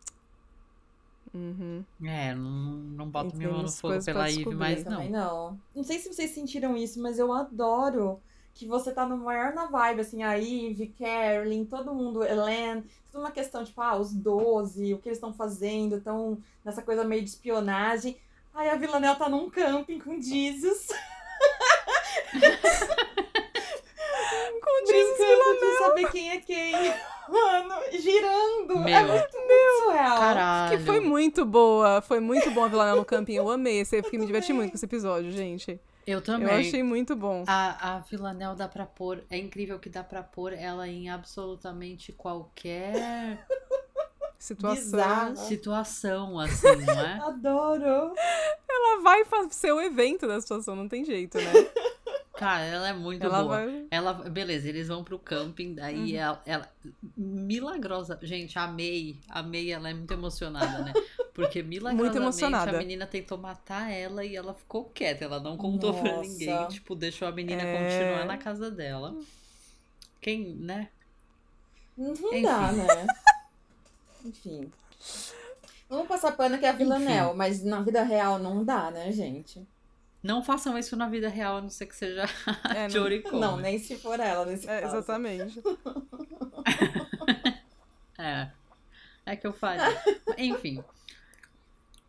Uhum. 1.32 1.84
É, 2.04 2.34
não, 2.34 2.50
não 2.50 3.08
boto 3.08 3.36
minha 3.36 3.50
mão 3.50 3.62
no 3.62 3.70
fogo 3.70 4.02
pela 4.04 4.28
Ivy, 4.30 4.44
Também 4.84 5.10
não. 5.10 5.50
não. 5.52 5.60
Não 5.74 5.84
sei 5.84 5.98
se 5.98 6.12
vocês 6.12 6.30
sentiram 6.30 6.76
isso, 6.76 7.00
mas 7.00 7.18
eu 7.18 7.32
adoro 7.32 8.20
que 8.54 8.66
você 8.66 8.92
tá 8.92 9.04
no 9.04 9.16
maior 9.18 9.52
na 9.52 9.66
vibe, 9.66 10.00
assim, 10.00 10.22
a 10.22 10.38
Eve, 10.38 10.94
Carolyn, 10.96 11.64
todo 11.64 11.92
mundo, 11.92 12.24
Elaine, 12.24 12.84
tudo 13.10 13.20
uma 13.20 13.32
questão, 13.32 13.64
tipo, 13.64 13.80
ah, 13.80 13.96
os 13.96 14.12
12, 14.14 14.94
o 14.94 14.98
que 14.98 15.08
eles 15.08 15.18
estão 15.18 15.34
fazendo, 15.34 15.96
estão 15.96 16.38
nessa 16.64 16.80
coisa 16.80 17.04
meio 17.04 17.22
de 17.22 17.30
espionagem. 17.30 18.16
Aí 18.54 18.70
a 18.70 18.76
Villanelle 18.76 19.18
tá 19.18 19.28
num 19.28 19.50
camping 19.50 19.98
com 19.98 20.20
Jesus. 20.20 20.86
com 24.62 24.86
Jesus 24.86 25.18
Villanelle. 25.18 25.78
saber 25.78 26.12
quem 26.12 26.30
é 26.30 26.40
quem. 26.40 26.74
Mano, 27.28 27.74
girando. 27.92 28.74
É 28.74 28.84
Meu. 28.84 28.96
É 28.96 29.02
muito, 29.02 29.36
muito 29.36 29.82
surreal. 29.82 30.18
Caralho. 30.18 30.78
Que 30.78 30.84
foi 30.84 31.00
muito 31.00 31.44
boa. 31.44 32.00
Foi 32.00 32.20
muito 32.20 32.48
bom 32.52 32.64
a 32.64 32.68
Villanelle 32.68 32.98
no 32.98 33.04
camping. 33.04 33.34
Eu 33.34 33.50
amei. 33.50 33.80
Eu 33.80 33.86
fiquei, 33.86 34.18
me 34.18 34.26
diverti 34.26 34.52
muito 34.52 34.70
com 34.70 34.76
esse 34.76 34.84
episódio, 34.84 35.32
gente. 35.32 35.80
Eu 36.06 36.20
também. 36.20 36.48
Eu 36.48 36.54
achei 36.60 36.82
muito 36.82 37.16
bom. 37.16 37.44
A, 37.46 37.96
a 37.96 37.98
Villanelle 38.00 38.56
dá 38.56 38.68
pra 38.68 38.84
pôr. 38.86 39.22
É 39.30 39.38
incrível 39.38 39.78
que 39.78 39.88
dá 39.88 40.04
pra 40.04 40.22
pôr 40.22 40.52
ela 40.52 40.86
em 40.86 41.08
absolutamente 41.08 42.12
qualquer 42.12 43.46
Situação. 44.38 44.76
Bizarra. 44.84 45.36
situação, 45.36 46.38
assim, 46.38 46.76
não 46.84 47.00
é? 47.00 47.18
Adoro. 47.24 48.12
Ela 48.68 49.00
vai 49.02 49.24
fa- 49.24 49.48
ser 49.50 49.72
o 49.72 49.80
evento 49.80 50.26
da 50.26 50.38
situação, 50.40 50.76
não 50.76 50.86
tem 50.88 51.02
jeito, 51.04 51.38
né? 51.38 51.52
Cara, 52.36 52.64
ela 52.64 52.88
é 52.88 52.92
muito 52.92 53.24
Ela 53.24 53.42
boa. 53.42 53.56
vai. 53.56 53.86
Ela, 53.90 54.12
beleza, 54.12 54.68
eles 54.68 54.88
vão 54.88 55.04
pro 55.04 55.18
camping, 55.20 55.72
daí 55.74 56.12
Uhum. 56.14 56.18
ela, 56.18 56.42
ela. 56.44 56.68
Milagrosa. 57.16 58.18
Gente, 58.22 58.58
a 58.58 58.66
May, 58.66 59.16
a 59.30 59.42
May, 59.42 59.70
ela 59.70 59.88
é 59.88 59.94
muito 59.94 60.12
emocionada, 60.12 60.82
né? 60.82 60.92
Porque 61.34 61.60
milagrosamente 61.64 62.16
emocionada. 62.22 62.76
a 62.76 62.78
menina 62.78 63.06
tentou 63.06 63.36
matar 63.36 63.90
ela 63.90 64.24
e 64.24 64.34
ela 64.36 64.54
ficou 64.54 64.84
quieta. 64.86 65.24
Ela 65.24 65.40
não 65.40 65.56
contou 65.56 65.92
pra 65.92 66.16
Nossa. 66.16 66.28
ninguém. 66.30 66.68
Tipo, 66.68 66.94
deixou 66.94 67.26
a 67.28 67.32
menina 67.32 67.62
É. 67.62 67.76
continuar 67.76 68.24
na 68.24 68.38
casa 68.38 68.70
dela. 68.70 69.14
Quem, 70.20 70.54
né? 70.54 70.88
Não 71.98 72.12
Enfim. 72.12 72.42
dá, 72.42 72.72
né? 72.72 72.86
Enfim. 74.24 74.72
Vamos 75.88 76.08
passar 76.08 76.32
pano 76.32 76.58
que 76.58 76.64
é 76.64 76.70
a 76.70 76.72
Villanelle, 76.72 77.34
mas 77.36 77.62
na 77.62 77.80
vida 77.82 78.02
real 78.02 78.38
não 78.38 78.64
dá, 78.64 78.90
né, 78.90 79.12
gente? 79.12 79.64
Não 80.22 80.42
façam 80.42 80.78
isso 80.78 80.96
na 80.96 81.06
vida 81.08 81.28
real, 81.28 81.58
a 81.58 81.60
não 81.60 81.68
ser 81.68 81.84
que 81.86 81.94
seja 81.94 82.24
É, 82.74 82.84
não- 82.84 82.90
Jory 82.90 83.20
Coleman. 83.22 83.40
Não, 83.40 83.56
nem 83.58 83.78
se 83.78 83.94
for 83.96 84.18
ela 84.18 84.46
nesse 84.46 84.66
É, 84.68 84.80
caso. 84.80 84.96
exatamente. 84.96 85.62
É. 88.18 88.48
É 89.26 89.36
que 89.36 89.46
eu 89.46 89.52
faria. 89.52 90.00
Enfim. 90.38 90.82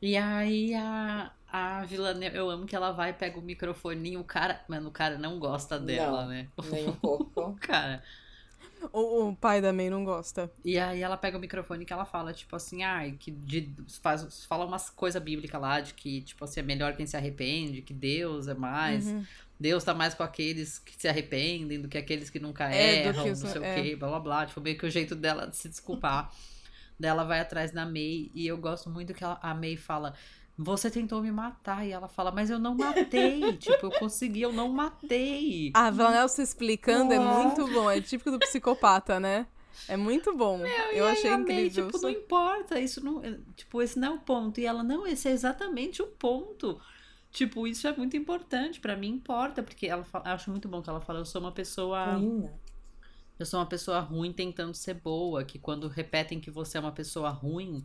E 0.06 0.16
aí 0.16 0.74
a, 0.76 1.32
a 1.52 1.84
Villanelle, 1.86 2.36
eu 2.38 2.48
amo 2.50 2.66
que 2.68 2.76
ela 2.76 2.92
vai, 2.92 3.12
pega 3.12 3.40
o 3.40 3.42
microfoninho, 3.42 4.20
o 4.20 4.24
cara. 4.24 4.64
Mano, 4.68 4.90
o 4.90 4.92
cara 4.92 5.18
não 5.18 5.40
gosta 5.40 5.80
dela, 5.80 6.22
Não. 6.24 6.30
né? 6.30 6.48
Nem 6.72 6.88
um 6.88 6.94
pouco. 6.96 7.42
O 7.42 7.56
cara. 7.56 8.04
O, 8.94 9.30
o 9.30 9.36
pai 9.36 9.62
da 9.62 9.74
May 9.74 9.90
não 9.90 10.04
gosta. 10.06 10.52
E 10.64 10.78
aí 10.78 11.02
ela 11.02 11.18
pega 11.18 11.38
o 11.38 11.42
microfone 11.42 11.86
que 11.86 11.94
ela 11.94 12.06
fala, 12.06 12.34
tipo 12.34 12.56
assim, 12.56 12.84
ai, 12.84 13.14
que 13.20 13.32
de, 13.32 13.74
faz, 14.02 14.46
fala 14.46 14.66
umas 14.66 14.92
coisas 14.92 15.22
bíblicas 15.24 15.60
lá, 15.60 15.80
de 15.82 15.94
que, 15.96 16.22
tipo 16.22 16.44
assim, 16.46 16.60
é 16.60 16.64
melhor 16.64 16.96
quem 16.96 17.08
se 17.08 17.18
arrepende, 17.18 17.82
que 17.82 17.94
Deus 17.94 18.48
é 18.48 18.54
mais. 18.54 19.08
Uhum. 19.08 19.26
Deus 19.60 19.84
tá 19.84 19.94
mais 19.94 20.14
com 20.14 20.22
aqueles 20.22 20.78
que 20.78 20.94
se 21.02 21.08
arrependem 21.08 21.82
do 21.82 21.88
que 21.88 21.98
aqueles 21.98 22.30
que 22.30 22.40
nunca 22.40 22.66
É, 22.70 23.04
do 23.04 23.10
erram, 23.10 23.24
que 23.24 23.30
não 23.30 23.34
os- 23.34 23.40
sei 23.40 23.64
é. 23.64 23.72
o 23.72 23.84
quê, 23.84 23.96
blá 23.96 24.10
blá 24.10 24.20
blá. 24.20 24.46
Tipo, 24.46 24.62
meio 24.62 24.78
que 24.78 24.86
o 24.86 24.92
jeito 24.92 25.16
dela 25.16 25.48
de 25.48 25.56
se 25.56 25.68
desculpar. 25.70 26.32
Dela 27.00 27.24
vai 27.24 27.40
atrás 27.42 27.72
da 27.72 27.86
May 27.86 28.32
e 28.34 28.48
eu 28.48 28.58
gosto 28.58 28.90
muito 28.90 29.14
que 29.14 29.24
ela- 29.24 29.40
a 29.42 29.54
May 29.54 29.76
fala. 29.76 30.14
Você 30.58 30.90
tentou 30.90 31.22
me 31.22 31.32
matar. 31.32 31.86
E 31.86 31.92
ela 31.92 32.08
fala, 32.08 32.32
mas 32.32 32.50
eu 32.50 32.58
não 32.58 32.76
matei. 32.76 33.42
tipo, 33.58 33.88
eu 33.88 33.92
consegui, 33.92 34.42
eu 34.42 34.54
não 34.54 34.70
matei. 34.70 35.72
A 35.74 35.90
Villanelle 35.92 36.30
se 36.30 36.42
explicando 36.42 37.14
é 37.14 37.20
muito 37.20 37.68
bom. 37.74 37.92
É 37.92 38.00
típico 38.00 38.32
do 38.32 38.40
psicopata, 38.40 39.20
né? 39.20 39.46
É 39.90 39.98
muito 39.98 40.34
bom. 40.38 40.66
E 40.66 40.98
Eu 40.98 41.06
aí 41.06 41.12
achei 41.12 41.30
a 41.30 41.38
May, 41.38 41.42
incrível. 41.44 41.88
tipo, 41.88 42.02
não 42.02 42.10
importa, 42.10 42.80
isso 42.80 43.04
não. 43.04 43.22
Tipo, 43.58 43.82
esse 43.82 44.00
não 44.00 44.08
é 44.08 44.12
o 44.16 44.20
ponto. 44.20 44.60
E 44.62 44.66
ela, 44.66 44.82
não, 44.82 45.06
esse 45.06 45.28
é 45.28 45.32
exatamente 45.32 46.02
o 46.02 46.08
ponto. 46.08 46.80
Tipo, 47.32 47.68
isso 47.68 47.86
é 47.86 47.94
muito 47.94 48.16
importante, 48.16 48.80
pra 48.80 48.96
mim 48.96 49.10
importa, 49.10 49.62
porque 49.62 49.86
ela 49.88 50.06
fala, 50.06 50.30
eu 50.30 50.32
acho 50.36 50.50
muito 50.50 50.70
bom 50.70 50.82
que 50.82 50.90
ela 50.90 51.02
fala, 51.02 51.20
eu 51.20 51.26
sou 51.26 51.42
uma 51.42 51.52
pessoa. 51.52 52.14
Menina. 52.14 52.54
Eu 53.38 53.46
sou 53.46 53.60
uma 53.60 53.66
pessoa 53.66 54.00
ruim 54.00 54.32
tentando 54.32 54.74
ser 54.74 54.94
boa, 54.96 55.44
que 55.44 55.60
quando 55.60 55.88
repetem 55.88 56.40
que 56.40 56.50
você 56.50 56.78
é 56.78 56.82
uma 56.82 56.92
pessoa 56.92 57.30
ruim 57.30 57.84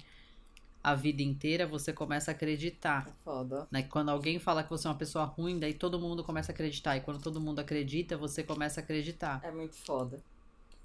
a 0.82 0.94
vida 0.94 1.22
inteira, 1.22 1.66
você 1.66 1.92
começa 1.92 2.30
a 2.30 2.34
acreditar. 2.34 3.06
É 3.08 3.12
foda. 3.24 3.66
Né? 3.70 3.82
Quando 3.82 4.08
alguém 4.10 4.38
fala 4.38 4.62
que 4.62 4.70
você 4.70 4.86
é 4.86 4.90
uma 4.90 4.96
pessoa 4.96 5.24
ruim, 5.24 5.58
daí 5.58 5.74
todo 5.74 5.98
mundo 5.98 6.22
começa 6.24 6.52
a 6.52 6.54
acreditar. 6.54 6.96
E 6.96 7.00
quando 7.00 7.20
todo 7.20 7.40
mundo 7.40 7.58
acredita, 7.58 8.16
você 8.16 8.42
começa 8.42 8.80
a 8.80 8.82
acreditar. 8.84 9.40
É 9.42 9.50
muito 9.50 9.76
foda. 9.76 10.18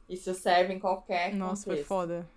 Isso 0.10 0.34
serve 0.34 0.74
em 0.74 0.80
qualquer 0.80 1.34
Nossa, 1.34 1.64
foi 1.64 1.76
contexto. 1.76 1.88
foda. 1.88 2.28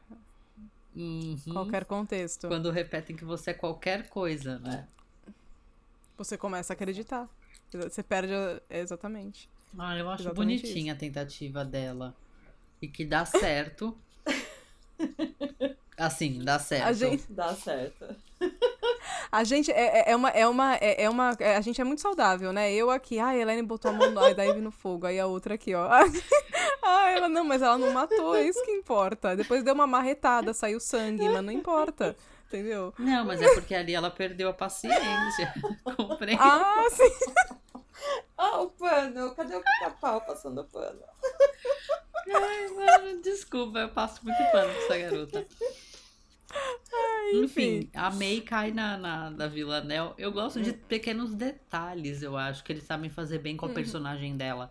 Uhum. 0.94 1.36
Qualquer 1.52 1.84
contexto. 1.84 2.48
Quando 2.48 2.70
repetem 2.70 3.16
que 3.16 3.24
você 3.24 3.50
é 3.50 3.54
qualquer 3.54 4.08
coisa, 4.08 4.58
né? 4.58 4.86
Você 6.16 6.36
começa 6.36 6.72
a 6.72 6.74
acreditar. 6.74 7.28
Você 7.72 8.02
perde. 8.02 8.32
a- 8.34 8.60
é, 8.70 8.80
Exatamente. 8.80 9.48
Ah, 9.76 9.96
eu 9.96 10.08
acho 10.10 10.22
Exatamente 10.22 10.62
bonitinha 10.62 10.92
a 10.92 10.96
tentativa 10.96 11.64
dela. 11.64 12.14
E 12.80 12.86
que 12.86 13.04
dá 13.04 13.24
certo. 13.24 13.96
Assim, 15.96 16.38
dá 16.44 16.58
certo. 16.60 16.86
A 16.86 16.92
gente, 16.92 17.24
Dá 17.28 17.54
certo. 17.54 18.06
a 19.32 19.42
gente 19.42 19.70
é, 19.72 19.98
é- 20.02 20.12
é 20.12 20.16
uma. 20.16 20.30
É 20.30 20.46
uma, 20.46 20.76
é, 20.76 21.02
é 21.04 21.10
uma 21.10 21.36
é- 21.40 21.56
a 21.56 21.60
gente 21.60 21.80
é 21.80 21.84
muito 21.84 22.00
saudável, 22.00 22.52
né? 22.52 22.72
Eu 22.72 22.88
aqui, 22.88 23.18
ah, 23.18 23.28
a 23.28 23.36
Helene 23.36 23.62
botou 23.62 23.90
a 23.90 23.94
mão 23.94 24.10
no, 24.12 24.34
daí 24.34 24.60
no 24.60 24.70
fogo. 24.70 25.06
Aí 25.06 25.18
a 25.18 25.26
outra 25.26 25.54
aqui, 25.54 25.74
ó. 25.74 25.88
Ah, 26.80 27.10
ela 27.10 27.28
não, 27.28 27.44
mas 27.44 27.60
ela 27.60 27.76
não 27.76 27.92
matou, 27.92 28.34
é 28.34 28.44
isso 28.44 28.64
que 28.64 28.70
importa. 28.70 29.36
Depois 29.36 29.62
deu 29.62 29.74
uma 29.74 29.86
marretada, 29.86 30.54
saiu 30.54 30.80
sangue, 30.80 31.28
mas 31.28 31.44
não 31.44 31.52
importa. 31.52 32.16
Entendeu? 32.46 32.94
Não, 32.98 33.26
mas 33.26 33.42
é 33.42 33.52
porque 33.52 33.74
ali 33.74 33.94
ela 33.94 34.10
perdeu 34.10 34.48
a 34.48 34.54
paciência. 34.54 35.52
Comprei. 35.84 36.34
Ah, 36.40 36.86
sim. 36.90 37.10
Ah, 38.40 38.60
o 38.60 38.70
pano. 38.70 39.34
Cadê 39.34 39.56
o 39.56 39.62
pica-pau 39.62 40.20
passando 40.20 40.62
pano? 40.64 41.00
Ai, 42.32 42.68
mano, 42.68 43.20
desculpa, 43.20 43.80
eu 43.80 43.88
passo 43.88 44.24
muito 44.24 44.38
pano 44.52 44.72
pra 44.72 44.82
essa 44.84 44.98
garota. 44.98 45.46
Enfim, 47.34 47.78
enfim. 47.78 47.90
a 47.94 48.10
May 48.10 48.40
cai 48.40 48.70
na, 48.70 48.96
na, 48.96 49.30
na 49.30 49.46
Vila 49.48 49.80
Nel. 49.80 50.14
Eu 50.16 50.30
gosto 50.32 50.62
de 50.62 50.72
pequenos 50.72 51.34
detalhes, 51.34 52.22
eu 52.22 52.36
acho, 52.36 52.62
que 52.64 52.72
eles 52.72 52.84
sabem 52.84 53.10
fazer 53.10 53.38
bem 53.38 53.56
com 53.56 53.66
a 53.66 53.70
personagem 53.70 54.36
dela. 54.36 54.70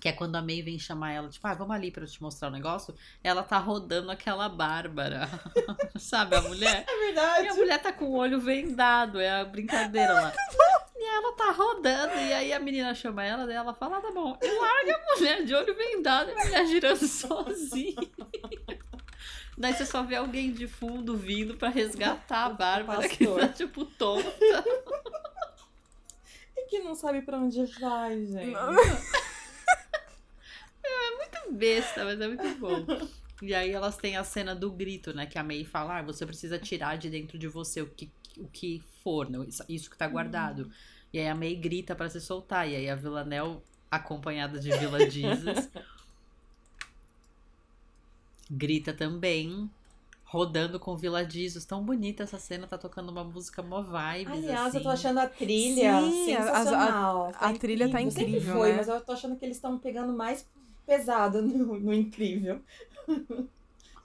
Que 0.00 0.08
é 0.08 0.12
quando 0.12 0.36
a 0.36 0.42
May 0.42 0.60
vem 0.62 0.78
chamar 0.78 1.12
ela, 1.12 1.28
tipo, 1.28 1.46
ah, 1.46 1.54
vamos 1.54 1.74
ali 1.74 1.90
pra 1.90 2.02
eu 2.04 2.08
te 2.08 2.20
mostrar 2.22 2.48
o 2.48 2.50
negócio. 2.50 2.94
Ela 3.22 3.42
tá 3.42 3.58
rodando 3.58 4.10
aquela 4.10 4.48
Bárbara. 4.48 5.28
Sabe, 5.98 6.34
a 6.34 6.40
mulher? 6.42 6.84
É 6.88 6.92
E 6.92 7.04
verdade. 7.06 7.48
a 7.48 7.54
mulher 7.54 7.80
tá 7.80 7.92
com 7.92 8.06
o 8.06 8.16
olho 8.16 8.40
vendado, 8.40 9.20
é 9.20 9.40
a 9.40 9.44
brincadeira 9.44 10.12
lá. 10.14 10.32
E 11.04 11.06
ela 11.06 11.32
tá 11.34 11.50
rodando, 11.50 12.14
e 12.14 12.32
aí 12.32 12.50
a 12.50 12.58
menina 12.58 12.94
chama 12.94 13.22
ela, 13.22 13.44
daí 13.46 13.56
ela 13.56 13.74
fala, 13.74 13.98
ah, 13.98 14.00
tá 14.00 14.10
bom. 14.10 14.38
E 14.42 14.58
larga 14.58 14.96
a 14.96 15.16
mulher 15.18 15.44
de 15.44 15.54
olho 15.54 15.74
vendado 15.76 16.30
e 16.30 16.32
a 16.32 16.44
mulher 16.46 16.66
girando 16.66 16.96
sozinha. 17.06 17.94
Daí 19.56 19.72
você 19.74 19.86
só 19.86 20.02
vê 20.02 20.16
alguém 20.16 20.50
de 20.52 20.66
fundo 20.66 21.16
vindo 21.16 21.56
pra 21.56 21.68
resgatar 21.68 22.46
a 22.46 22.50
Bárbara, 22.50 23.08
que 23.08 23.24
tá 23.24 23.46
tipo 23.48 23.84
tonta. 23.84 24.28
E 26.56 26.66
que 26.66 26.80
não 26.80 26.96
sabe 26.96 27.22
pra 27.22 27.38
onde 27.38 27.64
vai, 27.78 28.26
gente. 28.26 28.56
Besta, 31.52 32.04
mas 32.04 32.20
é 32.20 32.26
muito 32.26 32.58
bom. 32.58 32.84
E 33.42 33.54
aí 33.54 33.70
elas 33.70 33.96
têm 33.96 34.16
a 34.16 34.24
cena 34.24 34.54
do 34.56 34.72
grito, 34.72 35.12
né? 35.14 35.24
Que 35.26 35.38
a 35.38 35.44
May 35.44 35.64
fala, 35.64 35.98
ah, 35.98 36.02
você 36.02 36.26
precisa 36.26 36.58
tirar 36.58 36.96
de 36.98 37.08
dentro 37.10 37.38
de 37.38 37.46
você 37.46 37.80
o 37.82 37.86
que, 37.86 38.10
o 38.38 38.48
que 38.48 38.82
for, 39.04 39.28
né, 39.30 39.38
isso- 39.46 39.64
isso 39.68 39.88
que 39.90 39.96
tá 39.96 40.08
guardado. 40.08 40.68
E 41.14 41.20
aí 41.20 41.28
a 41.28 41.36
May 41.36 41.56
grita 41.56 41.96
pra 41.96 42.10
se 42.10 42.20
soltar. 42.20 42.68
E 42.68 42.76
aí 42.76 42.90
a 42.90 42.96
Villanelle, 42.96 43.62
acompanhada 43.90 44.60
de 44.60 44.72
Villa 44.72 45.08
Jesus, 45.08 45.70
grita 48.50 48.92
também, 48.94 49.70
rodando 50.24 50.78
com 50.80 50.96
Villa 50.96 51.28
Jesus. 51.28 51.64
Tão 51.66 51.84
bonita 51.84 52.22
essa 52.24 52.38
cena, 52.38 52.66
tá 52.66 52.78
tocando 52.78 53.10
uma 53.10 53.24
música 53.24 53.62
mó 53.62 53.82
vibes, 53.82 54.48
Aliás, 54.48 54.48
assim. 54.48 54.78
eu 54.78 54.82
tô 54.82 54.88
achando 54.88 55.18
a 55.20 55.28
trilha 55.28 56.12
Sim, 56.16 56.34
as- 56.34 56.72
a- 56.72 56.94
sensacional. 56.94 57.32
a 57.32 57.52
trilha 57.52 57.88
tá 57.88 58.00
Sempre 58.10 58.40
incrível, 58.40 58.58
foi, 58.58 58.72
né? 58.72 58.74
mas 58.74 58.88
eu 58.88 59.04
tô 59.04 59.12
achando 59.12 59.36
que 59.38 59.44
eles 59.44 59.56
estão 59.56 59.78
pegando 59.78 60.12
mais 60.16 60.48
pesado 60.86 61.42
no, 61.42 61.78
no 61.78 61.92
incrível. 61.92 62.62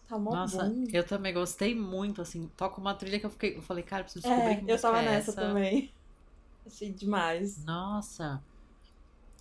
tá 0.07 0.17
mó 0.19 0.35
Nossa, 0.35 0.47
bom. 0.47 0.85
eu 0.93 1.05
também 1.05 1.33
gostei 1.33 1.73
muito, 1.75 2.21
assim. 2.21 2.47
Toca 2.55 2.79
uma 2.79 2.93
trilha 2.95 3.19
que 3.19 3.25
eu 3.25 3.29
fiquei. 3.29 3.57
Eu 3.57 3.61
falei, 3.61 3.83
cara, 3.83 4.03
preciso 4.03 4.23
descobrir 4.25 4.55
É, 4.55 4.63
que 4.63 4.65
eu 4.67 4.79
tava 4.79 5.01
é 5.01 5.01
nessa 5.01 5.33
essa. 5.33 5.33
também. 5.33 5.93
Achei 6.69 6.91
demais. 6.93 7.65
Nossa. 7.65 8.41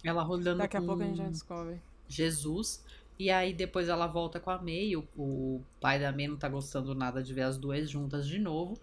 Ela 0.03 0.23
rodando 0.23 0.59
Daqui 0.59 0.77
a 0.77 0.81
com 0.81 0.87
pouco 0.87 1.03
a 1.03 1.07
gente 1.07 1.19
já 1.19 1.29
descobre. 1.29 1.81
Jesus. 2.09 2.85
E 3.19 3.31
aí 3.31 3.53
depois 3.53 3.89
ela 3.89 4.07
volta 4.07 4.41
com 4.41 4.51
a 4.51 4.59
May. 4.59 4.97
O, 4.97 5.07
o 5.17 5.63
pai 5.81 5.99
da 6.01 6.13
May 6.13 6.29
não 6.29 6.37
tá 6.37 6.49
gostando 6.49 6.95
nada 6.95 7.23
de 7.23 7.35
ver 7.35 7.43
as 7.43 7.59
duas 7.59 7.91
juntas 7.91 8.27
de 8.27 8.39
novo. 8.39 8.79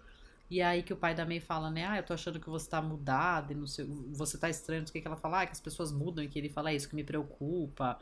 E 0.50 0.62
aí 0.62 0.82
que 0.82 0.92
o 0.92 0.96
pai 0.96 1.14
da 1.14 1.26
May 1.26 1.40
fala, 1.40 1.70
né? 1.70 1.86
Ah, 1.86 1.96
eu 1.98 2.02
tô 2.04 2.14
achando 2.14 2.38
que 2.38 2.48
você 2.48 2.68
tá 2.70 2.80
mudada 2.80 3.52
e 3.52 3.56
não 3.56 3.66
sei. 3.66 3.84
Você 4.12 4.38
tá 4.38 4.48
estranho, 4.48 4.82
não 4.82 4.86
sei 4.86 4.92
o 4.92 4.94
que 4.94 5.00
que 5.00 5.06
ela 5.08 5.16
fala. 5.16 5.42
Ah, 5.42 5.46
que 5.46 5.52
as 5.52 5.60
pessoas 5.60 5.90
mudam 5.92 6.24
e 6.24 6.28
que 6.28 6.38
ele 6.38 6.48
fala, 6.48 6.70
é 6.70 6.76
isso 6.76 6.88
que 6.88 6.94
me 6.94 7.04
preocupa. 7.04 7.98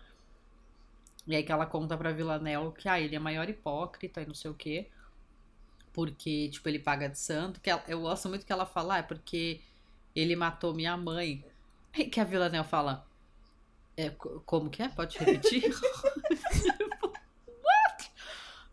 E 1.27 1.35
aí 1.35 1.43
que 1.43 1.53
ela 1.53 1.67
conta 1.67 1.97
pra 1.97 2.13
Villanelle 2.13 2.73
que 2.73 2.89
ah, 2.89 3.01
ele 3.01 3.17
é 3.17 3.19
maior 3.19 3.49
hipócrita 3.49 4.21
e 4.23 4.27
não 4.27 4.35
sei 4.35 4.51
o 4.51 4.55
quê. 4.55 4.89
Porque, 5.93 6.49
tipo, 6.51 6.69
ele 6.69 6.79
paga 6.79 7.09
de 7.09 7.19
santo. 7.19 7.61
Que 7.61 7.71
ela- 7.71 7.85
eu 7.89 8.01
gosto 8.01 8.29
muito 8.29 8.45
que 8.45 8.53
ela 8.53 8.67
fala, 8.67 8.95
ah, 8.97 8.99
é 8.99 9.03
porque 9.03 9.61
ele 10.15 10.37
matou 10.37 10.75
minha 10.75 10.97
mãe. 10.97 11.45
Aí 11.93 12.05
que 12.07 12.21
a 12.21 12.25
Villanelle 12.25 12.65
fala. 12.67 13.07
É, 13.97 14.11
co- 14.11 14.43
como 14.45 14.69
que 14.71 14.83
é? 14.83 14.89
Pode 14.89 15.17
repetir? 15.19 15.63
Tipo, 15.63 15.79
What? 17.63 18.11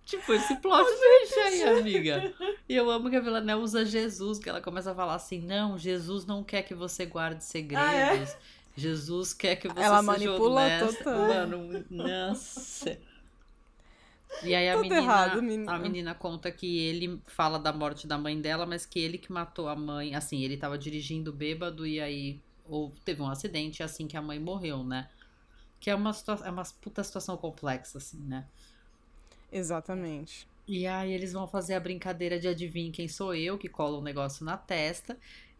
Tipo, 0.05 0.33
esse 0.33 0.55
plot 0.57 0.83
twist 0.85 1.39
aí, 1.39 1.63
amiga. 1.63 2.33
E 2.67 2.75
eu 2.75 2.89
amo 2.89 3.09
que 3.09 3.15
a 3.15 3.19
Villanelle 3.21 3.61
usa 3.61 3.85
Jesus, 3.85 4.39
que 4.39 4.49
ela 4.49 4.59
começa 4.61 4.91
a 4.91 4.95
falar 4.95 5.15
assim: 5.15 5.39
não, 5.41 5.77
Jesus 5.77 6.25
não 6.25 6.43
quer 6.43 6.63
que 6.63 6.73
você 6.73 7.05
guarde 7.05 7.43
segredos. 7.43 7.87
Ah, 7.87 7.93
é? 7.95 8.37
Jesus 8.75 9.33
quer 9.33 9.57
que 9.57 9.67
você 9.67 9.79
Ela 9.83 9.97
seja 9.99 10.01
manipula 10.11 10.61
honesta. 10.61 10.97
total. 11.03 11.27
Mano, 11.27 11.85
nossa. 11.89 12.97
E 14.41 14.55
aí 14.55 14.69
a 14.69 14.77
Tudo 14.77 14.81
menina, 14.81 15.01
errado, 15.01 15.41
menina. 15.41 15.71
a 15.73 15.77
menina 15.79 16.15
conta 16.15 16.51
que 16.51 16.79
ele 16.79 17.21
fala 17.27 17.59
da 17.59 17.71
morte 17.73 18.07
da 18.07 18.17
mãe 18.17 18.39
dela, 18.41 18.65
mas 18.65 18.85
que 18.85 18.99
ele 18.99 19.17
que 19.17 19.31
matou 19.31 19.67
a 19.67 19.75
mãe. 19.75 20.15
Assim, 20.15 20.43
ele 20.43 20.57
tava 20.57 20.77
dirigindo 20.77 21.31
bêbado 21.31 21.85
e 21.85 21.99
aí 21.99 22.39
ou 22.65 22.91
teve 23.05 23.21
um 23.21 23.27
acidente 23.29 23.83
assim 23.83 24.07
que 24.07 24.17
a 24.17 24.21
mãe 24.21 24.39
morreu, 24.39 24.83
né? 24.83 25.09
Que 25.79 25.89
é 25.89 25.95
uma, 25.95 26.13
situa- 26.13 26.41
é 26.45 26.49
uma 26.51 26.63
puta 26.81 27.03
situação 27.03 27.37
complexa, 27.37 27.97
assim, 27.99 28.19
né? 28.19 28.47
Exatamente. 29.51 30.47
E 30.67 30.87
aí 30.87 31.11
eles 31.11 31.33
vão 31.33 31.47
fazer 31.47 31.73
a 31.73 31.79
brincadeira 31.79 32.39
de 32.39 32.47
adivinha 32.47 32.91
quem 32.91 33.07
sou 33.07 33.35
eu, 33.35 33.57
que 33.57 33.67
cola 33.67 33.97
um 33.97 34.01
negócio 34.01 34.45
na 34.45 34.57
testa. 34.57 35.17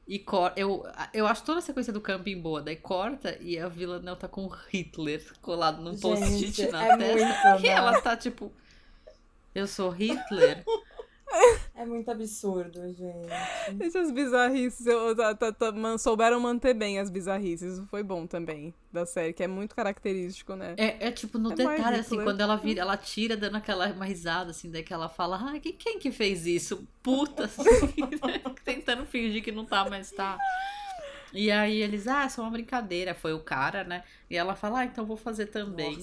E 0.07 0.19
cor... 0.19 0.53
eu, 0.55 0.83
eu 1.13 1.27
acho 1.27 1.43
toda 1.43 1.59
a 1.59 1.61
sequência 1.61 1.93
do 1.93 2.01
camping 2.01 2.41
boa, 2.41 2.61
daí 2.61 2.75
corta 2.75 3.37
e 3.41 3.57
a 3.59 3.67
Villanelle 3.67 4.17
tá 4.17 4.27
com 4.27 4.47
Hitler 4.47 5.23
colado 5.41 5.81
num 5.81 5.97
post-it 5.97 6.67
na 6.67 6.85
é 6.85 6.97
testa. 6.97 7.43
e 7.61 7.67
ela 7.67 8.01
tá 8.01 8.15
tipo, 8.17 8.51
eu 9.53 9.67
sou 9.67 9.89
Hitler? 9.89 10.63
É 11.73 11.85
muito 11.85 12.11
absurdo, 12.11 12.81
gente. 12.93 13.83
Essas 13.83 14.11
bizarrices, 14.11 14.85
eu- 14.85 15.15
tá- 15.15 15.33
tá- 15.33 15.51
tá- 15.51 15.71
man- 15.71 15.97
souberam 15.97 16.39
manter 16.39 16.73
bem 16.73 16.99
as 16.99 17.09
bizarrices. 17.09 17.73
Isso 17.73 17.87
foi 17.87 18.03
bom 18.03 18.27
também 18.27 18.73
da 18.91 19.05
série, 19.05 19.31
que 19.33 19.41
é 19.41 19.47
muito 19.47 19.73
característico, 19.73 20.53
né? 20.55 20.75
É, 20.77 21.07
é 21.07 21.11
tipo, 21.11 21.39
no 21.39 21.51
É 21.51 21.55
detalhe, 21.55 21.95
assim, 21.95 22.09
Hitler. 22.09 22.23
quando 22.25 22.41
ela 22.41 22.55
vira, 22.57 22.81
ela 22.81 22.97
tira 22.97 23.37
dando 23.37 23.55
aquela 23.55 23.87
uma 23.87 24.05
risada, 24.05 24.51
assim, 24.51 24.69
daí 24.69 24.83
que 24.83 24.93
ela 24.93 25.07
fala, 25.07 25.37
ah, 25.37 25.59
quem, 25.59 25.73
quem 25.73 25.97
que 25.97 26.11
fez 26.11 26.45
isso? 26.45 26.85
Puta, 27.01 27.45
assim, 27.45 27.63
né? 27.63 28.41
tentando 28.65 29.05
fingir 29.05 29.41
que 29.41 29.51
não 29.51 29.65
tá, 29.65 29.87
mas 29.89 30.11
tá. 30.11 30.37
E 31.33 31.49
aí 31.49 31.81
eles, 31.81 32.07
ah, 32.07 32.25
é 32.25 32.29
só 32.29 32.41
uma 32.41 32.51
brincadeira, 32.51 33.15
foi 33.15 33.33
o 33.33 33.39
cara, 33.39 33.83
né? 33.85 34.03
E 34.29 34.35
ela 34.35 34.53
fala, 34.55 34.79
ah, 34.81 34.85
então 34.85 35.05
vou 35.05 35.17
fazer 35.17 35.45
também. 35.47 35.97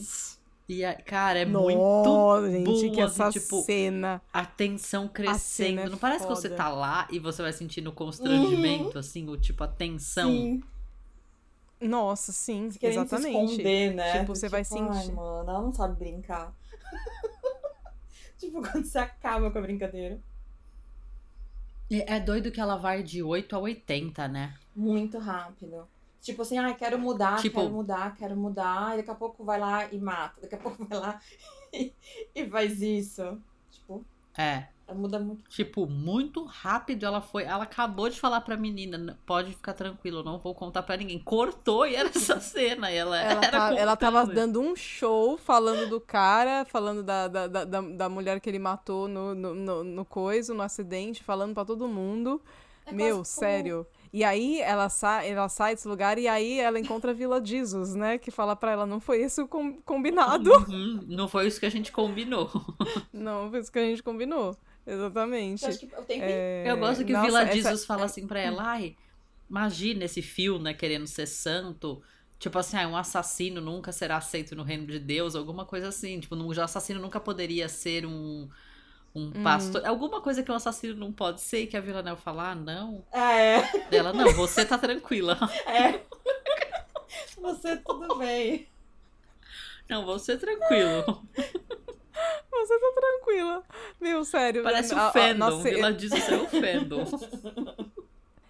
E 0.68 0.84
aí, 0.84 0.96
cara, 1.02 1.38
é 1.38 1.44
muito 1.46 1.78
Nossa, 2.04 2.50
gente, 2.50 2.88
bom, 2.88 2.90
que 2.90 3.00
essa 3.00 3.26
assim, 3.28 3.40
tipo, 3.40 3.62
cena. 3.62 4.22
a 4.32 4.44
tensão 4.44 5.08
crescendo. 5.08 5.80
é 5.80 5.88
não 5.88 5.96
parece 5.98 6.26
que 6.26 6.28
você 6.34 6.48
foda. 6.48 6.56
tá 6.62 6.68
lá 6.68 7.08
e 7.10 7.18
você 7.18 7.42
vai 7.42 7.52
sentindo 7.52 7.88
o 7.90 7.92
constrangimento, 7.92 8.98
assim, 8.98 9.28
o 9.28 9.36
tipo, 9.38 9.64
a 9.64 9.68
tensão. 9.68 10.30
Sim, 10.30 10.62
Nossa, 11.80 12.32
sim, 12.32 12.68
querendo 12.70 13.04
exatamente. 13.04 13.36
se 13.48 13.50
esconder, 13.52 13.94
né? 13.94 14.20
Tipo, 14.20 14.34
você 14.34 14.48
vai 14.48 14.60
Ai, 14.60 14.64
sentir. 14.64 15.12
mano, 15.12 15.48
ela 15.50 15.62
não 15.62 15.72
sabe 15.72 15.96
brincar. 15.98 16.54
tipo, 18.38 18.60
quando 18.62 18.84
você 18.84 18.98
acaba 18.98 19.50
com 19.50 19.58
a 19.58 19.62
brincadeira. 19.62 20.20
E 21.90 22.02
É 22.06 22.20
doido 22.20 22.50
que 22.52 22.60
ela 22.60 22.76
vai 22.76 23.02
de 23.02 23.22
8 23.22 23.54
a 23.56 23.58
80, 23.58 24.28
né? 24.28 24.54
Muito 24.74 25.18
rápido. 25.18 25.86
Tipo 26.20 26.42
assim, 26.42 26.58
ai, 26.58 26.74
quero 26.74 26.98
mudar, 26.98 27.40
Tipo- 27.40 27.60
quero 27.60 27.72
mudar, 27.72 28.14
quero 28.16 28.36
mudar. 28.36 28.94
E 28.94 28.96
daqui 28.98 29.10
a 29.10 29.14
pouco 29.14 29.44
vai 29.44 29.58
lá 29.58 29.86
e 29.92 29.98
mata. 29.98 30.40
Daqui 30.42 30.54
a 30.54 30.58
pouco 30.58 30.84
vai 30.84 30.98
lá 30.98 31.20
e, 31.72 31.92
e 32.34 32.46
faz 32.48 32.82
isso. 32.82 33.40
Tipo, 33.70 34.04
É. 34.36 34.66
ela 34.86 34.98
muda 34.98 35.18
muito. 35.20 35.48
Tipo, 35.48 35.86
muito 35.86 36.44
rápido 36.44 37.06
ela 37.06 37.20
foi. 37.20 37.44
Ela 37.44 37.62
acabou 37.62 38.08
de 38.10 38.18
falar 38.18 38.40
pra 38.40 38.56
menina: 38.56 38.98
"N- 38.98 39.14
pode 39.24 39.52
ficar 39.54 39.74
tranquilo, 39.74 40.18
eu 40.18 40.24
não 40.24 40.38
vou 40.38 40.54
contar 40.54 40.82
pra 40.82 40.96
ninguém. 40.96 41.18
Cortou 41.20 41.86
e 41.86 41.94
era 41.94 42.08
essa 42.08 42.40
cena. 42.40 42.90
E 42.90 42.96
ela, 42.96 43.16
Ela, 43.16 43.44
era 43.44 43.50
tá- 43.50 43.74
ela 43.76 43.96
tava 43.96 44.26
dando 44.26 44.60
um 44.60 44.74
show 44.74 45.38
falando 45.38 45.88
do 45.88 46.00
cara, 46.00 46.64
falando 46.64 47.02
da, 47.04 47.28
da, 47.28 47.46
da, 47.46 47.64
da- 47.80 48.08
mulher 48.08 48.40
que 48.40 48.50
ele 48.50 48.58
matou 48.58 49.06
no, 49.06 49.34
no, 49.36 49.54
no, 49.54 49.84
no 49.84 50.04
coiso, 50.04 50.52
no 50.52 50.62
acidente, 50.62 51.22
falando 51.22 51.54
pra 51.54 51.64
todo 51.64 51.86
mundo. 51.86 52.42
É 52.84 52.92
Meu, 52.92 53.16
como- 53.16 53.24
sério. 53.24 53.86
E 54.12 54.24
aí 54.24 54.60
ela 54.60 54.88
sai, 54.88 55.30
ela 55.30 55.48
sai 55.48 55.74
desse 55.74 55.86
lugar 55.88 56.18
e 56.18 56.26
aí 56.28 56.58
ela 56.60 56.78
encontra 56.78 57.10
a 57.10 57.14
Vila 57.14 57.44
Jesus, 57.44 57.94
né? 57.94 58.18
Que 58.18 58.30
fala 58.30 58.56
pra 58.56 58.72
ela, 58.72 58.86
não 58.86 59.00
foi 59.00 59.22
isso 59.22 59.46
com- 59.48 59.80
combinado. 59.82 60.50
Uhum, 60.50 61.00
não 61.06 61.28
foi 61.28 61.46
isso 61.46 61.60
que 61.60 61.66
a 61.66 61.70
gente 61.70 61.92
combinou. 61.92 62.50
Não, 63.12 63.50
foi 63.50 63.60
isso 63.60 63.70
que 63.72 63.78
a 63.78 63.84
gente 63.84 64.02
combinou. 64.02 64.56
Exatamente. 64.86 65.62
Eu 65.64 65.68
acho 65.70 65.78
que 65.80 65.86
o 65.86 66.02
tempo 66.02 66.24
É, 66.24 66.64
Eu 66.66 66.76
gosto 66.78 67.04
que 67.04 67.12
o 67.12 67.16
nossa, 67.16 67.26
Vila 67.26 67.42
essa- 67.42 67.52
Jesus 67.52 67.84
fala 67.84 68.04
assim 68.04 68.26
pra 68.26 68.40
ela: 68.40 68.62
ai, 68.62 68.96
imagina 69.48 70.04
esse 70.04 70.22
fio, 70.22 70.58
né, 70.58 70.72
querendo 70.74 71.06
ser 71.06 71.26
santo. 71.26 72.02
Tipo 72.38 72.58
assim, 72.58 72.76
ah, 72.76 72.86
um 72.88 72.96
assassino 72.96 73.60
nunca 73.60 73.90
será 73.90 74.16
aceito 74.16 74.54
no 74.54 74.62
reino 74.62 74.86
de 74.86 74.98
Deus, 75.00 75.34
alguma 75.34 75.64
coisa 75.64 75.88
assim. 75.88 76.20
Tipo, 76.20 76.36
um 76.36 76.50
assassino 76.62 77.00
nunca 77.00 77.18
poderia 77.18 77.68
ser 77.68 78.06
um, 78.06 78.48
um 79.14 79.42
pastor. 79.42 79.84
Alguma 79.86 80.20
coisa 80.20 80.42
que 80.42 80.50
um 80.50 80.54
assassino 80.54 80.94
não 80.94 81.12
pode 81.12 81.40
ser, 81.40 81.62
e 81.62 81.66
que 81.66 81.76
a 81.76 81.80
Villanelle 81.80 82.16
fala, 82.16 82.50
ah, 82.50 82.54
não. 82.54 83.04
É, 83.12 83.96
Ela, 83.96 84.12
não, 84.12 84.32
você 84.32 84.64
tá 84.64 84.78
tranquila. 84.78 85.38
é. 85.66 86.00
Você 87.40 87.76
tudo 87.78 88.16
bem. 88.18 88.68
Não, 89.88 90.04
você 90.04 90.36
tranquilo. 90.36 91.22
Você 92.50 92.78
tá 92.80 92.92
tranquila. 92.94 93.62
Meu, 94.00 94.24
sério. 94.24 94.62
Parece 94.62 94.92
o 94.94 94.98
a- 94.98 95.12
fandom. 95.12 95.38
nossa, 95.38 95.62
Vila 95.70 95.92
Jesus 95.98 96.28
é 96.28 96.36
o 96.36 96.46
fandom. 96.48 97.04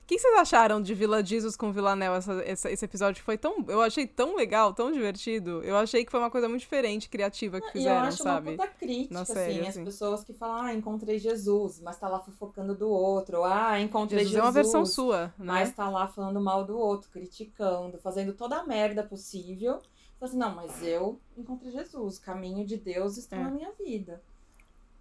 O 0.09 0.15
que 0.15 0.19
vocês 0.19 0.39
acharam 0.39 0.81
de 0.81 0.95
Vila 0.95 1.23
Jesus 1.23 1.55
com 1.55 1.71
Villanelle, 1.71 2.17
essa, 2.17 2.33
essa- 2.43 2.71
esse 2.71 2.83
episódio? 2.83 3.23
Foi 3.23 3.37
tão. 3.37 3.63
Eu 3.69 3.83
achei 3.83 4.07
tão 4.07 4.35
legal, 4.37 4.73
tão 4.73 4.91
divertido. 4.91 5.63
Eu 5.63 5.77
achei 5.77 6.03
que 6.03 6.11
foi 6.11 6.19
uma 6.19 6.31
coisa 6.31 6.49
muito 6.49 6.63
diferente, 6.63 7.11
criativa 7.11 7.61
que 7.61 7.67
e 7.67 7.69
eu 7.69 7.73
fizeram, 7.75 8.01
acho 8.01 8.23
sabe? 8.23 8.53
uma 8.53 8.57
puta 8.57 8.69
crítica, 8.79 9.13
Na 9.13 9.21
assim, 9.21 9.35
série, 9.35 9.61
as 9.61 9.69
assim. 9.69 9.85
pessoas 9.85 10.25
que 10.25 10.33
falam, 10.33 10.63
ah, 10.65 10.73
encontrei 10.73 11.19
Jesus, 11.19 11.79
mas 11.83 11.99
tá 11.99 12.09
lá 12.09 12.21
fofocando 12.21 12.75
do 12.75 12.89
outro. 12.89 13.45
Ah, 13.45 13.79
encontrei 13.79 14.21
Jesus, 14.21 14.33
Jesus. 14.33 14.41
é 14.41 14.47
uma 14.47 14.51
versão 14.53 14.87
sua, 14.87 15.25
né? 15.27 15.45
Mas 15.45 15.75
tá 15.75 15.91
lá 15.91 16.09
falando 16.09 16.41
mal 16.41 16.65
do 16.65 16.79
outro, 16.79 17.11
criticando, 17.11 17.99
fazendo 17.99 18.33
toda 18.33 18.57
a 18.57 18.65
merda 18.67 19.03
possível. 19.03 19.75
Fala 20.19 20.31
assim, 20.31 20.39
não, 20.39 20.55
mas 20.55 20.83
eu 20.83 21.21
encontrei 21.37 21.71
Jesus, 21.71 22.17
o 22.17 22.23
caminho 22.23 22.65
de 22.67 22.79
Deus 22.79 23.19
está 23.19 23.37
É. 23.37 23.41
na 23.45 23.51
minha 23.51 23.73
vida. 23.73 24.23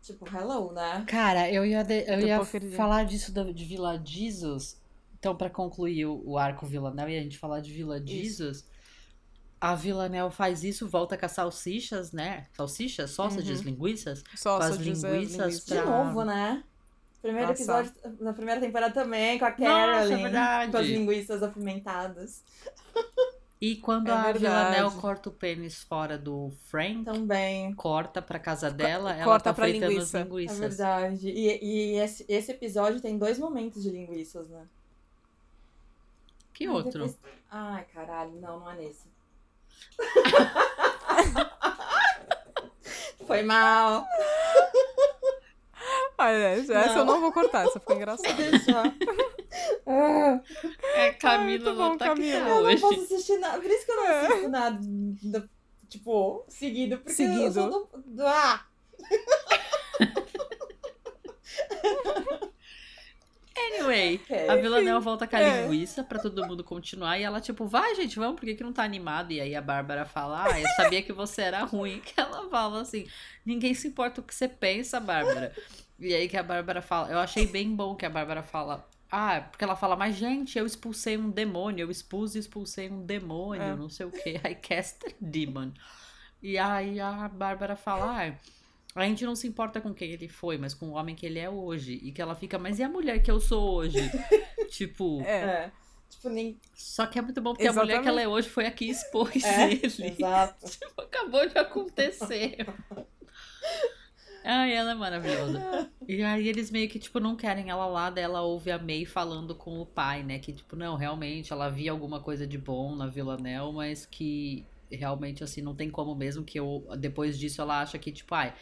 Tipo, 0.02 0.26
hello, 0.36 0.74
né? 0.74 1.06
Cara, 1.08 1.50
eu 1.50 1.66
ia, 1.66 1.82
de- 1.82 2.04
eu 2.12 2.20
ia 2.20 2.36
Hipocrisia. 2.36 2.76
falar 2.76 3.06
disso 3.06 3.32
da- 3.32 3.44
de 3.44 3.64
Vila 3.64 3.98
Jesus. 4.04 4.86
Então, 5.20 5.36
pra 5.36 5.50
concluir 5.50 6.06
o, 6.06 6.22
o 6.26 6.38
arco 6.38 6.66
Villanelle 6.66 7.14
e 7.14 7.18
a 7.18 7.22
gente 7.24 7.38
falar 7.38 7.60
de 7.60 7.72
Vila 7.74 8.00
Jesus, 8.06 8.66
a 9.60 9.74
Villanelle 9.76 10.32
faz 10.32 10.64
isso, 10.64 10.88
volta 10.88 11.18
com 11.18 11.26
as 11.26 11.32
salsichas, 11.32 12.12
né? 12.12 12.48
Salsichas, 12.54 13.12
sausages, 13.12 13.62
linguiças. 13.62 14.24
Só 14.36 14.58
com 14.58 14.64
as 14.66 14.76
linguiças 14.78 15.66
De 15.66 15.74
pra- 15.76 15.86
novo, 15.86 16.24
né? 16.24 16.64
Primeiro 17.22 17.48
Passar. 17.50 17.84
episódio, 17.86 18.18
na 18.22 18.32
primeira 18.32 18.62
temporada 18.62 18.94
também, 18.94 19.40
com 19.40 19.46
a 19.46 19.50
Nossa, 19.50 19.60
Carolyn. 19.64 20.14
é 20.14 20.18
verdade. 20.24 20.72
Com 20.72 20.78
as 20.78 20.86
linguiças 20.86 21.44
apimentadas. 21.44 22.44
E 23.60 23.76
quando 23.78 24.10
É 24.10 24.12
a 24.12 24.16
verdade. 24.32 24.40
Villanelle 24.46 25.02
corta 25.02 25.30
o 25.30 25.32
pênis 25.32 25.82
fora 25.82 26.16
do 26.16 26.52
Frank, 26.66 27.04
Também. 27.06 27.74
corta 27.74 28.22
pra 28.22 28.38
casa 28.38 28.70
dela, 28.70 29.12
ela 29.16 29.24
corta 29.26 29.46
tá 29.46 29.54
pra 29.56 29.66
fritando 29.66 29.92
linguiça. 29.94 30.20
as 30.20 30.26
É 30.26 30.30
linguiças. 30.30 30.60
verdade. 30.60 31.28
E, 31.30 31.66
e 31.66 31.96
esse, 31.98 32.24
esse 32.30 32.52
episódio 32.52 33.02
tem 33.02 33.18
dois 33.18 33.40
momentos 33.40 33.82
de 33.82 33.90
linguiças, 33.90 34.48
né? 34.48 34.64
Que 36.58 36.68
outro? 36.68 37.08
depois- 37.08 37.18
Ai, 37.52 37.86
caralho, 37.94 38.32
não, 38.42 38.60
não 38.60 38.72
é 38.72 38.76
nesse. 38.76 39.08
Foi 43.28 43.42
mal. 43.44 44.06
Ah, 46.18 46.32
é, 46.32 46.60
essa 46.60 46.74
eu 46.74 46.96
Não. 46.98 47.06
não 47.06 47.22
vou 47.22 47.32
cortar, 47.32 47.66
essa 47.68 47.80
ficou 47.80 47.96
engraçada. 47.96 48.34
É, 50.96 51.12
Camila 51.14 51.44
muito 51.48 51.64
bom, 51.66 51.76
não 51.90 51.98
tá 51.98 52.12
aqui 52.12 52.32
Camila. 52.32 52.50
eu 52.50 52.64
não 52.64 52.72
hoje. 52.72 52.82
posso 52.82 53.02
assistir 53.02 53.38
nada. 53.40 53.60
Por 53.62 53.70
isso 53.72 53.86
que 53.86 53.92
eu 53.92 53.96
não 53.96 54.08
assisto 54.08 54.50
nada, 54.50 54.78
do- 54.82 55.50
tipo, 55.90 56.46
seguido. 56.50 56.98
Porque 56.98 57.12
eu 57.12 57.16
Seguido. 57.16 57.54
sou 57.54 57.70
do, 57.70 57.90
do- 58.06 58.26
ah, 58.28 58.66
Anyway, 63.58 64.22
a 64.48 64.56
Villanelle 64.56 65.00
volta 65.00 65.26
com 65.28 65.36
a 65.36 65.40
é. 65.40 65.64
linguiça 65.64 66.04
pra 66.04 66.20
todo 66.20 66.46
mundo 66.46 66.64
continuar 66.64 67.18
e 67.18 67.24
ela, 67.24 67.42
tipo, 67.42 67.66
vai, 67.66 67.96
gente, 67.96 68.18
vamos, 68.18 68.40
por 68.40 68.46
que, 68.46 68.56
que 68.56 68.64
não 68.64 68.72
tá 68.72 68.84
animado? 68.84 69.32
E 69.32 69.42
aí 69.42 69.56
a 69.56 69.62
Bárbara 69.62 70.06
fala, 70.06 70.46
ah, 70.46 70.60
eu 70.60 70.68
sabia 70.76 71.02
que 71.02 71.12
você 71.12 71.42
era 71.42 71.64
ruim. 71.64 72.02
Que 72.08 72.20
ela 72.20 72.50
fala 72.50 72.82
assim, 72.82 73.08
ninguém 73.46 73.74
se 73.74 73.88
importa 73.88 74.22
o 74.22 74.24
que 74.24 74.34
você 74.34 74.48
pensa, 74.48 75.00
Bárbara. 75.00 75.52
E 76.00 76.14
aí 76.14 76.30
que 76.30 76.38
a 76.38 76.44
Bárbara 76.44 76.82
fala, 76.82 77.12
eu 77.12 77.18
achei 77.18 77.48
bem 77.48 77.76
bom 77.76 77.96
que 77.96 78.06
a 78.06 78.10
Bárbara 78.10 78.44
fala, 78.44 78.88
ah, 79.12 79.42
porque 79.42 79.64
ela 79.64 79.76
fala, 79.76 79.96
mas 79.96 80.16
gente, 80.16 80.58
eu 80.58 80.66
expulsei 80.66 81.18
um 81.18 81.30
demônio, 81.30 81.84
eu 81.84 81.92
expus 81.92 82.36
e 82.36 82.40
expulsei 82.40 82.90
um 82.90 83.06
demônio, 83.06 83.64
É. 83.64 83.76
não 83.76 83.90
sei 83.90 84.06
o 84.06 84.12
que, 84.12 84.30
I 84.48 84.56
cast 84.56 85.00
demon. 85.20 85.72
E 86.42 86.58
aí 86.58 87.00
a 87.00 87.28
Bárbara 87.28 87.76
fala, 87.76 88.22
ah, 88.22 88.34
a 89.04 89.06
gente 89.08 89.26
não 89.26 89.36
se 89.36 89.48
importa 89.48 89.80
com 89.82 89.94
quem 89.94 90.12
ele 90.12 90.28
foi, 90.28 90.58
mas 90.58 90.74
com 90.74 90.88
o 90.88 90.94
homem 90.94 91.16
que 91.16 91.26
ele 91.26 91.40
é 91.40 91.50
hoje. 91.50 92.00
E 92.02 92.12
que 92.12 92.22
ela 92.22 92.36
fica, 92.36 92.58
mas 92.58 92.80
e 92.80 92.84
a 92.84 92.90
mulher 92.90 93.22
que 93.22 93.30
eu 93.30 93.40
sou 93.40 93.76
hoje? 93.76 94.00
tipo, 94.70 95.22
É. 95.22 95.40
É. 95.42 95.72
Tipo, 96.10 96.30
nem. 96.30 96.58
só 96.74 97.06
que 97.06 97.20
é 97.20 97.22
muito 97.22 97.42
bom 97.42 97.54
porque 97.54 97.68
a 97.68 97.74
mulher 97.74 98.02
que 98.02 98.08
ela 98.08 98.22
é 98.22 98.28
hoje 98.28 98.48
foi 98.48 98.66
a 98.66 98.72
que 98.72 98.86
expôs 98.86 99.44
É, 99.44 99.74
ele. 99.74 99.84
exato. 100.18 100.66
Tipo, 100.72 101.02
acabou 101.02 101.48
de 101.48 101.58
acontecer. 101.58 102.66
Ai, 104.44 104.74
ela 104.74 104.92
é 104.92 104.96
maravilhosa. 104.96 105.92
E 106.08 106.24
aí 106.24 106.48
eles 106.48 106.72
meio 106.72 106.88
que, 106.88 106.98
tipo, 106.98 107.20
não 107.20 107.36
querem 107.36 107.70
ela 107.70 107.86
lá, 107.86 108.10
daí 108.10 108.24
ela 108.24 108.42
ouve 108.42 108.72
a 108.72 108.80
May 108.80 109.04
falando 109.04 109.54
com 109.54 109.82
o 109.82 109.86
pai, 109.86 110.24
né? 110.24 110.40
Que, 110.40 110.54
tipo, 110.54 110.78
não, 110.78 110.96
realmente, 110.96 111.52
ela 111.52 111.70
via 111.70 111.92
alguma 111.92 112.22
coisa 112.22 112.48
de 112.48 112.58
bom 112.58 112.96
na 112.96 113.08
Vila 113.08 113.36
Nel, 113.36 113.74
mas 113.74 114.06
que 114.06 114.66
realmente, 114.90 115.44
assim, 115.44 115.62
não 115.62 115.76
tem 115.76 115.90
como 115.90 116.16
mesmo 116.16 116.46
que 116.46 116.58
eu, 116.58 116.88
depois 116.98 117.38
disso, 117.38 117.62
ela 117.62 117.82
acha 117.82 118.00
que, 118.00 118.10
tipo, 118.10 118.34
ai, 118.34 118.54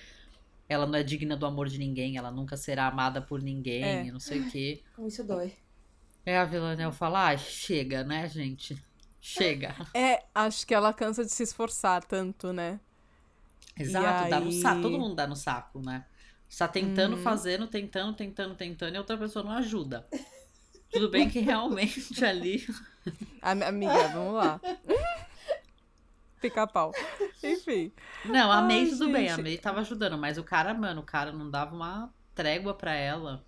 ela 0.67 0.85
não 0.85 0.97
é 0.97 1.03
digna 1.03 1.35
do 1.37 1.45
amor 1.45 1.67
de 1.69 1.77
ninguém, 1.77 2.17
ela 2.17 2.31
nunca 2.31 2.57
será 2.57 2.87
amada 2.87 3.21
por 3.21 3.41
ninguém, 3.41 3.83
É. 3.83 4.11
não 4.11 4.19
sei 4.19 4.41
o 4.41 4.49
quê. 4.49 4.81
Como 4.95 5.07
isso 5.07 5.23
dói. 5.23 5.53
É 6.25 6.37
a 6.37 6.45
Vila 6.45 6.75
Nel 6.75 6.91
fala, 6.91 7.25
ai, 7.27 7.37
chega, 7.37 8.03
né, 8.03 8.27
gente? 8.27 8.75
Chega. 9.21 9.75
É, 9.93 10.23
acho 10.33 10.65
que 10.65 10.73
ela 10.73 10.91
cansa 10.93 11.23
de 11.23 11.31
se 11.31 11.43
esforçar 11.43 12.03
tanto, 12.03 12.51
né? 12.51 12.79
Exato, 13.77 14.29
dá 14.29 14.39
no 14.39 14.51
saco, 14.51 14.81
todo 14.81 14.97
mundo 14.97 15.15
dá 15.15 15.27
no 15.27 15.35
saco, 15.35 15.81
né? 15.81 16.05
Está 16.47 16.67
tentando, 16.67 17.17
fazendo, 17.17 17.67
tentando, 17.67 18.13
tentando, 18.15 18.55
tentando, 18.55 18.93
e 18.93 18.97
a 18.97 18.99
outra 19.01 19.17
pessoa 19.17 19.43
não 19.43 19.51
ajuda. 19.51 20.07
Tudo 20.91 21.09
bem 21.09 21.29
que 21.29 21.39
realmente 21.39 22.23
ali. 22.23 22.65
Am- 23.41 23.63
Amiga, 23.63 24.07
vamos 24.09 24.35
lá. 24.35 24.61
Pica-pau. 26.49 26.91
Enfim. 27.43 27.91
Não, 28.23 28.51
a 28.51 28.61
May 28.61 28.81
Ai, 28.83 28.89
tudo 28.89 29.11
bem, 29.11 29.29
a 29.29 29.35
gente. 29.35 29.43
May 29.43 29.57
tava 29.57 29.79
ajudando, 29.81 30.17
mas 30.17 30.37
o 30.37 30.43
cara, 30.43 30.73
mano, 30.73 31.01
o 31.01 31.05
cara 31.05 31.31
não 31.31 31.49
dava 31.49 31.75
uma 31.75 32.13
trégua 32.33 32.73
pra 32.73 32.93
ela. 32.93 33.43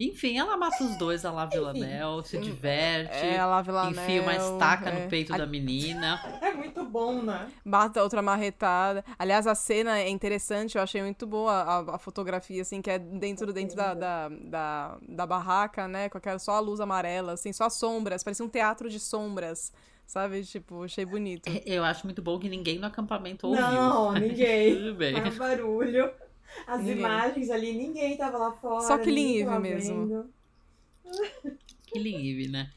Enfim, 0.00 0.36
ela 0.36 0.56
mata 0.56 0.82
os 0.82 0.96
dois, 0.96 1.24
a 1.24 1.30
lá 1.30 1.46
Villanel, 1.46 2.24
se 2.24 2.36
diverte, 2.38 3.14
É, 3.14 3.38
a 3.38 3.46
Lave 3.46 3.70
Lanel, 3.70 3.92
enfia 3.92 4.20
uma 4.22 4.34
estaca 4.34 4.90
é. 4.90 5.04
no 5.04 5.08
peito 5.08 5.32
A- 5.32 5.38
da 5.38 5.46
menina. 5.46 6.20
É 6.42 6.52
muito 6.54 6.84
bom, 6.84 7.22
né? 7.22 7.48
Mata 7.64 8.02
outra 8.02 8.20
marretada. 8.20 9.04
Aliás, 9.16 9.46
a 9.46 9.54
cena 9.54 9.98
é 10.00 10.08
interessante, 10.08 10.76
eu 10.76 10.82
achei 10.82 11.00
muito 11.02 11.24
boa 11.24 11.52
a, 11.52 11.94
a 11.94 11.98
fotografia, 11.98 12.62
assim, 12.62 12.82
que 12.82 12.90
é 12.90 12.98
dentro, 12.98 13.52
dentro 13.52 13.76
da, 13.76 13.94
da, 13.94 14.28
da, 14.28 14.98
da 15.08 15.26
barraca, 15.26 15.86
né? 15.86 16.08
Com 16.08 16.18
aquela 16.18 16.38
só 16.40 16.52
a 16.56 16.60
luz 16.60 16.80
amarela, 16.80 17.32
assim, 17.34 17.52
só 17.52 17.68
sombras. 17.70 18.24
Parecia 18.24 18.44
um 18.44 18.48
teatro 18.48 18.90
de 18.90 18.98
sombras, 18.98 19.72
sabe? 20.06 20.42
Tipo, 20.44 20.82
achei 20.84 21.04
bonito. 21.04 21.48
Eu 21.66 21.84
acho 21.84 22.06
muito 22.06 22.20
bom 22.22 22.38
que 22.38 22.48
ninguém 22.48 22.78
no 22.78 22.86
acampamento 22.86 23.46
ouviu. 23.46 23.62
Não, 23.62 24.12
ninguém. 24.14 24.76
Tudo 24.76 24.94
bem. 24.94 25.14
Um 25.16 25.36
barulho. 25.36 26.10
As 26.66 26.80
Ninguém. 26.80 26.98
imagens 26.98 27.48
ali, 27.50 27.72
ninguém 27.72 28.16
tava 28.16 28.36
lá 28.36 28.52
fora. 28.52 28.86
Só 28.86 28.98
que 28.98 29.44
tava 29.44 29.58
mesmo. 29.58 30.28
Killing 31.86 32.16
Eve, 32.30 32.48
né? 32.48 32.70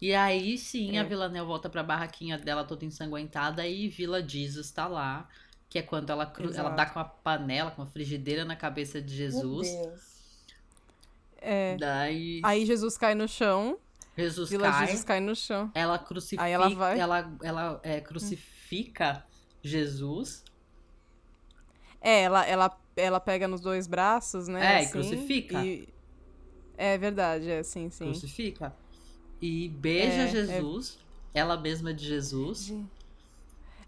E 0.00 0.12
aí 0.14 0.58
sim, 0.58 0.96
É. 0.96 1.00
a 1.00 1.04
Villanelle 1.04 1.46
volta 1.46 1.70
pra 1.70 1.82
barraquinha 1.82 2.36
dela 2.36 2.64
toda 2.64 2.84
ensanguentada 2.84 3.66
e 3.66 3.88
Vila 3.88 4.26
Jesus 4.26 4.70
tá 4.70 4.86
lá. 4.86 5.28
Que 5.68 5.78
é 5.78 5.82
quando 5.82 6.10
ela, 6.10 6.26
cru- 6.26 6.52
ela 6.54 6.68
dá 6.70 6.84
com 6.84 6.98
a 6.98 7.04
panela, 7.04 7.70
com 7.70 7.80
a 7.80 7.86
frigideira 7.86 8.44
na 8.44 8.54
cabeça 8.54 9.00
de 9.00 9.14
Jesus. 9.14 9.70
Meu 9.72 9.86
Deus. 9.86 10.00
É. 11.40 11.76
Daí 11.76 12.40
Aí 12.44 12.66
Jesus 12.66 12.98
cai 12.98 13.14
no 13.14 13.26
chão, 13.26 13.78
Jesus 14.16 14.50
Vila 14.50 14.70
cai. 14.70 14.86
Jesus 14.86 15.04
cai 15.04 15.20
no 15.20 15.34
chão. 15.34 15.70
Ela 15.74 15.98
crucifica. 15.98 16.42
Aí 16.42 16.52
ela 16.52 16.68
vai- 16.70 16.98
Ela, 16.98 17.32
ela 17.42 17.80
é, 17.82 18.00
crucifica 18.00 19.24
Jesus. 19.62 20.44
É, 22.00 22.22
ela, 22.22 22.44
ela, 22.46 22.78
ela 22.96 23.20
pega 23.20 23.46
nos 23.48 23.60
dois 23.60 23.86
braços, 23.86 24.48
né? 24.48 24.60
É, 24.60 24.78
e 24.78 24.82
assim, 24.82 24.92
crucifica. 24.92 25.64
e- 25.64 25.88
É 26.76 26.98
verdade, 26.98 27.48
é, 27.50 27.62
sim, 27.62 27.90
sim. 27.90 28.06
Crucifica. 28.06 28.74
E 29.40 29.68
beija 29.68 30.22
É, 30.22 30.24
é. 30.24 30.28
Jesus. 30.28 30.98
Ela 31.34 31.56
mesma 31.56 31.94
de 31.94 32.04
Jesus. 32.04 32.72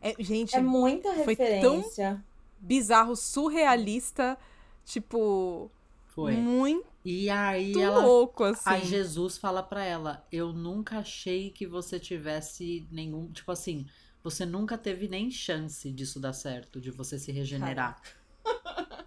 É, 0.00 0.14
gente, 0.18 0.54
É 0.56 0.60
muita 0.62 1.12
Foi 1.24 1.34
tão- 1.36 1.46
referência. 1.46 2.24
bizarro, 2.58 3.16
surrealista, 3.16 4.38
tipo, 4.84 5.70
Foi. 6.08 6.32
muito 6.36 6.86
E 7.04 7.28
aí 7.28 7.78
ela 7.78 8.00
louco, 8.00 8.44
assim. 8.44 8.62
Aí 8.64 8.84
Jesus 8.84 9.36
fala 9.36 9.62
pra 9.62 9.84
ela: 9.84 10.26
Eu 10.32 10.52
nunca 10.52 10.98
achei 10.98 11.50
que 11.50 11.66
você 11.66 12.00
tivesse 12.00 12.86
nenhum. 12.90 13.30
Tipo 13.30 13.52
assim, 13.52 13.86
você 14.22 14.46
nunca 14.46 14.78
teve 14.78 15.06
nem 15.06 15.30
chance 15.30 15.90
disso 15.92 16.18
dar 16.18 16.32
certo, 16.32 16.80
de 16.80 16.90
você 16.90 17.18
se 17.18 17.30
regenerar. 17.30 18.00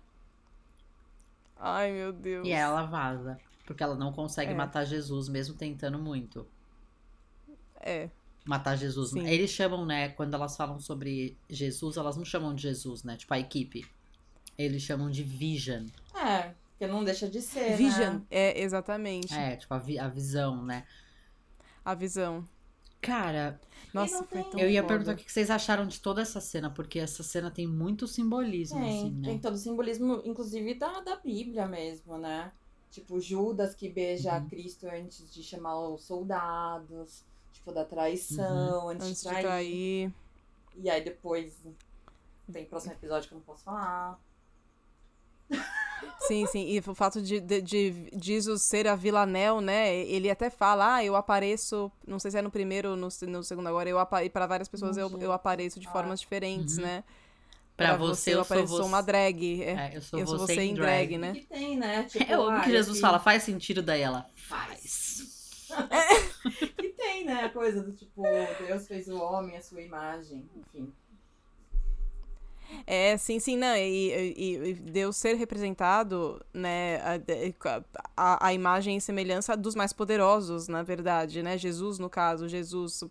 Ai, 1.60 1.92
meu 1.92 2.14
Deus. 2.14 2.48
E 2.48 2.52
ela 2.52 2.84
vaza. 2.86 3.40
Porque 3.66 3.82
ela 3.84 3.96
não 3.96 4.14
consegue 4.14 4.52
É. 4.52 4.56
matar 4.56 4.86
Jesus, 4.86 5.28
mesmo 5.28 5.56
tentando 5.56 5.98
muito. 5.98 6.48
É, 7.82 8.10
Matar 8.46 8.78
Jesus. 8.78 9.10
Sim. 9.12 9.28
Eles 9.28 9.50
chamam, 9.52 9.86
né? 9.86 10.08
Quando 10.10 10.34
elas 10.34 10.56
falam 10.56 10.80
sobre 10.80 11.36
Jesus, 11.50 11.98
elas 11.98 12.16
não 12.16 12.24
chamam 12.24 12.56
de 12.56 12.62
Jesus, 12.62 13.04
né? 13.04 13.18
Tipo 13.18 13.34
a 13.34 13.40
equipe. 13.40 13.86
Eles 14.58 14.82
chamam 14.84 15.12
de 15.12 15.22
Vision. 15.22 15.86
É, 16.16 16.54
porque 16.78 16.88
não 16.88 17.04
deixa 17.04 17.28
de 17.30 17.42
ser, 17.42 17.76
Vision, 17.76 18.20
né? 18.20 18.22
é, 18.30 18.62
exatamente. 18.62 19.34
É, 19.34 19.56
tipo 19.58 19.74
a, 19.74 19.78
vi- 19.80 20.00
a 20.00 20.08
visão, 20.08 20.64
né? 20.64 20.86
A 21.84 21.96
visão. 21.96 22.48
Cara, 23.02 23.60
Nossa, 23.94 24.24
foi 24.26 24.44
tão 24.44 24.60
eu 24.60 24.70
ia 24.70 24.82
foda. 24.82 24.88
perguntar 24.88 25.14
o 25.14 25.16
que 25.18 25.32
vocês 25.32 25.50
acharam 25.50 25.88
de 25.88 26.00
toda 26.02 26.22
essa 26.22 26.42
cena, 26.42 26.70
porque 26.70 27.00
essa 27.00 27.24
cena 27.24 27.50
tem 27.52 27.68
muito 27.68 28.08
simbolismo, 28.08 28.80
Tem, 28.80 28.88
assim, 28.88 29.12
né? 29.12 29.24
tem 29.24 29.40
todo 29.40 29.54
o 29.54 29.58
simbolismo, 29.58 30.22
inclusive 30.26 30.74
da, 30.76 31.00
da 31.02 31.16
Bíblia 31.18 31.66
mesmo, 31.68 32.18
né? 32.18 32.52
Tipo, 32.92 33.20
Judas 33.20 33.76
que 33.76 33.90
beija 33.90 34.38
Uhum. 34.38 34.48
Cristo 34.50 34.88
antes 34.88 35.32
de 35.34 35.44
chamar 35.44 35.80
os 35.90 36.04
soldados, 36.04 37.24
tipo, 37.52 37.72
da 37.72 37.86
traição, 37.86 38.90
antes, 38.90 39.08
Antes 39.08 39.24
de 39.24 39.24
de 39.24 39.30
trair. 39.30 39.42
trair. 39.42 40.14
E 40.76 40.90
aí 40.90 41.04
depois 41.04 41.62
tem 42.52 42.66
próximo 42.66 42.94
episódio 42.94 43.28
que 43.30 43.34
eu 43.36 43.40
não 43.40 43.46
posso 43.46 43.64
falar. 43.64 44.20
Sim, 46.22 46.46
sim. 46.48 46.68
E 46.68 46.80
o 46.80 46.96
fato 46.96 47.22
de, 47.22 47.40
de, 47.40 47.62
de 47.62 48.12
Jesus 48.20 48.64
ser 48.64 48.88
a 48.88 48.96
Villanel, 48.96 49.62
né? 49.62 49.96
Ele 49.96 50.30
até 50.30 50.50
fala, 50.50 50.96
ah, 50.96 51.04
eu 51.06 51.16
apareço, 51.16 51.92
não 52.06 52.20
sei 52.20 52.32
se 52.32 52.38
é 52.38 52.42
no 52.42 52.52
primeiro 52.52 52.92
ou 52.92 52.96
no, 52.96 53.08
no 53.28 53.44
segundo 53.44 53.68
agora, 53.68 53.88
eu 53.90 53.98
apa- 54.00 54.24
e 54.24 54.30
para 54.30 54.46
várias 54.48 54.68
pessoas 54.68 54.98
eu, 54.98 55.10
eu 55.20 55.32
apareço 55.32 55.80
de 55.80 55.88
Ah. 55.88 55.92
formas 55.92 56.20
diferentes, 56.20 56.78
Uhum. 56.78 56.84
né? 56.84 57.04
Pra 57.76 57.96
você, 57.96 58.32
eu 58.32 58.40
eu 58.40 58.44
sou 58.44 58.56
apareço 58.56 58.74
você. 58.78 58.84
uma 58.84 59.02
drag. 59.02 59.62
É. 59.64 59.72
É, 59.72 59.92
eu 59.98 60.02
sou 60.02 60.20
eu 60.20 60.26
sou 60.28 60.40
você, 60.40 60.56
você 60.56 60.62
em 60.62 60.72
em 60.72 60.74
drag. 60.74 61.08
drag, 61.10 61.18
né? 61.20 61.34
Que 61.34 61.46
tem, 61.46 61.78
né? 61.78 62.04
Tipo, 62.06 62.32
É 62.32 62.38
o 62.40 62.50
ah, 62.50 62.62
que 62.62 62.72
Jesus 62.72 62.94
esse- 62.98 63.02
fala, 63.02 63.20
faz 63.20 63.44
sentido 63.44 63.84
daí 63.84 64.02
ela 64.02 64.26
faz. 64.36 65.68
Que 66.78 66.90
tem, 66.90 67.26
né? 67.26 67.44
A 67.44 67.50
coisa 67.50 67.84
do 67.84 67.92
tipo, 67.92 68.24
Deus 68.66 68.88
fez 68.88 69.08
o 69.10 69.18
homem 69.18 69.58
à 69.58 69.62
sua 69.62 69.82
imagem, 69.82 70.50
enfim. 70.56 70.92
É, 72.86 73.16
sim, 73.18 73.40
sim, 73.40 73.58
não. 73.58 73.76
E, 73.76 74.34
e- 74.38 74.70
e 74.70 74.74
Deus 74.74 75.16
ser 75.18 75.36
representado, 75.36 76.42
né? 76.54 76.98
A, 76.98 77.82
a, 78.16 78.48
a 78.48 78.54
imagem 78.54 78.98
e 78.98 79.02
semelhança 79.02 79.56
dos 79.56 79.76
mais 79.76 79.94
poderosos, 79.94 80.68
na 80.68 80.84
verdade, 80.84 81.42
né? 81.44 81.58
Jesus, 81.58 82.00
no 82.00 82.10
caso, 82.10 82.48
Jesus, 82.48 83.02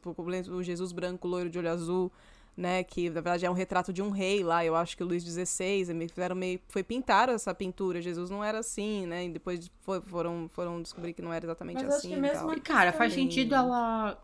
o 0.51 0.63
Jesus 0.63 0.93
branco, 0.93 1.27
loiro 1.29 1.49
de 1.51 1.59
olho 1.59 1.71
azul, 1.71 2.13
né? 2.57 2.83
Que 2.85 3.09
na 3.09 3.21
verdade 3.21 3.45
é 3.45 3.51
um 3.51 3.55
retrato 3.55 3.93
de 3.93 4.01
um 4.03 4.11
rei 4.11 4.43
lá, 4.43 4.65
eu 4.65 4.75
acho 4.75 4.97
que 4.97 5.03
o 5.03 5.07
Luís 5.07 5.23
XVI, 5.23 5.93
meio- 5.93 6.11
fizeram 6.11 6.35
meio. 6.37 6.59
Foi 6.69 6.83
pintar 6.83 7.29
essa 7.29 7.55
pintura. 7.55 8.01
Jesus 8.01 8.31
não 8.31 8.43
era 8.43 8.59
assim, 8.61 9.07
né? 9.07 9.27
E 9.27 9.29
depois 9.31 9.71
foi- 9.83 10.01
foram, 10.01 10.49
foram 10.53 10.81
descobrir 10.81 11.13
que 11.13 11.21
não 11.23 11.33
era 11.33 11.45
exatamente 11.45 11.75
Mas 11.77 11.85
acho 11.89 11.97
assim. 11.99 12.09
que 12.11 12.15
e 12.15 12.21
mesmo 12.21 12.47
tal. 12.49 12.57
E, 12.57 12.61
cara, 12.61 12.93
faz 12.93 13.13
sentido 13.13 13.55
ela. 13.55 14.19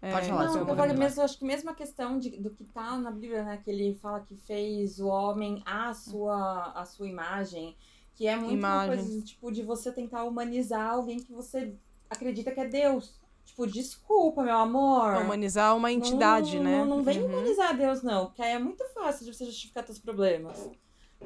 É, 0.00 0.12
Pode 0.12 0.28
falar, 0.28 0.40
Não, 0.44 0.46
desculpa, 0.52 0.76
Camila. 0.76 0.98
mesmo, 0.98 1.22
acho 1.22 1.38
que 1.38 1.44
mesmo 1.44 1.70
a 1.70 1.74
questão 1.74 2.18
de, 2.20 2.30
do 2.40 2.50
que 2.50 2.64
tá 2.64 2.96
na 2.96 3.10
Bíblia, 3.10 3.42
né? 3.42 3.60
Que 3.64 3.70
ele 3.70 3.94
fala 4.00 4.20
que 4.20 4.36
fez 4.36 5.00
o 5.00 5.08
homem 5.08 5.60
à 5.66 5.92
sua, 5.92 6.70
à 6.72 6.84
sua 6.84 7.08
imagem, 7.08 7.76
que 8.14 8.26
é 8.26 8.36
muito 8.36 8.52
Imagem. 8.52 8.90
uma 8.90 9.02
coisa, 9.04 9.22
tipo, 9.24 9.50
de 9.50 9.62
você 9.62 9.90
tentar 9.92 10.22
humanizar 10.24 10.88
alguém 10.90 11.18
que 11.18 11.32
você 11.32 11.74
acredita 12.08 12.52
que 12.52 12.60
é 12.60 12.66
Deus. 12.68 13.18
Tipo, 13.44 13.66
desculpa, 13.66 14.42
meu 14.44 14.56
amor. 14.56 15.16
Humanizar 15.16 15.76
uma 15.76 15.90
entidade, 15.90 16.56
não, 16.58 16.64
né? 16.64 16.78
Não, 16.78 16.86
não 16.98 17.02
vem 17.02 17.20
Uhum. 17.20 17.26
humanizar 17.28 17.76
Deus, 17.76 18.02
não, 18.02 18.26
porque 18.26 18.42
aí 18.42 18.52
é 18.52 18.58
muito 18.58 18.84
fácil 18.94 19.24
de 19.26 19.34
você 19.34 19.44
justificar 19.46 19.84
seus 19.84 19.98
problemas. 19.98 20.70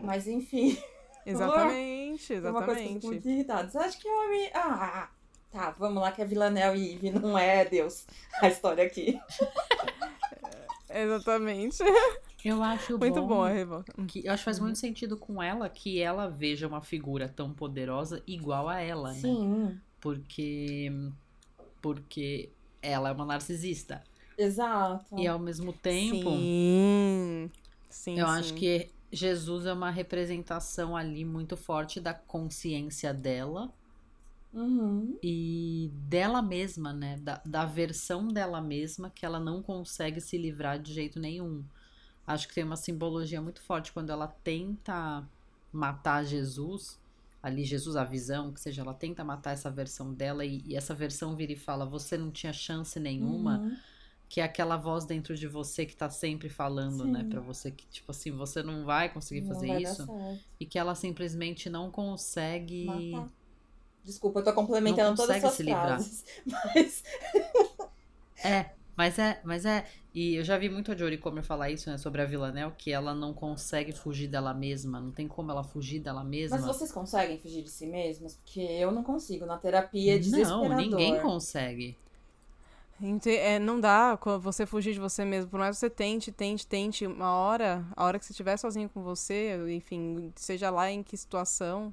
Mas 0.03 0.27
enfim, 0.27 0.79
Exatamente, 1.27 2.33
é 2.35 2.41
uma 2.41 2.62
coisa 2.64 2.66
que 2.66 2.70
eu 2.70 2.75
exatamente. 2.75 2.95
fico 2.95 3.07
muito 3.09 3.29
irritada. 3.29 3.68
Você 3.70 3.79
acha 3.79 3.99
que 3.99 4.09
o 4.09 4.25
homem. 4.25 4.51
Ah, 4.55 5.11
tá, 5.53 5.70
vamos 5.78 6.03
lá, 6.03 6.11
que 6.11 6.22
é 6.22 6.24
Villanel 6.24 6.74
e 6.74 6.94
Eve 6.94 7.11
não 7.11 7.36
é 7.38 7.64
Deus. 7.64 8.07
A 8.40 8.48
história 8.48 8.84
aqui. 8.84 9.20
Exatamente. 10.90 11.78
Eu 12.44 12.62
acho 12.62 12.98
Muito 12.98 13.20
bom. 13.20 13.28
bom 13.28 13.42
a 13.44 13.48
revolta. 13.50 13.92
que, 14.07 14.26
eu 14.26 14.32
acho 14.32 14.40
que 14.40 14.44
faz 14.44 14.59
muito 14.59 14.78
sentido 14.78 15.16
com 15.16 15.42
ela 15.42 15.68
que 15.68 16.00
ela 16.00 16.28
veja 16.28 16.66
uma 16.66 16.80
figura 16.82 17.28
tão 17.28 17.53
poderosa 17.53 18.22
igual 18.26 18.68
a 18.68 18.80
ela, 18.80 19.12
né? 19.12 19.20
Sim, 19.20 19.80
Porque. 20.00 20.90
Porque 21.80 22.50
ela 22.82 23.09
é 23.09 23.12
uma 23.12 23.24
narcisista. 23.24 24.03
exato. 24.36 25.16
E 25.18 25.26
ao 25.26 25.38
mesmo 25.38 25.72
tempo. 25.72 26.30
Sim. 26.30 27.50
Sim, 27.88 28.18
Eu 28.18 28.26
sim. 28.26 28.32
acho 28.32 28.55
que 28.55 28.90
Jesus 29.12 29.66
é 29.66 29.72
uma 29.72 29.90
representação 29.90 30.96
ali 30.96 31.24
muito 31.24 31.57
forte 31.57 32.00
da 32.00 32.12
consciência 32.14 33.12
dela 33.14 33.70
Uhum. 34.53 35.18
e 35.22 35.90
dela 35.94 36.42
mesma, 36.42 36.92
né? 36.92 37.16
Da, 37.18 37.40
da 37.44 37.64
versão 37.64 38.32
dela 38.32 38.61
mesma 38.61 39.11
que 39.11 39.24
ela 39.24 39.38
não 39.40 39.62
consegue 39.62 40.20
se 40.20 40.36
livrar 40.36 40.80
de 40.80 40.92
jeito 40.92 41.20
nenhum. 41.20 41.64
Acho 42.26 42.48
que 42.48 42.55
tem 42.55 42.64
uma 42.64 42.76
simbologia 42.76 43.40
muito 43.42 43.62
forte 43.62 43.92
quando 43.92 44.11
ela 44.11 44.28
tenta 44.28 45.28
matar 45.72 46.24
Jesus, 46.24 47.00
ali 47.42 47.64
Jesus, 47.64 47.96
a 47.96 48.05
visão, 48.05 48.53
que 48.53 48.61
seja, 48.61 48.82
ela 48.82 48.94
tenta 48.94 49.24
matar 49.24 49.53
essa 49.53 49.70
versão 49.70 50.14
dela 50.14 50.44
e, 50.44 50.62
e 50.66 50.76
essa 50.76 50.94
versão 50.94 51.36
vira 51.36 51.53
e 51.53 51.57
fala, 51.57 51.86
você 51.86 52.16
não 52.18 52.30
tinha 52.30 52.53
chance 52.53 52.98
nenhuma, 53.00 53.59
Uhum. 53.59 53.76
que 54.28 54.40
é 54.40 54.44
aquela 54.44 54.76
voz 54.76 55.05
dentro 55.05 55.36
de 55.36 55.46
você 55.48 55.84
que 55.86 55.96
tá 55.96 56.09
sempre 56.11 56.48
falando, 56.48 57.07
né, 57.07 57.22
Sim. 57.22 57.28
pra 57.30 57.40
você 57.40 57.70
que, 57.70 57.86
tipo 57.88 58.11
assim, 58.12 58.30
você 58.32 58.62
não 58.62 58.84
vai 58.84 59.12
conseguir 59.12 59.42
Não 59.42 59.48
fazer 59.48 59.66
vai 59.68 59.82
isso 59.82 60.07
e 60.61 60.66
que 60.66 60.78
ela 60.78 60.94
simplesmente 60.94 61.68
não 61.68 61.90
consegue. 61.90 62.86
Matar. 62.86 63.28
Desculpa, 64.05 64.40
eu 64.40 64.44
tô 64.44 64.53
complementando 64.53 65.11
Não 65.11 65.14
todas 65.16 65.36
as 65.36 65.42
consegue 65.42 65.46
suas 65.46 65.55
se 65.55 65.62
livrar. 65.62 65.86
frases. 65.86 66.24
Mas 66.74 67.03
É, 68.44 68.70
mas 68.96 69.18
é, 69.18 69.40
mas 69.44 69.64
é. 69.64 69.86
E 70.14 70.34
eu 70.34 70.44
já 70.44 70.59
vi 70.59 70.68
muito 70.68 70.92
a 70.92 70.96
Jory 70.96 71.16
Comer 71.16 71.42
falar 71.42 71.70
isso, 71.70 71.88
né, 71.88 71.96
sobre 71.96 72.20
a 72.20 72.24
Villanelle, 72.26 72.72
que 72.76 72.92
ela 72.92 73.14
não 73.14 73.32
consegue 73.32 73.92
fugir 73.92 74.28
dela 74.28 74.53
mesma, 74.53 75.00
não 75.00 75.11
tem 75.11 75.26
como 75.26 75.50
ela 75.50 75.64
fugir 75.64 76.00
dela 76.00 76.22
mesma. 76.22 76.59
Mas 76.59 76.66
vocês 76.66 76.92
conseguem 76.92 77.38
fugir 77.38 77.62
de 77.62 77.70
si 77.70 77.86
mesmos? 77.86 78.36
Porque 78.36 78.61
eu 78.61 78.90
não 78.90 79.03
consigo. 79.03 79.46
Na 79.46 79.57
terapia 79.57 80.16
é 80.16 80.18
desesperador. 80.18 80.68
não, 80.68 80.76
ninguém 80.76 81.20
consegue. 81.20 81.96
É, 83.26 83.59
não 83.59 83.80
dá 83.80 84.14
você 84.40 84.64
fugir 84.64 84.92
de 84.92 85.00
você 85.00 85.24
mesmo. 85.24 85.50
Por 85.50 85.59
mais 85.59 85.76
que 85.76 85.80
você 85.80 85.90
tente, 85.90 86.30
tente, 86.30 86.66
tente, 86.66 87.07
uma 87.07 87.32
hora, 87.34 87.84
a 87.96 88.05
hora 88.05 88.18
que 88.18 88.24
você 88.24 88.32
estiver 88.32 88.57
sozinho 88.57 88.88
com 88.88 89.03
você, 89.03 89.57
enfim, 89.74 90.32
seja 90.36 90.70
lá 90.70 90.90
em 90.90 91.03
que 91.03 91.16
situação, 91.16 91.92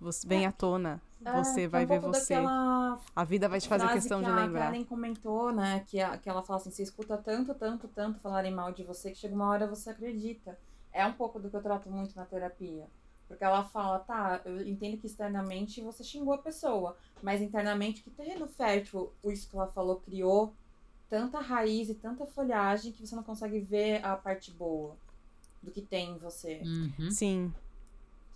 você 0.00 0.26
vem 0.26 0.46
à 0.46 0.52
tona. 0.52 1.00
É, 1.24 1.32
Você 1.32 1.62
é 1.62 1.68
vai 1.68 1.84
um 1.84 1.88
ver 1.88 1.98
você. 2.00 2.34
daquela 2.34 3.00
A 3.14 3.24
vida 3.24 3.48
vai 3.48 3.60
te 3.60 3.68
fazer 3.68 3.88
questão 3.88 4.20
que 4.20 4.24
de 4.26 4.30
a 4.30 4.34
lembrar. 4.36 4.66
Karen 4.66 4.84
comentou, 4.84 5.52
né? 5.52 5.84
Que, 5.86 6.00
a- 6.00 6.16
que 6.16 6.28
ela 6.28 6.42
fala 6.42 6.60
assim: 6.60 6.70
você 6.70 6.82
escuta 6.82 7.16
tanto, 7.16 7.54
tanto, 7.54 7.88
tanto 7.88 8.20
falarem 8.20 8.52
mal 8.54 8.72
de 8.72 8.84
você 8.84 9.10
que 9.10 9.18
chega 9.18 9.34
uma 9.34 9.48
hora 9.48 9.66
você 9.66 9.90
acredita. 9.90 10.58
É 10.92 11.04
um 11.04 11.12
pouco 11.12 11.38
do 11.38 11.50
que 11.50 11.56
eu 11.56 11.62
trato 11.62 11.90
muito 11.90 12.14
na 12.16 12.24
terapia. 12.24 12.86
Porque 13.26 13.44
ela 13.44 13.62
fala, 13.64 13.98
tá, 13.98 14.40
eu 14.46 14.66
entendo 14.66 14.96
que 14.96 15.06
externamente 15.06 15.82
você 15.82 16.02
xingou 16.02 16.32
a 16.32 16.38
pessoa, 16.38 16.96
mas 17.22 17.42
internamente, 17.42 18.02
que 18.02 18.08
terreno 18.10 18.48
fértil 18.48 19.12
o 19.22 19.30
isso 19.30 19.50
que 19.50 19.54
ela 19.54 19.66
falou 19.66 19.96
criou 19.96 20.54
tanta 21.10 21.38
raiz 21.38 21.90
e 21.90 21.94
tanta 21.94 22.24
folhagem 22.26 22.90
que 22.90 23.06
você 23.06 23.14
não 23.14 23.22
consegue 23.22 23.60
ver 23.60 24.02
a 24.02 24.16
parte 24.16 24.50
boa 24.50 24.96
do 25.62 25.70
que 25.70 25.82
tem 25.82 26.12
em 26.12 26.18
você. 26.18 26.62
Uhum. 26.64 27.10
Sim. 27.10 27.52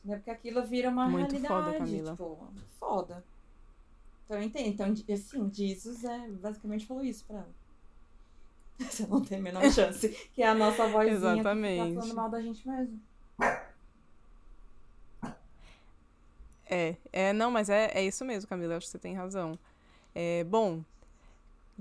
Né? 0.05 0.17
Porque 0.17 0.31
aquilo 0.31 0.65
vira 0.65 0.89
uma 0.91 1.09
Muito 1.09 1.37
foda, 1.39 1.49
realidade, 1.49 1.79
Camila. 1.79 2.11
tipo, 2.13 2.39
foda. 2.79 3.25
Então 4.25 4.37
eu 4.39 4.43
entendo. 4.43 4.69
Então, 4.69 5.15
assim, 5.15 5.51
Jesus 5.53 6.05
é, 6.05 6.29
basicamente 6.29 6.87
falou 6.87 7.05
isso 7.05 7.25
pra 7.25 7.37
ela. 7.37 7.51
Você 8.91 9.07
não 9.07 9.21
tem 9.21 9.39
a 9.39 9.43
menor 9.43 9.63
chance. 9.71 10.09
Que 10.35 10.43
é 10.43 10.49
a 10.49 10.55
nossa 10.55 10.89
vozinha 10.89 11.05
que 11.05 11.17
Exatamente. 11.17 11.89
fica 11.89 12.01
falando 12.01 12.17
mal 12.17 12.31
da 12.31 12.41
gente 12.41 12.69
mesmo. 12.69 13.01
É, 16.69 16.97
é, 17.13 17.33
não, 17.35 17.51
mas 17.51 17.69
é, 17.69 17.91
é 17.93 18.03
isso 18.03 18.25
mesmo, 18.25 18.49
Camila, 18.49 18.73
eu 18.73 18.77
acho 18.79 18.87
que 18.87 18.93
você 18.93 18.99
tem 18.99 19.15
razão. 19.15 19.59
É, 20.15 20.43
bom, 20.45 20.83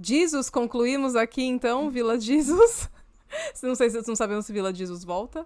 Jesus, 0.01 0.49
concluímos 0.49 1.15
aqui 1.15 1.43
então, 1.43 1.89
Vila 1.89 2.19
Jesus. 2.19 2.89
não 3.63 3.73
sei 3.73 3.89
se 3.89 3.95
vocês 3.95 4.07
não 4.07 4.15
sabem 4.15 4.41
se 4.41 4.51
Vila 4.51 4.73
Jesus 4.73 5.05
volta. 5.05 5.45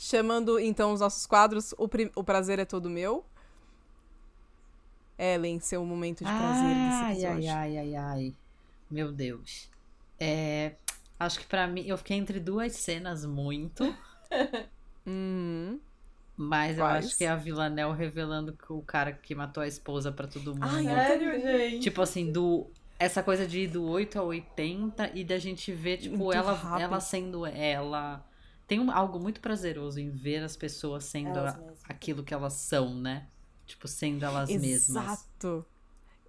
Chamando 0.00 0.60
então 0.60 0.92
os 0.92 1.00
nossos 1.00 1.26
quadros, 1.26 1.72
o, 1.76 1.88
o 2.14 2.22
prazer 2.22 2.60
é 2.60 2.64
todo 2.64 2.88
meu. 2.88 3.26
Ellen, 5.18 5.58
seu 5.58 5.84
momento 5.84 6.18
de 6.18 6.30
prazer 6.30 6.74
desse 6.74 7.02
Ai, 7.02 7.12
episódio. 7.14 7.50
ai, 7.50 7.76
ai, 7.76 7.78
ai, 7.78 7.94
ai. 7.96 8.34
Meu 8.88 9.10
Deus. 9.10 9.68
É, 10.20 10.74
acho 11.18 11.40
que 11.40 11.46
pra 11.46 11.66
mim, 11.66 11.82
eu 11.84 11.98
fiquei 11.98 12.16
entre 12.16 12.38
duas 12.38 12.72
cenas 12.76 13.24
muito, 13.26 13.82
Uhum. 15.04 15.80
mas 16.36 16.78
eu 16.78 16.84
Quais? 16.84 17.06
acho 17.06 17.16
que 17.18 17.24
é 17.24 17.28
a 17.28 17.36
Villanelle 17.36 17.94
revelando 17.96 18.52
que 18.52 18.72
o 18.72 18.80
cara 18.82 19.12
que 19.12 19.34
matou 19.34 19.62
a 19.62 19.66
esposa 19.66 20.12
pra 20.12 20.28
todo 20.28 20.54
mundo. 20.54 20.62
Ai, 20.64 20.84
eu 20.86 20.90
Sério, 20.90 21.40
gente? 21.40 21.80
Tipo 21.82 22.02
assim, 22.02 22.30
do. 22.30 22.70
Essa 23.00 23.22
coisa 23.22 23.46
de 23.46 23.60
ir 23.60 23.68
do 23.68 23.84
8 23.84 24.18
a 24.18 24.22
80 24.22 25.10
e 25.14 25.24
da 25.24 25.38
gente 25.38 25.72
ver, 25.72 25.98
tipo, 25.98 26.16
Muito 26.16 26.36
ela, 26.36 26.52
rápido. 26.52 26.82
ela 26.82 27.00
sendo 27.00 27.44
ela. 27.46 28.24
Tem 28.68 28.78
um- 28.78 28.90
algo 28.92 29.18
muito 29.18 29.40
prazeroso 29.40 29.98
em 29.98 30.10
ver 30.10 30.44
as 30.44 30.56
pessoas 30.56 31.04
sendo 31.04 31.38
a- 31.40 31.52
aquilo 31.88 32.22
que 32.22 32.32
elas 32.32 32.52
são, 32.52 32.94
né? 32.94 33.26
Tipo, 33.66 33.88
sendo 33.88 34.24
elas 34.24 34.48
mesmas. 34.60 35.04
Exato. 35.04 35.66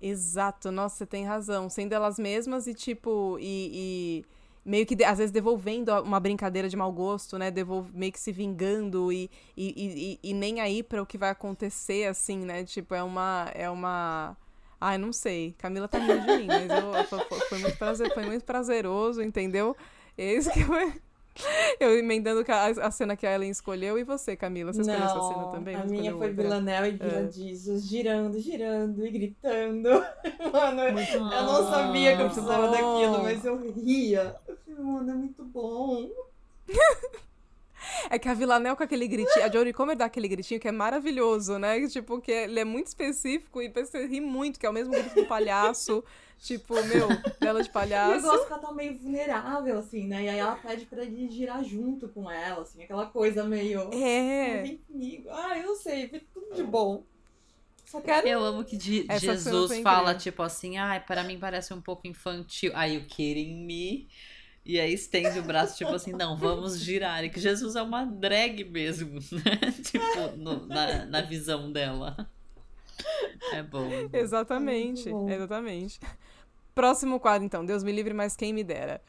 Exato. 0.02 0.72
Nossa, 0.72 0.96
você 0.98 1.06
tem 1.06 1.26
razão. 1.26 1.70
Sendo 1.70 1.94
elas 1.94 2.18
mesmas 2.18 2.66
e, 2.68 2.74
tipo, 2.74 3.38
e, 3.40 4.24
e 4.24 4.26
meio 4.70 4.86
que, 4.86 5.02
às 5.04 5.18
vezes, 5.18 5.32
devolvendo 5.32 5.92
uma 6.02 6.20
brincadeira 6.20 6.70
de 6.70 6.76
mau 6.78 6.92
gosto, 6.92 7.38
né? 7.38 7.52
Devol 7.52 7.86
meio 7.94 8.12
que 8.12 8.20
se 8.20 8.32
vingando 8.32 9.12
e, 9.12 9.30
e, 9.58 10.18
e, 10.24 10.30
e- 10.30 10.34
nem 10.34 10.62
aí 10.62 10.82
pra 10.82 11.02
o 11.02 11.06
que 11.06 11.18
vai 11.18 11.30
acontecer, 11.30 12.08
assim, 12.08 12.38
né? 12.40 12.64
Tipo, 12.64 12.94
é 12.96 13.04
uma. 13.04 13.52
É 13.54 13.70
uma. 13.70 14.38
Ai, 14.80 14.98
não 14.98 15.12
sei. 15.12 15.54
Camila 15.58 15.90
tá 15.90 15.98
rindo 16.00 16.22
de 16.26 16.38
mim, 16.38 16.48
mas 16.48 16.70
eu, 16.70 17.04
foi, 17.06 17.40
foi- 17.42 17.60
muito 17.60 17.78
prazer, 17.78 18.14
foi 18.14 18.26
muito 18.26 18.46
prazeroso, 18.46 19.22
entendeu? 19.22 19.76
Esse 20.18 20.50
que 20.54 20.64
foi. 20.64 20.94
Eu 21.80 21.98
emendando 21.98 22.44
a, 22.52 22.92
cena 22.92 23.16
que 23.16 23.26
a 23.26 23.34
Ellen 23.34 23.50
escolheu. 23.50 23.98
E 23.98 24.04
você, 24.04 24.36
Camila? 24.36 24.74
Você 24.74 24.82
escolheu 24.82 25.06
essa 25.06 25.22
cena 25.22 25.46
também? 25.48 25.76
A 25.76 25.86
minha 25.86 26.12
foi 26.16 26.28
outra? 26.28 26.30
E 26.30 26.34
Vila 26.44 26.60
É. 27.28 27.32
Jesus 27.32 27.86
girando, 27.86 28.40
girando 28.40 29.06
e 29.06 29.10
gritando. 29.10 29.90
Mano, 30.52 30.82
eu 30.82 30.94
Muito 30.94 31.12
eu 31.14 31.44
não 31.44 31.70
sabia 31.70 32.16
que 32.16 32.22
eu 32.22 32.26
precisava 32.26 32.68
bom. 32.68 32.72
daquilo, 32.72 33.24
mas 33.24 33.46
eu 33.46 33.72
ria. 33.72 34.36
Eu 34.48 34.58
falei, 34.58 34.84
mano, 34.84 35.12
é 35.12 35.16
muito 35.16 35.44
bom. 35.44 36.10
É 38.10 38.18
que 38.20 38.28
a 38.28 38.34
Villanelle 38.34 38.76
com 38.76 38.84
aquele 38.84 39.08
gritinho, 39.08 39.46
a 39.46 39.50
Jodie 39.50 39.74
Comer 39.74 39.96
dá 39.96 40.06
aquele 40.06 40.28
gritinho 40.28 40.60
que 40.60 40.68
é 40.68 40.72
maravilhoso, 40.72 41.58
né? 41.58 41.88
Tipo, 41.88 42.20
que 42.22 42.32
ele 42.32 42.60
é 42.60 42.66
muito 42.66 42.88
específico 42.88 43.62
e 43.62 43.70
você 43.70 44.06
ri 44.06 44.20
muito, 44.22 44.60
que 44.60 44.66
é 44.66 44.70
o 44.70 44.74
mesmo 44.74 44.92
grito 44.94 45.16
do 45.16 45.26
palhaço. 45.26 46.04
tipo, 46.40 46.74
meu, 46.86 47.08
dela 47.40 47.62
de 47.62 47.68
E 47.68 47.70
eu 47.70 47.74
palhaço. 47.74 48.22
gosto 48.22 48.48
que 48.48 48.54
ela 48.54 48.62
tá 48.62 48.72
meio 48.72 48.98
vulnerável, 48.98 49.78
assim, 49.80 50.08
né? 50.08 50.24
E 50.24 50.30
aí 50.30 50.40
ela 50.40 50.56
pede 50.56 50.86
pra 50.86 51.04
ele 51.04 51.30
girar 51.30 51.64
junto 51.64 52.08
com 52.10 52.30
ela, 52.32 52.62
assim, 52.62 52.82
aquela 52.84 53.06
coisa 53.08 53.44
meio. 53.44 53.90
É. 53.94 54.62
Vem 54.64 54.78
comigo. 54.88 55.30
Ah, 55.32 55.58
eu 55.58 55.68
não 55.68 55.76
sei, 55.76 56.08
vem 56.08 56.22
tudo 56.34 56.54
de 56.56 56.64
bom. 56.64 57.04
Só 57.86 58.00
quero. 58.00 58.28
Eu 58.28 58.44
amo 58.44 58.64
que 58.64 58.78
de- 58.78 59.06
Jesus 59.20 59.80
fala, 59.80 60.14
tipo 60.14 60.44
assim, 60.44 60.78
ai, 60.78 61.00
para 61.04 61.24
mim 61.24 61.40
parece 61.40 61.74
um 61.74 61.82
pouco 61.82 62.08
infantil. 62.08 62.72
Aí 62.76 62.98
o 62.98 63.06
kidding 63.06 63.66
me? 63.66 64.08
E 64.66 64.80
aí 64.80 64.94
estende 64.94 65.40
o 65.40 65.44
braço, 65.44 65.78
tipo 65.78 65.92
assim, 65.94 66.12
não, 66.12 66.38
vamos 66.38 66.80
girar. 66.80 67.24
E 67.24 67.30
que 67.30 67.40
Jesus 67.40 67.76
é 67.76 67.82
uma 67.82 68.06
drag 68.06 68.64
mesmo, 68.66 69.20
né? 69.32 69.72
tipo, 69.84 70.38
no- 70.38 70.66
na, 70.68 71.06
na 71.06 71.22
visão 71.22 71.72
dela. 71.72 72.30
É 73.54 73.64
bom. 73.64 73.90
Exatamente, 74.14 75.10
bom. 75.10 75.30
exatamente. 75.30 76.00
Próximo 76.76 77.20
quadro, 77.20 77.46
então. 77.46 77.66
Deus 77.66 77.84
me 77.84 77.92
livre, 77.92 78.14
mas 78.14 78.36
quem 78.36 78.54
me 78.54 78.64
dera. 78.64 79.02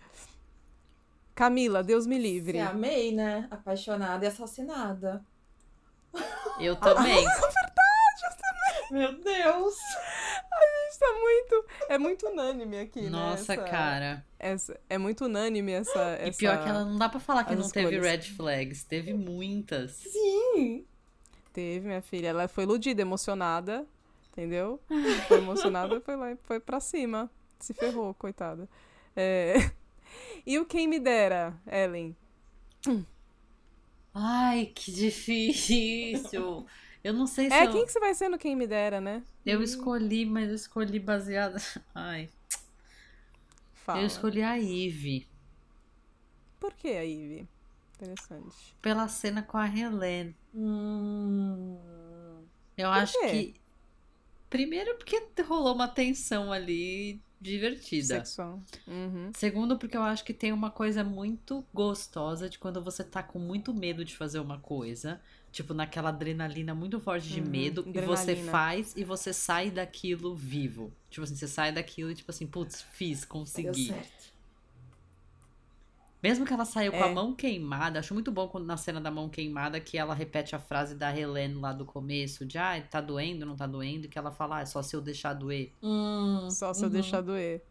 Camila, 1.35 1.83
Deus 1.83 2.07
me 2.07 2.19
livre. 2.19 2.53
Você 2.59 2.65
amei, 2.65 3.13
né? 3.13 3.47
Apaixonada 3.51 4.25
e 4.25 4.29
assassinada. 4.29 5.25
Eu 6.59 6.77
também. 6.77 7.25
Meu 8.91 9.21
Deus! 9.21 9.75
Isso 10.91 11.05
é 11.05 11.13
muito, 11.21 11.67
é 11.89 11.99
muito 11.99 12.27
unânime 12.29 12.81
aqui, 12.81 13.09
Nossa, 13.09 13.55
né? 13.55 13.63
Essa- 13.63 13.71
cara. 13.71 14.27
essa- 14.39 14.81
é 14.89 14.99
muito 14.99 15.25
unânime 15.27 15.73
essa, 15.73 16.19
E 16.21 16.29
essa... 16.29 16.39
pior 16.39 16.63
que 16.63 16.69
ela 16.69 16.85
não 16.85 16.99
dá 16.99 17.09
pra 17.09 17.21
falar 17.21 17.45
que 17.45 17.55
não 17.55 17.69
teve 17.71 17.99
red 18.01 18.23
flags. 18.23 18.83
Teve 18.85 19.15
muitas. 19.15 19.93
Sim! 19.93 20.85
Teve, 21.53 21.87
minha 21.87 22.03
filha. 22.03 22.29
Ela 22.29 22.49
foi 22.49 22.65
iludida, 22.65 23.01
emocionada, 23.03 23.87
entendeu? 24.33 24.81
Foi 25.29 25.39
emocionada, 25.39 26.01
foi 26.01 26.17
lá 26.17 26.33
e 26.33 26.37
foi 26.45 26.59
pra 26.61 26.81
cima. 26.81 27.31
Se 27.59 27.73
ferrou, 27.75 28.13
coitada. 28.15 28.69
É... 29.17 29.55
E 30.45 30.59
o 30.59 30.65
quem 30.65 30.89
me 30.89 30.99
dera, 30.99 31.55
Ellen? 31.71 32.17
Ai, 34.13 34.67
que 34.75 34.91
difícil. 34.91 36.67
Eu 37.03 37.13
não 37.13 37.27
sei 37.27 37.49
se 37.49 37.55
É, 37.55 37.67
eu... 37.67 37.73
quem 37.73 37.85
que 37.87 37.93
você 37.93 38.01
vai 38.01 38.15
ser 38.15 38.29
no 38.29 38.39
quem 38.39 38.55
me 38.55 38.67
dera, 38.67 39.01
né? 39.01 39.23
Eu 39.45 39.63
escolhi, 39.63 40.27
mas 40.27 40.49
eu 40.49 40.55
escolhi 40.55 40.99
baseada. 40.99 41.57
Ai, 41.95 42.29
Fala. 43.73 44.01
eu 44.01 44.07
escolhi 44.07 44.43
a 44.43 44.59
Eve. 44.59 45.27
Por 46.61 46.75
que 46.75 46.89
a 46.89 47.03
Ivy? 47.03 47.49
Interessante. 47.97 48.77
Pela 48.83 49.09
cena 49.09 49.43
com 49.43 49.57
a 49.57 49.67
Helene. 49.67 50.37
Hum. 50.55 51.79
Eu 52.77 52.91
acho 52.91 53.19
quê? 53.21 53.29
que. 53.29 53.55
Primeiro, 54.51 54.97
porque 54.97 55.23
rolou 55.43 55.75
uma 55.75 55.89
tensão 55.89 56.53
ali 56.53 57.21
divertida. 57.41 58.17
Sexual. 58.17 58.61
Uhum. 58.87 59.31
Segundo, 59.35 59.79
porque 59.79 59.97
eu 59.97 60.03
acho 60.03 60.25
que 60.25 60.35
tem 60.35 60.53
uma 60.53 60.71
coisa 60.71 61.03
muito 61.03 61.65
gostosa 61.73 62.49
de 62.49 62.59
quando 62.59 62.83
você 62.83 63.03
tá 63.03 63.23
com 63.23 63.39
muito 63.39 63.73
medo 63.73 64.05
de 64.05 64.15
fazer 64.17 64.41
uma 64.41 64.59
coisa. 64.59 65.21
Tipo, 65.53 65.75
naquela 65.75 66.11
adrenalina 66.11 66.75
muito 66.75 67.01
forte 67.01 67.29
de 67.29 67.41
Uhum, 67.41 67.47
medo. 67.49 67.85
E 67.89 68.01
você 68.01 68.23
adrenalina. 68.33 68.53
faz 68.53 68.97
e 68.97 69.03
você 69.05 69.33
sai 69.33 69.71
daquilo 69.71 70.35
vivo. 70.35 70.93
Tipo 71.11 71.25
assim, 71.25 71.35
você 71.35 71.49
sai 71.49 71.73
daquilo 71.73 72.11
e 72.11 72.15
tipo 72.15 72.31
assim, 72.31 72.47
putz, 72.47 72.83
fiz, 72.93 73.21
Deu 73.21 73.29
consegui. 73.29 73.87
certo. 73.89 74.31
Mesmo 76.23 76.45
que 76.45 76.53
ela 76.53 76.67
saiu 76.67 76.93
com 76.93 77.03
a 77.03 77.09
É. 77.09 77.15
mão 77.15 77.35
queimada, 77.35 77.99
acho 77.99 78.13
muito 78.13 78.31
bom 78.31 78.47
quando 78.47 78.67
na 78.67 78.77
cena 78.77 79.01
da 79.01 79.11
mão 79.11 79.29
queimada 79.31 79.81
que 79.81 79.97
ela 79.97 80.15
repete 80.15 80.55
a 80.55 80.59
frase 80.59 80.95
da 80.95 81.17
Helene 81.17 81.55
lá 81.55 81.73
do 81.73 81.87
começo, 81.87 82.45
de 82.45 82.59
ah, 82.59 82.81
tá 82.91 83.01
doendo, 83.01 83.47
não 83.47 83.57
tá 83.57 83.67
doendo, 83.67 84.07
que 84.07 84.19
ela 84.19 84.31
fala, 84.31 84.59
ah, 84.59 84.61
é 84.61 84.67
só 84.67 84.83
se 84.83 84.95
eu 84.95 85.01
deixar 85.01 85.33
doer. 85.33 85.73
Hum, 85.83 86.51
Só 86.51 86.75
se 86.75 86.83
eu 86.85 86.89
uhum. 86.89 86.93
deixar 86.93 87.23
doer. 87.23 87.63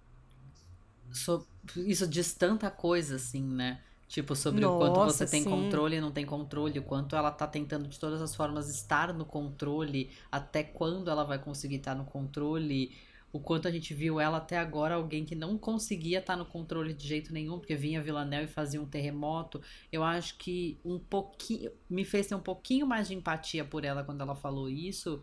So- 1.13 1.45
isso 1.75 2.07
diz 2.07 2.33
tanta 2.33 2.71
coisa, 2.71 3.17
assim, 3.17 3.41
né? 3.43 3.81
Tipo, 4.09 4.35
sobre 4.35 4.65
o 4.65 4.75
quanto 4.75 4.95
Nossa, 4.95 5.19
você 5.19 5.27
tem 5.27 5.43
sim. 5.43 5.49
controle 5.49 5.97
e 5.97 6.01
não 6.01 6.11
tem 6.11 6.25
controle, 6.25 6.79
o 6.79 6.83
quanto 6.83 7.15
ela 7.15 7.29
tá 7.29 7.45
tentando 7.45 7.87
de 7.87 7.99
todas 7.99 8.19
as 8.23 8.35
formas 8.35 8.67
estar 8.67 9.13
no 9.13 9.23
controle, 9.23 10.09
até 10.31 10.63
quando 10.63 11.11
ela 11.11 11.23
vai 11.23 11.37
conseguir 11.37 11.75
estar 11.75 11.93
no 11.93 12.05
controle, 12.05 12.91
o 13.31 13.39
quanto 13.39 13.67
a 13.67 13.71
gente 13.71 13.93
viu 13.93 14.19
ela 14.19 14.37
até 14.37 14.57
agora 14.57 14.95
alguém 14.95 15.23
que 15.23 15.35
não 15.35 15.59
conseguia 15.59 16.17
estar 16.17 16.35
no 16.35 16.43
controle 16.43 16.91
de 16.91 17.07
jeito 17.07 17.31
nenhum, 17.31 17.59
porque 17.59 17.75
vinha 17.75 18.01
Villanelle 18.01 18.45
e 18.45 18.51
fazia 18.51 18.81
um 18.81 18.85
terremoto. 18.87 19.61
Eu 19.91 20.03
acho 20.03 20.35
que 20.39 20.79
um 20.83 20.97
pouquinho 20.97 21.71
me 21.87 22.03
fez 22.03 22.25
ter 22.25 22.33
um 22.33 22.39
pouquinho 22.41 22.87
mais 22.87 23.07
de 23.07 23.13
empatia 23.13 23.63
por 23.63 23.85
ela 23.85 24.03
quando 24.03 24.21
ela 24.21 24.35
falou 24.35 24.67
isso, 24.67 25.21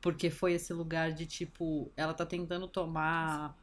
porque 0.00 0.28
foi 0.30 0.52
esse 0.52 0.74
lugar 0.74 1.12
de 1.12 1.24
tipo, 1.24 1.90
ela 1.96 2.12
tá 2.12 2.26
tentando 2.26 2.68
tomar 2.68 3.56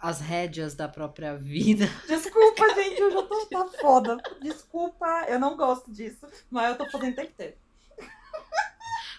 as 0.00 0.20
rédeas 0.20 0.74
da 0.74 0.88
própria 0.88 1.36
vida. 1.36 1.86
Desculpa, 2.06 2.68
gente, 2.74 3.00
eu 3.00 3.10
já 3.10 3.22
tô 3.22 3.46
tá 3.46 3.66
foda. 3.80 4.16
Desculpa, 4.42 5.24
eu 5.28 5.38
não 5.38 5.56
gosto 5.56 5.90
disso, 5.92 6.26
mas 6.50 6.70
eu 6.70 6.76
tô 6.78 6.90
fazendo 6.90 7.14
tem 7.16 7.26
que 7.26 7.32
ter. 7.34 7.58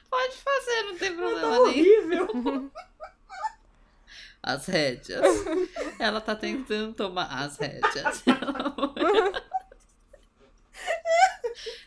Pode 0.10 0.36
fazer, 0.38 0.84
não 0.84 0.98
tem 0.98 1.10
Tá 1.12 1.18
problema 1.18 1.50
nenhum. 1.50 1.62
horrível. 1.64 2.72
As 4.42 4.66
rédeas. 4.68 5.26
Ela 6.00 6.22
tá 6.22 6.36
tentando 6.36 6.94
tomar 6.94 7.26
as 7.26 7.58
rédeas. 7.58 8.24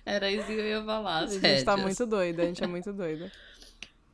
Era 0.05 0.31
isso 0.31 0.47
que 0.47 0.53
eu 0.55 0.67
ia 0.67 0.85
falar, 0.85 1.19
A 1.19 1.21
as 1.21 1.33
gente 1.35 1.43
rédeas. 1.43 1.63
tá 1.65 1.77
muito 1.77 2.07
doida, 2.07 2.43
a 2.43 2.47
gente 2.47 2.65
é 2.65 2.67
muito 2.67 2.93
doida. 2.93 3.31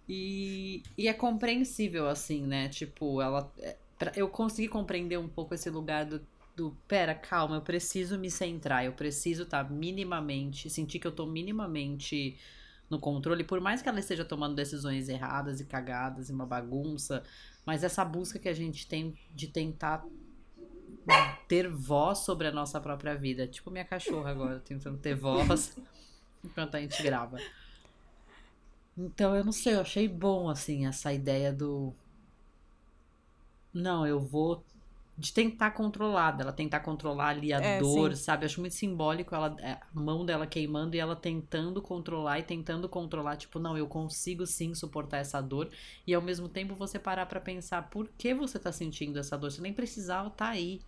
E, 0.09 0.82
e 0.98 1.09
é 1.09 1.14
compreensível, 1.14 2.07
assim, 2.09 2.42
né? 2.46 2.68
Tipo, 2.68 3.22
ela. 3.22 3.50
Pra- 3.99 4.12
Eu 4.16 4.28
consegui 4.28 4.68
compreender 4.68 5.18
um 5.18 5.28
pouco 5.28 5.55
esse 5.55 5.68
lugar 5.70 6.05
do, 6.05 6.20
do. 6.57 6.76
Pera, 6.88 7.14
calma, 7.14 7.57
eu 7.57 7.62
preciso 7.62 8.18
me 8.18 8.30
centrar, 8.30 8.84
eu 8.84 8.92
preciso 8.92 9.45
estar 9.45 9.70
minimamente. 9.70 10.68
Sentir 10.70 10.99
que 10.99 11.07
eu 11.07 11.12
tô 11.12 11.26
minimamente 11.26 12.36
no 12.90 12.99
controle, 12.99 13.42
por 13.45 13.61
mais 13.61 13.80
que 13.82 13.88
ela 13.88 13.99
esteja 13.99 14.24
tomando 14.24 14.55
decisões 14.55 15.09
erradas 15.09 15.61
e 15.61 15.64
cagadas 15.64 16.28
e 16.28 16.32
uma 16.32 16.45
bagunça, 16.47 17.22
mas 17.64 17.82
essa 17.82 18.05
busca 18.05 18.38
que 18.38 18.49
a 18.49 18.53
gente 18.53 18.86
tem 18.86 19.16
de 19.34 19.49
tentar 19.49 20.05
ter 21.49 21.68
voz 21.68 22.18
sobre 22.18 22.47
a 22.47 22.53
nossa 22.53 22.80
própria 22.80 23.14
vida. 23.14 23.47
Tipo 23.47 23.70
minha 23.70 23.84
cachorra 23.84 24.30
agora, 24.30 24.61
tentando 24.61 24.99
ter 24.99 25.14
voz 25.14 25.76
enquanto 26.45 26.74
a 26.76 26.80
gente 26.80 27.03
grava. 27.03 27.38
Então, 28.97 29.34
eu 29.34 29.45
não 29.45 29.53
sei, 29.53 29.74
eu 29.74 29.80
achei 29.80 30.07
bom, 30.07 30.49
assim, 30.49 30.86
essa 30.86 31.12
ideia 31.12 31.53
do. 31.53 31.92
Não, 33.74 34.06
eu 34.06 34.20
vou. 34.20 34.64
De 35.16 35.32
tentar 35.32 35.70
controlar, 35.72 36.32
dela 36.32 36.52
tentar 36.52 36.80
controlar 36.80 37.28
ali 37.30 37.52
a 37.52 37.60
É, 37.60 37.82
dor, 37.82 38.16
sim. 38.16 38.16
sabe? 38.16 38.46
Acho 38.46 38.60
muito 38.60 38.74
simbólico 38.74 39.34
ela, 39.34 39.56
é, 39.60 39.72
a 39.74 39.88
mão 39.92 40.24
dela 40.26 40.44
queimando 40.46 40.96
e 40.96 40.98
ela 41.00 41.14
tentando 41.16 41.80
controlar 41.82 42.40
e 42.40 42.42
tentando 42.44 42.88
controlar, 42.88 43.36
tipo, 43.36 43.60
não, 43.60 43.78
eu 43.78 43.86
consigo 43.88 44.44
sim 44.46 44.74
suportar 44.74 45.18
essa 45.18 45.40
dor. 45.40 45.70
E 46.06 46.12
ao 46.14 46.22
mesmo 46.22 46.48
tempo 46.48 46.74
você 46.74 46.98
parar 46.98 47.26
pra 47.26 47.40
pensar 47.40 47.90
por 47.90 48.08
que 48.18 48.34
você 48.34 48.58
tá 48.58 48.72
sentindo 48.72 49.18
essa 49.18 49.38
dor. 49.38 49.52
Você 49.52 49.62
nem 49.62 49.72
precisava 49.74 50.28
estar 50.28 50.48
aí. 50.48 50.84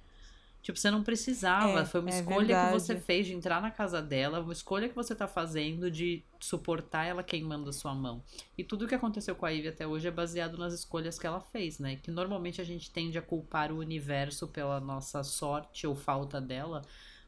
Tipo, 0.66 0.80
você 0.80 0.90
não 0.90 1.04
precisava. 1.04 1.82
É, 1.82 1.84
Foi 1.84 2.00
uma 2.00 2.10
é 2.10 2.18
escolha 2.18 2.66
que 2.66 2.72
você 2.72 2.94
verdade. 2.94 3.06
fez 3.06 3.26
de 3.28 3.32
entrar 3.32 3.62
na 3.62 3.70
casa 3.70 4.02
dela, 4.02 4.40
uma 4.40 4.52
escolha 4.52 4.88
que 4.88 4.96
você 4.96 5.14
tá 5.14 5.28
fazendo 5.28 5.88
de 5.88 6.24
suportar 6.40 7.04
ela 7.04 7.22
queimando 7.22 7.70
a 7.70 7.72
sua 7.72 7.94
mão. 7.94 8.20
E 8.58 8.64
tudo 8.64 8.88
que 8.88 8.94
aconteceu 8.96 9.36
com 9.36 9.46
a 9.46 9.50
Ivy 9.50 9.68
até 9.68 9.86
hoje 9.86 10.08
é 10.08 10.10
baseado 10.10 10.58
nas 10.58 10.74
escolhas 10.74 11.20
que 11.20 11.26
ela 11.26 11.40
fez, 11.40 11.78
né? 11.78 11.94
Que 11.94 12.10
normalmente 12.10 12.60
a 12.60 12.64
gente 12.64 12.90
tende 12.90 13.16
a 13.16 13.22
culpar 13.22 13.70
o 13.70 13.78
universo 13.78 14.48
pela 14.48 14.80
nossa 14.80 15.22
sorte 15.22 15.86
ou 15.86 15.94
falta 15.94 16.40
dela. 16.40 16.82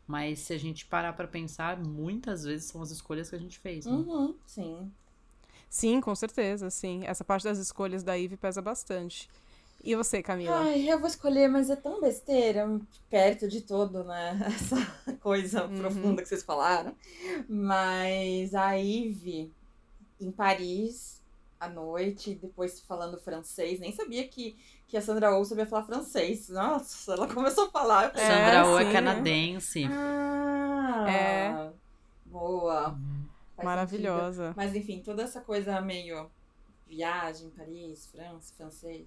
Mas 0.05 0.41
se 0.41 0.53
a 0.53 0.59
gente 0.59 0.85
parar 0.87 1.13
pra 1.13 1.29
pensar, 1.29 1.79
muitas 1.79 2.43
vezes 2.43 2.67
são 2.67 2.83
as 2.83 2.91
escolhas 2.91 3.31
que 3.31 3.37
a 3.37 3.39
gente 3.39 3.61
fez. 3.61 3.87
Né? 3.87 3.93
Uhum, 3.93 4.35
sim. 4.45 4.91
Sim, 5.71 6.01
com 6.01 6.13
certeza, 6.17 6.71
sim. 6.71 7.03
Essa 7.07 7.23
parte 7.23 7.45
das 7.45 7.59
escolhas 7.59 8.03
da 8.03 8.15
Ivy 8.15 8.37
pesa 8.37 8.61
bastante. 8.61 9.31
E 9.89 9.97
você, 9.97 10.23
Camila? 10.23 10.55
Ai, 10.61 10.87
eu 10.87 10.99
vou 10.99 11.09
escolher, 11.09 11.49
mas 11.49 11.71
é 11.71 11.77
tão 11.77 11.99
besteira, 11.99 12.69
perto 13.09 13.49
de 13.49 13.63
todo, 13.63 14.05
né? 14.05 14.39
Essa 14.47 15.17
coisa 15.21 15.65
Uhum. 15.65 15.79
profunda 15.79 16.21
que 16.21 16.29
vocês 16.29 16.43
falaram. 16.43 16.95
Mas 17.49 18.55
a 18.55 18.73
Ivy, 18.75 19.51
em 20.21 20.31
Paris, 20.31 21.23
à 21.59 21.71
noite, 21.71 22.35
depois 22.35 22.81
falando 22.83 23.19
francês, 23.19 23.81
nem 23.81 23.91
sabia 23.91 24.29
que, 24.29 24.59
que 24.87 24.95
a 24.95 25.01
Sandra 25.01 25.35
Oh 25.35 25.43
sabia 25.43 25.65
falar 25.65 25.85
francês. 25.85 26.51
Nossa, 26.51 27.15
ela 27.15 27.27
começou 27.33 27.65
a 27.69 27.71
falar. 27.71 28.13
É, 28.15 28.19
Sandra 28.19 28.67
Oh 28.71 28.79
é 28.79 28.85
sim. 28.85 28.93
canadense. 28.93 29.85
ah, 29.91 31.07
É. 31.09 31.71
Boa. 32.27 32.91
Uhum. 32.91 33.25
Maravilhosa. 33.65 34.43
sentido. 34.49 34.55
Mas 34.55 34.75
enfim, 34.77 35.01
toda 35.03 35.23
essa 35.23 35.41
coisa 35.41 35.81
meio 35.81 36.31
viagem, 36.87 37.49
Paris, 37.57 38.07
França, 38.13 38.53
francês. 38.55 39.07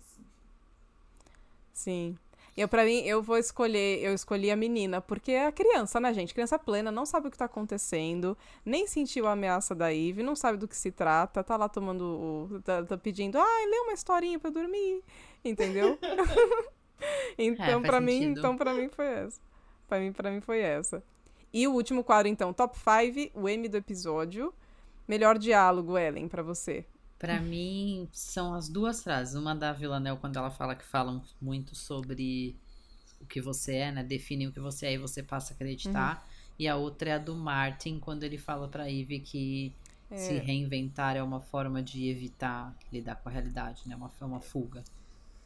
Sim. 1.84 2.15
Eu, 2.55 2.67
pra 2.67 2.84
mim, 2.84 2.99
eu 3.05 3.23
vou 3.23 3.38
escolher, 3.38 4.03
eu 4.03 4.13
escolhi 4.13 4.51
a 4.51 4.55
menina, 4.57 4.99
porque 5.01 5.32
é 5.32 5.45
a 5.47 5.51
criança, 5.53 5.99
né, 6.01 6.13
gente? 6.13 6.34
Criança 6.34 6.59
plena, 6.59 6.91
não 6.91 7.05
sabe 7.05 7.27
o 7.27 7.32
que 7.32 7.38
tá 7.38 7.45
acontecendo, 7.45 8.38
nem 8.65 8.86
sentiu 8.86 9.25
a 9.25 9.32
ameaça 9.32 9.73
da 9.73 9.91
Eve, 9.93 10.21
não 10.21 10.36
sabe 10.36 10.57
do 10.57 10.67
que 10.67 10.75
se 10.75 10.91
trata, 10.91 11.43
tá 11.43 11.55
lá 11.55 11.69
tomando, 11.69 12.03
o- 12.51 12.61
tá, 12.61 12.84
tá 12.84 12.97
pedindo, 12.97 13.38
ai, 13.39 13.65
lê 13.67 13.77
uma 13.79 13.93
historinha 13.93 14.38
pra 14.38 14.49
eu 14.49 14.53
dormir, 14.53 15.01
entendeu? 15.45 15.97
então, 17.38 17.65
É, 17.65 17.71
faz 17.71 17.82
pra 17.88 18.01
mim, 18.01 18.21
então, 18.23 18.57
pra 18.57 18.73
mim 18.73 18.89
foi 18.89 19.05
essa. 19.07 19.41
Pra 19.88 19.99
mim, 19.99 20.11
pra 20.11 20.29
mim 20.29 20.41
foi 20.41 20.59
essa. 20.59 21.01
E 21.53 21.67
o 21.67 21.73
último 21.73 22.03
quadro, 22.03 22.27
então, 22.27 22.53
top 22.53 22.77
5, 22.77 23.32
o 23.39 23.47
M 23.49 23.67
do 23.67 23.77
episódio. 23.77 24.53
Melhor 25.07 25.38
diálogo, 25.38 25.97
Ellen, 25.97 26.27
pra 26.27 26.43
você. 26.43 26.86
Pra 27.22 27.39
mim, 27.39 28.07
são 28.11 28.53
as 28.53 28.67
duas 28.67 29.03
frases. 29.03 29.36
Uma 29.36 29.55
da 29.55 29.72
Villanelle, 29.72 30.17
quando 30.17 30.38
ela 30.38 30.49
fala 30.49 30.76
que 30.76 30.84
falam 30.84 31.22
muito 31.41 31.76
sobre 31.76 32.55
o 33.22 33.26
que 33.26 33.39
você 33.39 33.76
é, 33.76 33.91
né? 33.91 34.03
Definem 34.03 34.47
o 34.47 34.51
que 34.51 34.59
você 34.59 34.88
é 34.88 34.93
e 34.93 34.97
você 34.97 35.22
passa 35.22 35.53
a 35.53 35.55
acreditar. 35.55 36.28
E 36.57 36.67
a 36.67 36.76
outra 36.76 37.11
é 37.11 37.13
a 37.13 37.17
do 37.17 37.36
Martin, 37.36 37.99
quando 37.99 38.24
ele 38.24 38.38
fala 38.38 38.67
pra 38.67 38.89
Ivy 38.89 39.19
que 39.19 39.74
se 40.13 40.34
reinventar 40.39 41.15
é 41.15 41.24
uma 41.24 41.39
forma 41.39 41.82
de 41.82 42.09
evitar 42.09 42.76
lidar 42.91 43.15
com 43.15 43.30
a 43.30 43.32
realidade, 43.32 43.82
né? 43.88 43.95
Uma, 43.95 44.11
é 44.19 44.26
uma 44.26 44.41
fuga. 44.41 44.84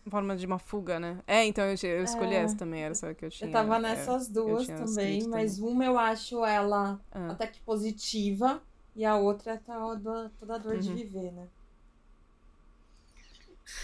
Forma 0.10 0.36
de 0.36 0.46
uma 0.46 0.58
fuga, 0.60 1.00
né? 1.00 1.20
É, 1.28 1.46
então 1.46 1.64
eu, 1.66 1.76
eu 1.84 2.04
escolhi 2.04 2.34
É. 2.36 2.38
essa 2.44 2.56
também, 2.56 2.82
era 2.82 2.92
essa 2.92 3.14
que 3.14 3.26
eu 3.26 3.30
tinha. 3.30 3.48
Eu 3.48 3.52
tava 3.52 3.76
é. 3.76 3.80
nessas 3.80 4.28
duas 4.28 4.66
também, 4.68 5.28
mas 5.28 5.60
uma 5.60 5.84
eu 5.86 5.98
acho 6.00 6.44
ela 6.46 7.00
Ah. 7.12 7.32
até 7.32 7.48
que 7.48 7.60
positiva 7.62 8.62
e 8.96 9.04
a 9.04 9.18
outra 9.18 9.54
é 9.54 9.58
toda, 9.58 10.32
toda 10.40 10.56
a 10.56 10.58
dor 10.58 10.80
de 10.80 10.90
Uhum. 10.90 10.96
viver, 10.96 11.32
né? 11.32 11.48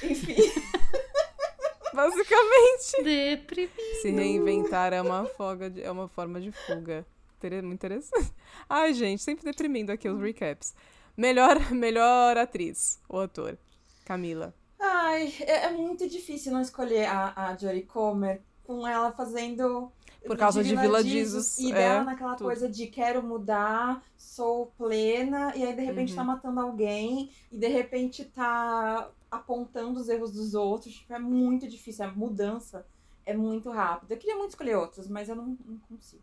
Enfim. 0.03 0.35
Basicamente. 1.93 3.03
Deprimido. 3.03 3.71
Se 4.01 4.09
reinventar 4.09 4.93
é 4.93 5.01
uma, 5.01 5.25
foga 5.25 5.69
de- 5.69 5.81
é 5.83 5.91
uma 5.91 6.07
forma 6.07 6.39
de 6.39 6.51
fuga. 6.51 7.05
Muito 7.43 7.73
interessante. 7.73 8.31
Ai, 8.69 8.93
gente, 8.93 9.23
sempre 9.23 9.43
deprimindo 9.43 9.91
aqui 9.91 10.07
os 10.07 10.21
recaps. 10.21 10.75
Melhor, 11.17 11.71
melhor 11.71 12.37
atriz 12.37 12.99
ou 13.09 13.21
ator. 13.21 13.57
Camila. 14.05 14.53
Ai, 14.79 15.33
é, 15.41 15.65
é 15.65 15.71
muito 15.71 16.07
difícil 16.07 16.51
não 16.51 16.61
escolher 16.61 17.05
a, 17.05 17.33
a 17.35 17.57
Jodie 17.57 17.81
Comer 17.81 18.41
com 18.63 18.87
ela 18.87 19.11
fazendo. 19.11 19.91
Por 20.25 20.37
causa 20.37 20.63
de 20.63 20.75
Villa 20.75 21.03
Jesus, 21.03 21.57
E 21.57 21.71
é, 21.71 21.75
dela 21.75 22.03
naquela 22.03 22.35
tudo. 22.35 22.45
coisa 22.45 22.69
de 22.69 22.85
quero 22.85 23.23
mudar, 23.23 24.03
sou 24.15 24.67
plena, 24.77 25.51
e 25.55 25.63
aí 25.65 25.73
de 25.75 25.81
repente 25.81 26.11
Uhum. 26.11 26.15
tá 26.17 26.23
matando 26.23 26.59
alguém, 26.59 27.31
e 27.51 27.57
de 27.57 27.67
repente 27.67 28.23
tá 28.25 29.09
apontando 29.31 29.99
os 29.99 30.09
erros 30.09 30.31
dos 30.31 30.53
outros. 30.53 30.93
Tipo, 30.93 31.13
é 31.13 31.19
muito 31.19 31.67
difícil. 31.67 32.05
A 32.05 32.09
mudança 32.11 32.85
é 33.25 33.33
muito 33.33 33.69
rápida. 33.71 34.13
Eu 34.13 34.17
queria 34.17 34.35
muito 34.35 34.49
escolher 34.51 34.75
outros, 34.75 35.07
mas 35.07 35.29
eu 35.29 35.35
não, 35.35 35.57
não 35.65 35.77
consigo. 35.87 36.21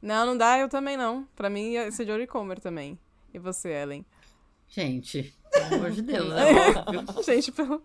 Não, 0.00 0.24
não 0.24 0.36
dá, 0.38 0.58
eu 0.58 0.68
também 0.68 0.96
não. 0.96 1.24
Pra 1.34 1.50
mim 1.50 1.72
ia 1.72 1.90
ser 1.90 2.06
Jodie 2.06 2.26
Comer 2.28 2.60
também. 2.60 2.96
E 3.34 3.38
você, 3.38 3.70
Ellen? 3.70 4.06
Gente, 4.68 5.34
pelo 5.50 5.74
amor 5.74 5.90
de 5.90 6.02
Deus, 6.02 6.32
é 6.32 6.78
óbvio. 6.78 7.22
Gente, 7.24 7.50
pelo... 7.50 7.82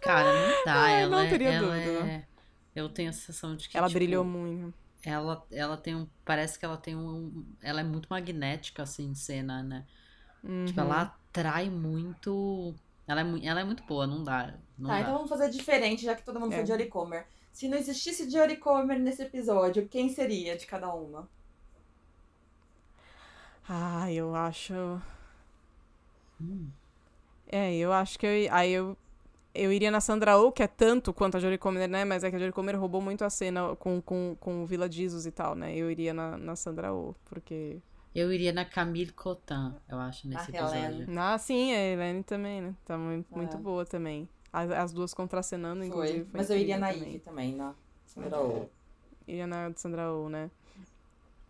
Cara, 0.00 0.32
não 0.32 0.64
dá. 0.64 0.74
Ai, 0.74 1.02
ela 1.02 1.10
não 1.16 1.18
é- 1.24 1.30
teria 1.30 1.52
ela 1.52 1.68
dúvida. 1.76 2.06
é- 2.06 2.26
Eu 2.74 2.88
tenho 2.88 3.10
a 3.10 3.12
sensação 3.12 3.54
de 3.56 3.68
que. 3.68 3.76
ela 3.78 3.86
tipo, 3.86 3.98
brilhou 3.98 4.24
muito. 4.24 4.74
Ela, 5.02 5.46
ela 5.50 5.76
tem 5.76 5.94
um. 5.94 6.06
Parece 6.24 6.58
que 6.58 6.64
ela 6.64 6.76
tem 6.76 6.96
um. 6.96 7.44
Ela 7.62 7.80
é 7.80 7.84
muito 7.84 8.06
magnética, 8.10 8.82
assim, 8.82 9.06
em 9.10 9.14
cena, 9.14 9.62
né? 9.62 9.86
Tipo, 10.66 10.80
Uhum. 10.80 10.86
ela 10.86 11.16
atrai 11.34 11.68
muito. 11.68 12.74
Ela 13.06 13.20
é, 13.22 13.46
ela 13.46 13.60
é 13.60 13.64
muito 13.64 13.82
boa, 13.82 14.06
não 14.06 14.22
dá. 14.22 14.54
Não 14.78 14.88
tá, 14.88 14.94
dá. 14.94 15.00
então 15.00 15.14
vamos 15.14 15.28
fazer 15.28 15.50
diferente, 15.50 16.04
já 16.04 16.14
que 16.14 16.22
todo 16.22 16.38
mundo 16.40 16.52
É. 16.52 16.56
foi 16.56 16.66
Jodie 16.66 16.86
Comer. 16.86 17.26
Se 17.52 17.68
não 17.68 17.76
existisse 17.76 18.30
Jodie 18.30 18.56
Comer 18.56 18.98
nesse 18.98 19.22
episódio, 19.22 19.86
quem 19.88 20.08
seria 20.08 20.56
de 20.56 20.66
cada 20.66 20.92
uma? 20.92 21.28
Ah, 23.68 24.10
eu 24.12 24.34
acho. 24.34 24.74
É, 27.50 27.74
eu 27.76 27.92
acho 27.92 28.18
que 28.18 28.26
eu. 28.26 28.52
Aí 28.52 28.72
eu. 28.72 28.96
Eu 29.54 29.72
iria 29.72 29.88
na 29.88 30.00
Sandra 30.00 30.36
Oh, 30.36 30.50
que 30.50 30.64
é 30.64 30.66
tanto 30.66 31.12
quanto 31.14 31.36
a 31.36 31.40
Jodie 31.40 31.58
Comer, 31.58 31.88
né? 31.88 32.04
Mas 32.04 32.24
é 32.24 32.30
que 32.30 32.34
a 32.34 32.38
Jodie 32.40 32.52
Comer 32.52 32.74
roubou 32.74 33.00
muito 33.00 33.24
a 33.24 33.30
cena 33.30 33.76
com, 33.76 34.02
com, 34.02 34.36
com 34.40 34.64
o 34.64 34.66
Vila 34.66 34.90
Jesus 34.90 35.26
e 35.26 35.30
tal, 35.30 35.54
né? 35.54 35.76
Eu 35.76 35.88
iria 35.90 36.12
na, 36.12 36.36
na 36.36 36.56
Sandra 36.56 36.92
Oh, 36.92 37.14
porque. 37.26 37.78
Eu 38.14 38.32
iria 38.32 38.52
na 38.52 38.64
Camille 38.64 39.10
Cotin, 39.12 39.74
eu 39.88 39.98
acho, 39.98 40.28
nesse 40.28 40.54
A 40.56 40.60
episódio. 40.60 41.06
Ah, 41.18 41.36
sim, 41.36 41.74
a 41.74 41.78
Helene 41.80 42.22
também, 42.22 42.60
né? 42.60 42.74
Tá 42.84 42.96
muito, 42.96 43.26
É. 43.32 43.36
muito 43.36 43.58
boa 43.58 43.84
também. 43.84 44.28
As, 44.52 44.70
as 44.70 44.92
duas 44.92 45.12
contracenando, 45.12 45.82
inclusive. 45.84 46.20
Foi. 46.20 46.24
Foi 46.30 46.40
Mas 46.40 46.48
eu 46.50 46.56
iria 46.56 46.78
na 46.78 46.92
também. 46.92 47.08
Ivy 47.08 47.18
também, 47.18 47.54
na 47.56 47.74
Sandra 48.06 48.40
Oh. 48.40 48.66
Iria 49.26 49.46
na 49.48 49.68
de 49.68 49.80
Sandra 49.80 50.12
Oh, 50.12 50.28
né? 50.28 50.48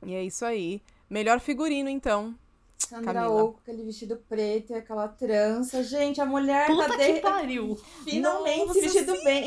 E 0.06 0.14
é 0.14 0.22
isso 0.22 0.44
aí. 0.44 0.80
Melhor 1.10 1.38
figurino, 1.38 1.90
então. 1.90 2.34
Sandra. 2.78 3.28
Oh 3.30 3.52
com 3.52 3.58
aquele 3.60 3.82
vestido 3.84 4.16
preto 4.26 4.72
e 4.72 4.74
aquela 4.74 5.06
trança. 5.08 5.82
Gente, 5.84 6.18
a 6.20 6.24
mulher 6.26 6.66
Puta 6.66 6.88
tá 6.88 6.96
que 6.96 7.12
de... 7.12 7.20
pariu! 7.20 7.76
finalmente 8.04 8.66
Nossa, 8.68 8.80
vestido 8.80 9.12
bem. 9.22 9.44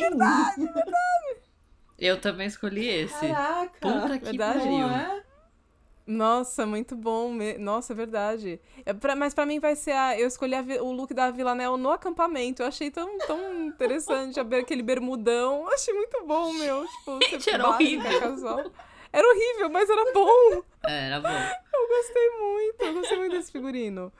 Eu 1.97 2.21
também 2.21 2.45
escolhi 2.47 2.87
esse. 2.87 3.27
Caraca. 3.27 3.79
Puta 3.79 4.19
que 4.19 4.25
Verdade. 4.25 4.59
pariu. 4.59 4.71
Não 4.77 4.91
é? 4.91 5.23
Nossa, 6.07 6.65
muito 6.65 6.95
bom. 6.95 7.33
Nossa, 7.59 7.91
é 7.91 7.95
verdade. 7.95 8.61
É 8.85 8.93
pra- 8.93 9.13
mas 9.15 9.33
pra 9.33 9.45
mim 9.45 9.59
vai 9.59 9.75
ser 9.75 9.91
a. 9.91 10.17
Eu 10.17 10.25
escolhi 10.27 10.55
a 10.55 10.61
o 10.81 10.91
look 10.93 11.13
da 11.13 11.29
Villanelle 11.29 11.75
no 11.77 11.91
acampamento. 11.91 12.61
Eu 12.61 12.67
achei 12.67 12.89
tão, 12.89 13.17
tão 13.19 13.65
interessante 13.65 14.39
aquele 14.39 14.81
bermudão. 14.81 15.67
Achei 15.67 15.93
muito 15.93 16.25
bom, 16.25 16.53
meu. 16.53 16.87
Tipo, 16.87 17.19
Gente, 17.23 17.43
você 17.43 17.49
era 17.51 17.63
básica, 17.63 17.83
horrível. 17.83 18.19
casual. 18.21 18.71
Era 19.11 19.27
horrível, 19.27 19.69
mas 19.69 19.89
era 19.89 20.13
bom. 20.13 20.63
É, 20.85 21.07
era 21.07 21.19
bom. 21.19 21.27
Eu 21.29 21.87
gostei 21.89 22.29
muito. 22.39 22.81
Eu 22.83 22.93
gostei 22.93 23.17
muito 23.17 23.31
desse 23.33 23.51
figurino. 23.51 24.11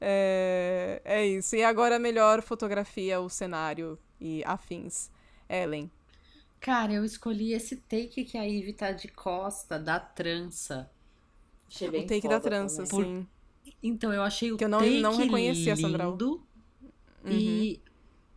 É, 0.00 1.00
é 1.04 1.24
isso. 1.26 1.54
E 1.54 1.62
agora 1.62 1.96
a 1.96 1.98
melhor 2.00 2.42
fotografia, 2.42 3.20
o 3.20 3.28
cenário 3.28 3.96
e 4.20 4.42
afins. 4.44 5.10
Ellen. 5.48 5.88
Cara, 6.60 6.92
eu 6.92 7.04
escolhi 7.04 7.52
esse 7.52 7.76
take 7.76 8.24
que 8.24 8.36
a 8.36 8.42
Ivy 8.42 8.72
tá 8.72 8.90
de 8.90 9.06
costa, 9.08 9.78
da 9.78 10.00
trança. 10.00 10.90
Achei 11.68 11.90
bem 11.90 12.04
o 12.04 12.06
take 12.06 12.28
da 12.28 12.40
trança, 12.40 12.84
também. 12.84 13.26
sim. 13.64 13.72
Então, 13.82 14.12
eu 14.12 14.22
achei 14.22 14.52
o 14.52 14.56
Que 14.56 14.64
eu 14.64 14.68
não- 14.68 14.78
take 14.78 15.00
não 15.00 15.16
reconheci 15.16 15.70
a 15.70 15.76
Sandra 15.76 16.06
Oh. 16.08 16.12
lindo. 16.12 16.46
E 17.28 17.80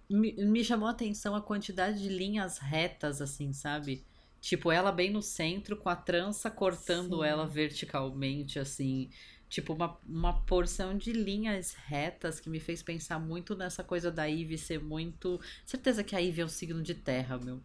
me, 0.10 0.34
me 0.34 0.64
chamou 0.64 0.88
a 0.88 0.92
atenção 0.92 1.36
a 1.36 1.42
quantidade 1.42 2.02
de 2.02 2.10
linhas 2.10 2.58
retas, 2.58 3.22
assim, 3.22 3.54
sabe? 3.54 4.04
Tipo, 4.42 4.72
ela 4.72 4.92
bem 4.92 5.12
no 5.12 5.22
centro, 5.22 5.76
com 5.78 5.90
a 5.90 5.96
trança 5.96 6.50
cortando 6.50 7.18
Sim. 7.20 7.26
ela 7.26 7.46
verticalmente, 7.46 8.58
assim. 8.58 9.10
Tipo, 9.50 9.74
uma, 9.74 9.98
uma 10.08 10.42
porção 10.44 10.96
de 10.98 11.12
linhas 11.12 11.74
retas 11.74 12.40
que 12.40 12.50
me 12.50 12.60
fez 12.60 12.82
pensar 12.84 13.20
muito 13.20 13.56
nessa 13.56 13.84
coisa 13.84 14.12
da 14.12 14.26
Ivy 14.26 14.58
ser 14.58 14.80
muito. 14.82 15.40
Certeza 15.66 16.04
que 16.04 16.16
a 16.16 16.20
Ivy 16.20 16.42
é 16.42 16.46
um 16.46 16.50
signo 16.50 16.82
de 16.82 16.94
terra, 16.96 17.38
meu. 17.38 17.60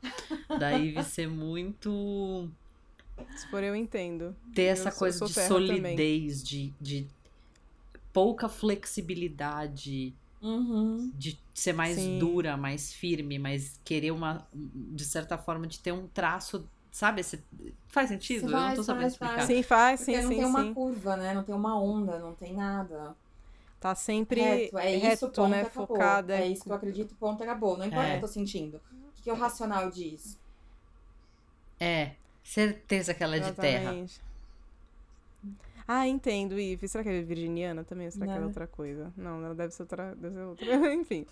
Da 0.59 0.71
Ivy 0.71 1.03
ser 1.05 1.29
muito. 1.29 2.51
Se 3.37 3.47
for 3.49 3.63
eu 3.63 3.75
entendo. 3.77 4.35
ter 4.55 4.65
Eu 4.67 4.77
essa 4.77 4.91
sou- 4.91 4.99
coisa 4.99 5.19
sou 5.19 5.29
de 5.29 5.35
também. 5.67 5.97
solidez, 5.97 6.43
de, 6.43 6.73
de 6.81 7.09
pouca 8.13 8.49
flexibilidade, 8.49 10.15
Uhum. 10.43 11.13
de 11.13 11.39
ser 11.55 11.73
mais 11.73 11.97
Sim. 11.97 12.19
dura, 12.19 12.57
mais 12.57 12.93
firme, 12.93 13.39
mas 13.39 13.81
querer 13.85 14.11
uma, 14.13 14.49
de 14.55 15.05
certa 15.05 15.39
forma, 15.39 15.67
de 15.67 15.81
ter 15.81 15.93
um 15.93 16.09
traço, 16.09 16.69
sabe? 16.91 17.21
Esse, 17.21 17.45
faz 17.89 18.09
sentido? 18.09 18.53
Eu 18.53 18.63
não 18.63 18.73
Faz, 18.73 18.75
tô 18.75 18.83
sabendo 18.83 19.09
faz, 19.09 19.13
explicar. 19.13 19.47
faz. 19.47 19.47
Sim, 19.47 19.63
faz, 19.63 19.99
Porque 19.99 20.15
sim, 20.15 20.23
não 20.23 20.33
sim, 20.33 20.35
tem 20.35 20.45
uma 20.45 20.65
sim. 20.65 20.73
curva, 20.73 21.17
né? 21.17 21.35
Não 21.35 21.43
tem 21.45 21.55
uma 21.55 21.79
onda, 21.81 22.19
não 22.19 22.35
tem 22.35 22.55
nada. 22.55 23.17
Tá 23.81 23.95
sempre 23.95 24.41
reto, 24.41 24.77
é 24.79 24.93
isso, 24.95 25.31
reto, 25.31 25.31
ponto, 25.31 25.47
né? 25.49 25.65
acabou. 25.67 25.77
Focada. 25.77 26.35
É 26.35 26.47
isso 26.49 26.67
que 26.67 26.73
eu 26.73 26.77
acredito, 26.77 27.15
ponto, 27.17 27.43
acabou. 27.43 27.77
Não 27.79 27.87
importa 27.87 28.09
o 28.09 28.11
É. 28.11 28.19
que 28.19 28.25
eu 28.25 28.29
tô 28.29 28.33
sentindo. 28.33 28.77
O 29.11 29.13
que, 29.15 29.23
que 29.23 29.31
o 29.31 29.35
racional 29.35 29.91
diz? 29.91 30.39
É, 31.81 32.17
certeza 32.45 33.13
que 33.15 33.25
ela 33.25 33.37
é 33.37 33.41
de 33.41 33.53
terra. 33.53 33.81
Exatamente. 33.95 34.21
Ah, 35.87 36.09
entendo, 36.09 36.59
Ive. 36.59 36.89
Será 36.89 37.05
que 37.05 37.11
é 37.11 37.21
virginiana 37.21 37.85
também? 37.85 38.07
Ou 38.07 38.13
será 38.13 38.25
que 38.27 38.33
é 38.33 38.39
Não. 38.39 38.47
outra 38.47 38.67
coisa? 38.67 39.13
Não, 39.17 39.45
ela 39.45 39.55
deve 39.55 39.75
ser 39.75 39.83
outra. 39.83 40.15
Deve 40.15 40.35
ser 40.35 40.41
outra. 40.43 40.65
Enfim. 40.95 41.27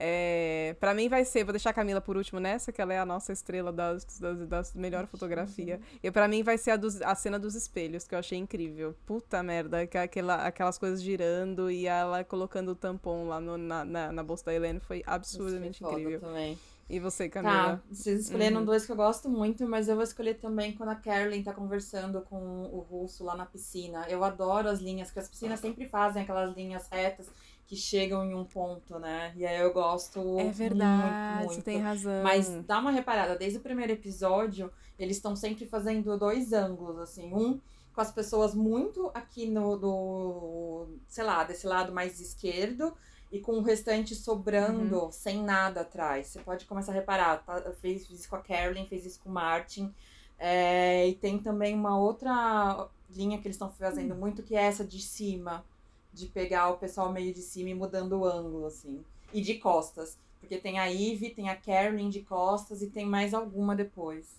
É, 0.00 0.74
pra 0.80 0.94
mim 0.94 1.10
vai 1.10 1.26
ser. 1.26 1.44
Vou 1.44 1.52
deixar 1.52 1.70
a 1.70 1.72
Camila 1.74 2.00
por 2.00 2.16
último 2.16 2.40
nessa, 2.40 2.72
que 2.72 2.80
ela 2.80 2.94
é 2.94 2.98
a 2.98 3.04
nossa 3.04 3.34
estrela 3.34 3.70
das, 3.70 4.06
das, 4.18 4.48
das 4.48 4.74
melhor 4.74 5.06
fotografia. 5.06 5.78
E 6.02 6.10
pra 6.10 6.26
mim 6.26 6.42
vai 6.42 6.56
ser 6.56 6.70
a, 6.70 6.76
dos- 6.76 7.02
a 7.02 7.14
cena 7.14 7.38
dos 7.38 7.54
espelhos, 7.54 8.08
que 8.08 8.14
eu 8.14 8.18
achei 8.18 8.38
incrível. 8.38 8.94
Puta 9.04 9.42
merda, 9.42 9.86
que 9.86 9.98
aquela, 9.98 10.36
aquelas 10.46 10.78
coisas 10.78 11.02
girando 11.02 11.70
e 11.70 11.86
ela 11.86 12.24
colocando 12.24 12.70
o 12.70 12.74
tampão 12.74 13.28
lá 13.28 13.38
no- 13.38 13.58
na, 13.58 13.84
na, 13.84 14.10
na 14.12 14.22
bolsa 14.22 14.46
da 14.46 14.54
Helene 14.54 14.80
foi 14.80 15.02
absurdamente 15.06 15.80
foi 15.80 15.92
incrível. 15.92 16.20
Também. 16.20 16.58
E 16.88 16.98
você, 16.98 17.28
Tá, 17.40 17.40
Camila? 17.42 17.82
vocês 17.88 18.20
escolheram 18.24 18.58
Uhum. 18.58 18.64
dois 18.64 18.84
que 18.84 18.90
eu 18.90 18.96
gosto 18.96 19.28
muito, 19.28 19.66
mas 19.68 19.88
eu 19.88 19.94
vou 19.94 20.02
escolher 20.02 20.34
também 20.34 20.72
quando 20.74 20.88
a 20.88 20.96
Carolyn 20.96 21.42
tá 21.42 21.52
conversando 21.54 22.20
com 22.22 22.36
o 22.64 22.80
russo 22.80 23.22
lá 23.24 23.36
na 23.36 23.46
piscina. 23.46 24.06
Eu 24.08 24.24
adoro 24.24 24.68
as 24.68 24.80
linhas, 24.80 25.08
porque 25.08 25.20
as 25.20 25.28
piscinas 25.28 25.60
sempre 25.60 25.86
fazem 25.88 26.22
aquelas 26.22 26.54
linhas 26.56 26.88
retas 26.90 27.30
que 27.66 27.76
chegam 27.76 28.24
em 28.24 28.34
um 28.34 28.44
ponto, 28.44 28.98
né? 28.98 29.32
E 29.36 29.46
aí 29.46 29.60
eu 29.60 29.72
gosto 29.72 30.20
É 30.36 30.50
verdade, 30.50 31.16
muito, 31.32 31.48
você 31.50 31.54
muito. 31.54 31.64
tem 31.64 31.78
razão. 31.78 32.24
Mas 32.24 32.48
dá 32.66 32.78
uma 32.80 32.90
reparada, 32.90 33.36
desde 33.36 33.58
o 33.58 33.62
primeiro 33.62 33.92
episódio, 33.92 34.72
eles 34.98 35.16
estão 35.18 35.36
sempre 35.36 35.64
fazendo 35.66 36.18
dois 36.18 36.52
ângulos, 36.52 36.98
assim. 36.98 37.32
Um 37.32 37.60
com 37.94 38.00
as 38.00 38.10
pessoas 38.12 38.54
muito 38.54 39.10
aqui 39.14 39.46
no, 39.46 39.76
do, 39.76 40.86
sei 41.08 41.24
lá, 41.24 41.44
desse 41.44 41.66
lado 41.66 41.92
mais 41.92 42.20
esquerdo, 42.20 42.94
e 43.30 43.40
com 43.40 43.52
o 43.58 43.62
restante 43.62 44.14
sobrando, 44.14 45.04
Uhum. 45.04 45.12
sem 45.12 45.42
nada 45.42 45.82
atrás. 45.82 46.28
Você 46.28 46.38
pode 46.40 46.64
começar 46.64 46.92
a 46.92 46.94
reparar, 46.94 47.44
tá? 47.44 47.60
fez 47.80 48.08
isso 48.10 48.28
com 48.28 48.36
a 48.36 48.40
Carolyn, 48.42 48.86
fez 48.86 49.04
isso 49.04 49.20
com 49.22 49.28
o 49.28 49.32
Martin. 49.32 49.92
É, 50.38 51.06
e 51.08 51.14
tem 51.14 51.38
também 51.38 51.74
uma 51.74 51.98
outra 51.98 52.88
linha 53.10 53.38
que 53.38 53.46
eles 53.46 53.56
estão 53.56 53.70
fazendo 53.70 54.14
Hum. 54.14 54.18
muito, 54.18 54.42
que 54.42 54.54
é 54.56 54.62
essa 54.62 54.84
de 54.84 55.00
cima. 55.00 55.64
De 56.12 56.26
pegar 56.26 56.70
o 56.70 56.78
pessoal 56.78 57.12
meio 57.12 57.34
de 57.34 57.42
cima 57.42 57.68
e 57.70 57.74
mudando 57.74 58.12
o 58.18 58.24
ângulo, 58.24 58.66
assim. 58.66 59.04
E 59.32 59.40
de 59.40 59.54
costas. 59.58 60.16
Porque 60.40 60.56
tem 60.56 60.78
a 60.78 60.86
Ivy, 60.86 61.30
tem 61.30 61.48
a 61.50 61.56
Carolyn 61.56 62.08
de 62.08 62.22
costas 62.22 62.80
e 62.80 62.86
tem 62.88 63.04
mais 63.04 63.34
alguma 63.34 63.74
depois. 63.76 64.36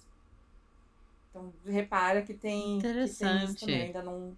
Então, 1.30 1.54
repara 1.66 2.22
que 2.24 2.34
tem, 2.34 2.80
que 2.80 2.88
tem 2.88 3.04
isso 3.06 3.24
Interessante. 3.24 3.60
também. 3.60 3.82
Ainda 3.84 4.02
não 4.02 4.36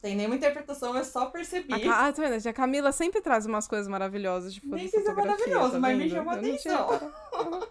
tem 0.00 0.14
nenhuma 0.16 0.36
interpretação, 0.36 0.96
eu 0.96 1.04
só 1.04 1.26
percebi. 1.26 1.88
A, 1.88 2.06
ah, 2.06 2.12
tá 2.12 2.22
vendo? 2.22 2.46
A 2.46 2.52
Camila 2.52 2.92
sempre 2.92 3.20
traz 3.20 3.46
umas 3.46 3.66
coisas 3.66 3.88
maravilhosas 3.88 4.54
de 4.54 4.64
Nem 4.64 4.84
que 4.84 4.90
seja 4.90 5.04
fotografia, 5.04 5.36
maravilhoso, 5.36 5.72
tá 5.72 5.80
mas 5.80 5.98
me 5.98 6.10
chamou 6.10 6.34
Eu 6.34 6.56
tinha 6.56 6.74
atenção. 6.74 7.68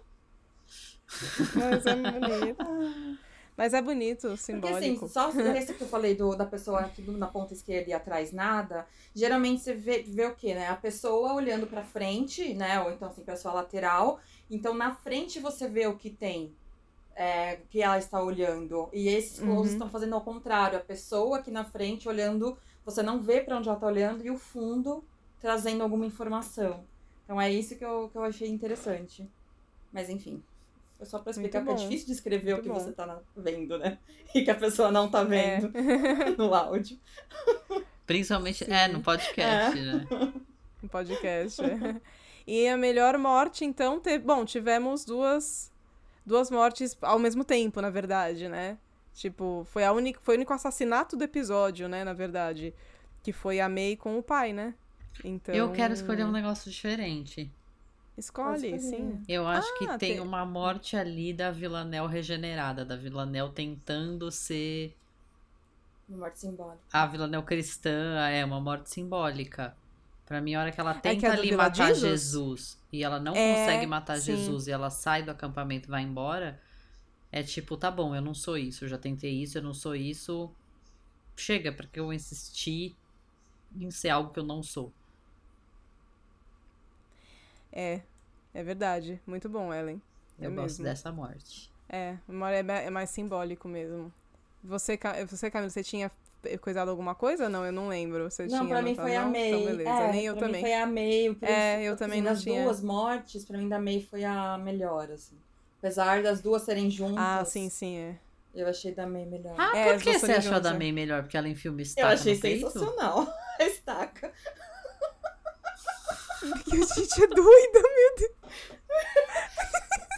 Mas 1.55 1.85
é 1.85 1.95
bonito. 1.95 3.17
Mas 3.57 3.73
é 3.73 3.81
bonito, 3.81 4.27
Porque 4.27 4.37
simbólico. 4.37 5.05
assim, 5.05 5.07
só 5.07 5.31
esse 5.31 5.73
que 5.73 5.81
eu 5.81 5.87
falei 5.87 6.13
do, 6.13 6.35
da 6.35 6.45
pessoa 6.45 6.81
aqui 6.81 7.01
na 7.01 7.25
ponta 7.25 7.53
esquerda 7.53 7.89
e 7.89 7.93
atrás 7.93 8.31
nada, 8.31 8.85
geralmente 9.15 9.63
você 9.63 9.73
vê, 9.73 10.03
vê 10.03 10.25
o 10.27 10.35
quê, 10.35 10.53
né? 10.53 10.67
A 10.67 10.75
pessoa 10.75 11.33
olhando 11.33 11.65
pra 11.65 11.83
frente, 11.83 12.53
né? 12.53 12.79
Ou 12.81 12.91
então 12.91 13.07
assim, 13.07 13.23
pra 13.23 13.35
sua 13.35 13.51
lateral. 13.53 14.19
Então 14.47 14.75
na 14.75 14.93
frente 14.93 15.39
você 15.39 15.67
vê 15.67 15.87
o 15.87 15.97
que 15.97 16.11
tem. 16.11 16.53
É, 17.19 17.57
que 17.71 17.81
ela 17.81 17.97
está 17.97 18.21
olhando. 18.21 18.89
E 18.93 19.07
esses 19.09 19.39
closes 19.39 19.71
Uhum. 19.71 19.73
estão 19.77 19.89
fazendo 19.89 20.13
ao 20.13 20.21
contrário. 20.21 20.77
A 20.77 20.81
pessoa 20.81 21.39
aqui 21.39 21.49
na 21.49 21.63
frente 21.63 22.07
olhando, 22.07 22.55
você 22.85 23.01
não 23.01 23.19
vê 23.23 23.41
pra 23.41 23.57
onde 23.57 23.67
ela 23.67 23.79
tá 23.79 23.87
olhando, 23.87 24.23
e 24.23 24.29
o 24.29 24.37
fundo 24.37 25.03
trazendo 25.41 25.81
alguma 25.81 26.05
informação. 26.05 26.83
Então 27.25 27.41
é 27.41 27.51
isso 27.51 27.75
que 27.75 27.83
eu, 27.83 28.09
que 28.11 28.17
eu 28.17 28.23
achei 28.23 28.47
interessante. 28.47 29.27
Mas 29.91 30.09
enfim. 30.11 30.43
É 30.99 31.05
só 31.05 31.17
pra 31.19 31.31
explicar 31.31 31.61
Muito 31.63 31.77
que 31.77 31.83
é 31.83 31.87
difícil 31.87 32.07
de 32.07 32.13
escrever 32.13 32.51
o 32.53 32.55
Muito 32.57 32.63
que 32.63 32.69
bom. 32.69 32.79
você 32.79 32.91
tá 32.91 33.19
vendo, 33.35 33.77
né? 33.79 33.97
E 34.35 34.43
que 34.43 34.51
a 34.51 34.55
pessoa 34.55 34.91
não 34.91 35.09
tá 35.09 35.23
vendo 35.23 35.71
no 36.37 36.53
áudio. 36.53 36.99
Principalmente, 38.05 38.63
Sim. 38.65 38.71
é, 38.71 38.87
no 38.87 39.01
podcast, 39.01 39.79
né? 39.79 40.07
Um 40.83 40.87
podcast. 40.87 41.61
é. 41.63 42.01
E 42.45 42.67
a 42.67 42.77
melhor 42.77 43.17
morte, 43.17 43.65
então, 43.65 43.99
teve. 43.99 44.23
Bom, 44.23 44.45
tivemos 44.45 45.03
duas. 45.03 45.71
Duas 46.27 46.51
mortes 46.51 46.97
ao 47.01 47.17
mesmo 47.17 47.45
tempo, 47.45 47.79
na 47.81 47.89
verdade, 47.89 48.49
né? 48.49 48.77
Tipo, 49.15 49.65
foi, 49.71 49.85
a 49.85 49.93
única, 49.93 50.19
foi 50.21 50.35
o 50.35 50.37
único 50.37 50.51
assassinato 50.51 51.15
do 51.15 51.23
episódio, 51.23 51.87
né? 51.87 52.03
Na 52.03 52.11
verdade. 52.13 52.73
Que 53.23 53.31
foi 53.31 53.61
a 53.61 53.69
May 53.69 53.95
com 53.95 54.19
o 54.19 54.21
pai, 54.21 54.51
né? 54.51 54.75
Então. 55.23 55.55
Eu 55.55 55.71
quero 55.71 55.93
escolher 55.93 56.25
um 56.25 56.31
negócio 56.31 56.69
diferente. 56.69 57.49
Escolhe, 58.17 58.77
sim. 58.79 59.21
Eu 59.27 59.47
acho 59.47 59.73
que 59.79 59.85
Ah, 59.85 59.97
tem 59.97 60.15
tem- 60.15 60.19
uma 60.19 60.45
morte 60.45 60.97
ali 60.97 61.31
da 61.33 61.49
Villanelle 61.49 62.07
regenerada, 62.07 62.83
da 62.83 62.95
Villanelle 62.97 63.51
tentando 63.53 64.29
ser 64.29 64.93
No 66.09 66.17
morte 66.17 66.39
simbólica. 66.39 66.79
a 66.91 67.05
Villanelle 67.05 67.43
cristã, 67.45 68.19
é 68.29 68.43
uma 68.43 68.59
morte 68.59 68.89
simbólica. 68.89 69.75
Pra 70.27 70.41
mim, 70.41 70.55
a 70.55 70.61
hora 70.61 70.73
que 70.73 70.81
ela 70.81 70.95
é 71.03 71.15
tenta 71.15 71.33
do 71.33 71.43
ali 71.43 71.51
matar 71.53 71.93
Jesus? 71.93 71.95
Jesus 71.95 72.79
e 72.93 73.03
ela 73.03 73.19
não 73.19 73.39
É, 73.39 73.41
consegue 73.41 73.87
matar 73.87 74.19
sim. 74.19 74.21
Jesus 74.21 74.67
e 74.67 74.71
ela 74.71 74.91
sai 74.91 75.23
do 75.23 75.31
acampamento 75.31 75.89
e 75.89 75.91
vai 75.91 76.03
embora, 76.03 76.61
É 77.31 77.43
tipo, 77.43 77.77
tá 77.77 77.91
bom, 77.91 78.15
eu 78.15 78.21
não 78.21 78.33
sou 78.33 78.57
isso, 78.57 78.85
eu 78.85 78.89
já 78.89 78.97
tentei 78.97 79.43
isso, 79.43 79.57
eu 79.57 79.63
não 79.63 79.73
sou 79.73 79.95
isso. 79.95 80.55
Chega, 81.37 81.71
porque 81.73 81.99
eu 81.99 82.13
insisti 82.13 82.97
em 83.75 83.91
ser 83.91 84.09
algo 84.09 84.31
que 84.33 84.39
eu 84.39 84.45
não 84.45 84.63
sou. 84.63 84.95
É, 87.71 88.01
é 88.53 88.63
verdade. 88.63 89.21
Muito 89.25 89.49
bom, 89.49 89.73
Ellen. 89.73 90.01
Eu 90.39 90.49
É 90.49 90.51
gosto 90.51 90.81
mesmo. 90.81 90.81
dessa 90.81 91.11
morte. 91.11 91.71
É, 91.89 92.17
uma- 92.27 92.51
é 92.53 92.59
é 92.61 92.89
mais 92.89 93.09
simbólico 93.11 93.67
mesmo. 93.67 94.13
Você, 94.63 94.99
você 95.29 95.51
Camila, 95.51 95.69
você 95.69 95.83
tinha 95.83 96.11
coisado 96.59 96.89
alguma 96.91 97.15
coisa? 97.15 97.49
Não, 97.49 97.65
eu 97.65 97.71
não 97.71 97.87
lembro. 97.87 98.29
Você 98.29 98.43
Não, 98.43 98.59
tinha 98.59 98.69
pra 98.69 98.81
mim 98.81 98.95
foi 98.95 99.15
a 99.15 99.21
não? 99.23 99.31
May. 99.31 99.49
Então, 99.49 99.65
beleza. 99.65 99.89
É, 99.89 100.11
Nem 100.11 100.25
eu 100.25 100.35
pra 100.35 100.45
também. 100.45 100.61
Mim 100.63 100.67
foi 100.69 100.73
a 100.73 100.85
May. 100.87 101.35
por 101.39 101.49
É, 101.49 101.83
eu 101.83 101.93
assim, 101.93 102.03
também 102.03 102.21
não 102.21 102.31
das 102.31 102.41
tinha. 102.43 102.63
duas 102.63 102.81
mortes, 102.83 103.43
pra 103.45 103.57
mim 103.57 103.67
da 103.67 103.79
May 103.79 104.01
foi 104.09 104.23
a 104.23 104.57
melhor, 104.57 105.11
assim. 105.11 105.37
Apesar 105.79 106.23
das 106.23 106.41
duas 106.41 106.63
serem 106.63 106.89
juntas. 106.89 107.17
Ah, 107.19 107.43
sim, 107.45 107.69
sim, 107.69 107.97
é. 107.97 108.15
Eu 108.55 108.67
achei 108.67 108.91
da 108.93 109.05
May 109.05 109.25
melhor. 109.25 109.53
Ah, 109.57 109.77
É, 109.77 109.93
por 109.93 110.01
que 110.01 110.17
você 110.17 110.31
achou 110.31 110.55
a 110.55 110.59
da 110.59 110.73
May 110.73 110.91
melhor? 110.91 111.21
Porque 111.23 111.37
ela 111.37 111.47
enfia 111.47 111.69
uma 111.69 111.79
eu 111.79 111.83
estaca 111.83 112.07
achei 112.13 112.35
sensacional 112.35 113.27
a 113.59 113.63
estaca. 113.63 114.31
Que 116.65 116.75
a 116.81 116.85
gente 116.85 117.23
é 117.23 117.27
doida, 117.27 117.81
meu 117.81 118.15
Deus. 118.17 118.31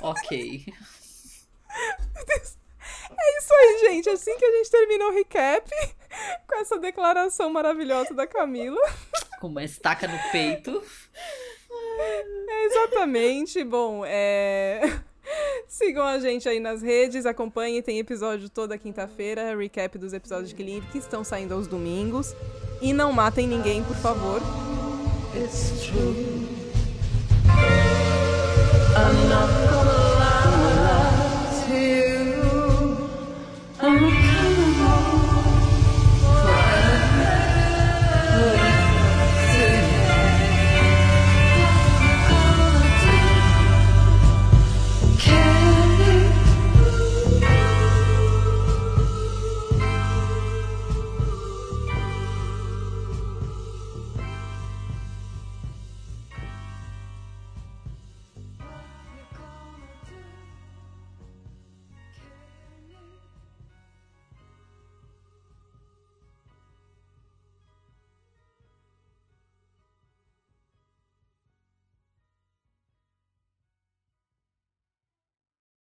Ok. 0.01 0.65
É 3.21 3.37
isso 3.37 3.53
aí, 3.53 3.79
gente. 3.89 4.09
Assim 4.09 4.37
que 4.37 4.45
a 4.45 4.51
gente 4.57 4.71
termina 4.71 5.05
o 5.07 5.11
recap, 5.13 5.69
com 6.47 6.59
essa 6.59 6.77
declaração 6.77 7.49
maravilhosa 7.49 8.13
da 8.13 8.27
Camila. 8.27 8.79
Com 9.39 9.47
uma 9.47 9.63
estaca 9.63 10.07
no 10.07 10.17
peito. 10.31 10.83
É, 11.69 12.65
exatamente. 12.65 13.63
Bom, 13.63 14.03
é. 14.05 14.81
Sigam 15.67 16.05
a 16.05 16.19
gente 16.19 16.49
aí 16.49 16.59
nas 16.59 16.81
redes, 16.81 17.25
acompanhem, 17.25 17.81
tem 17.81 17.99
episódio 17.99 18.49
toda 18.49 18.77
quinta-feira, 18.77 19.55
recap 19.55 19.97
dos 19.97 20.13
episódios 20.13 20.49
de 20.49 20.55
Killing 20.55 20.81
que 20.91 20.97
estão 20.97 21.23
saindo 21.23 21.53
aos 21.53 21.67
domingos. 21.67 22.35
E 22.81 22.93
não 22.93 23.11
matem 23.11 23.47
ninguém, 23.47 23.83
por 23.83 23.95
favor. 23.97 24.41
It's 25.35 25.85
true. 25.85 26.47
I'm 28.95 29.29
not 29.29 29.49
gonna 29.69 29.99
lie 30.19 31.09
to 31.67 31.73
you. 31.77 33.09
I'm 33.79 34.28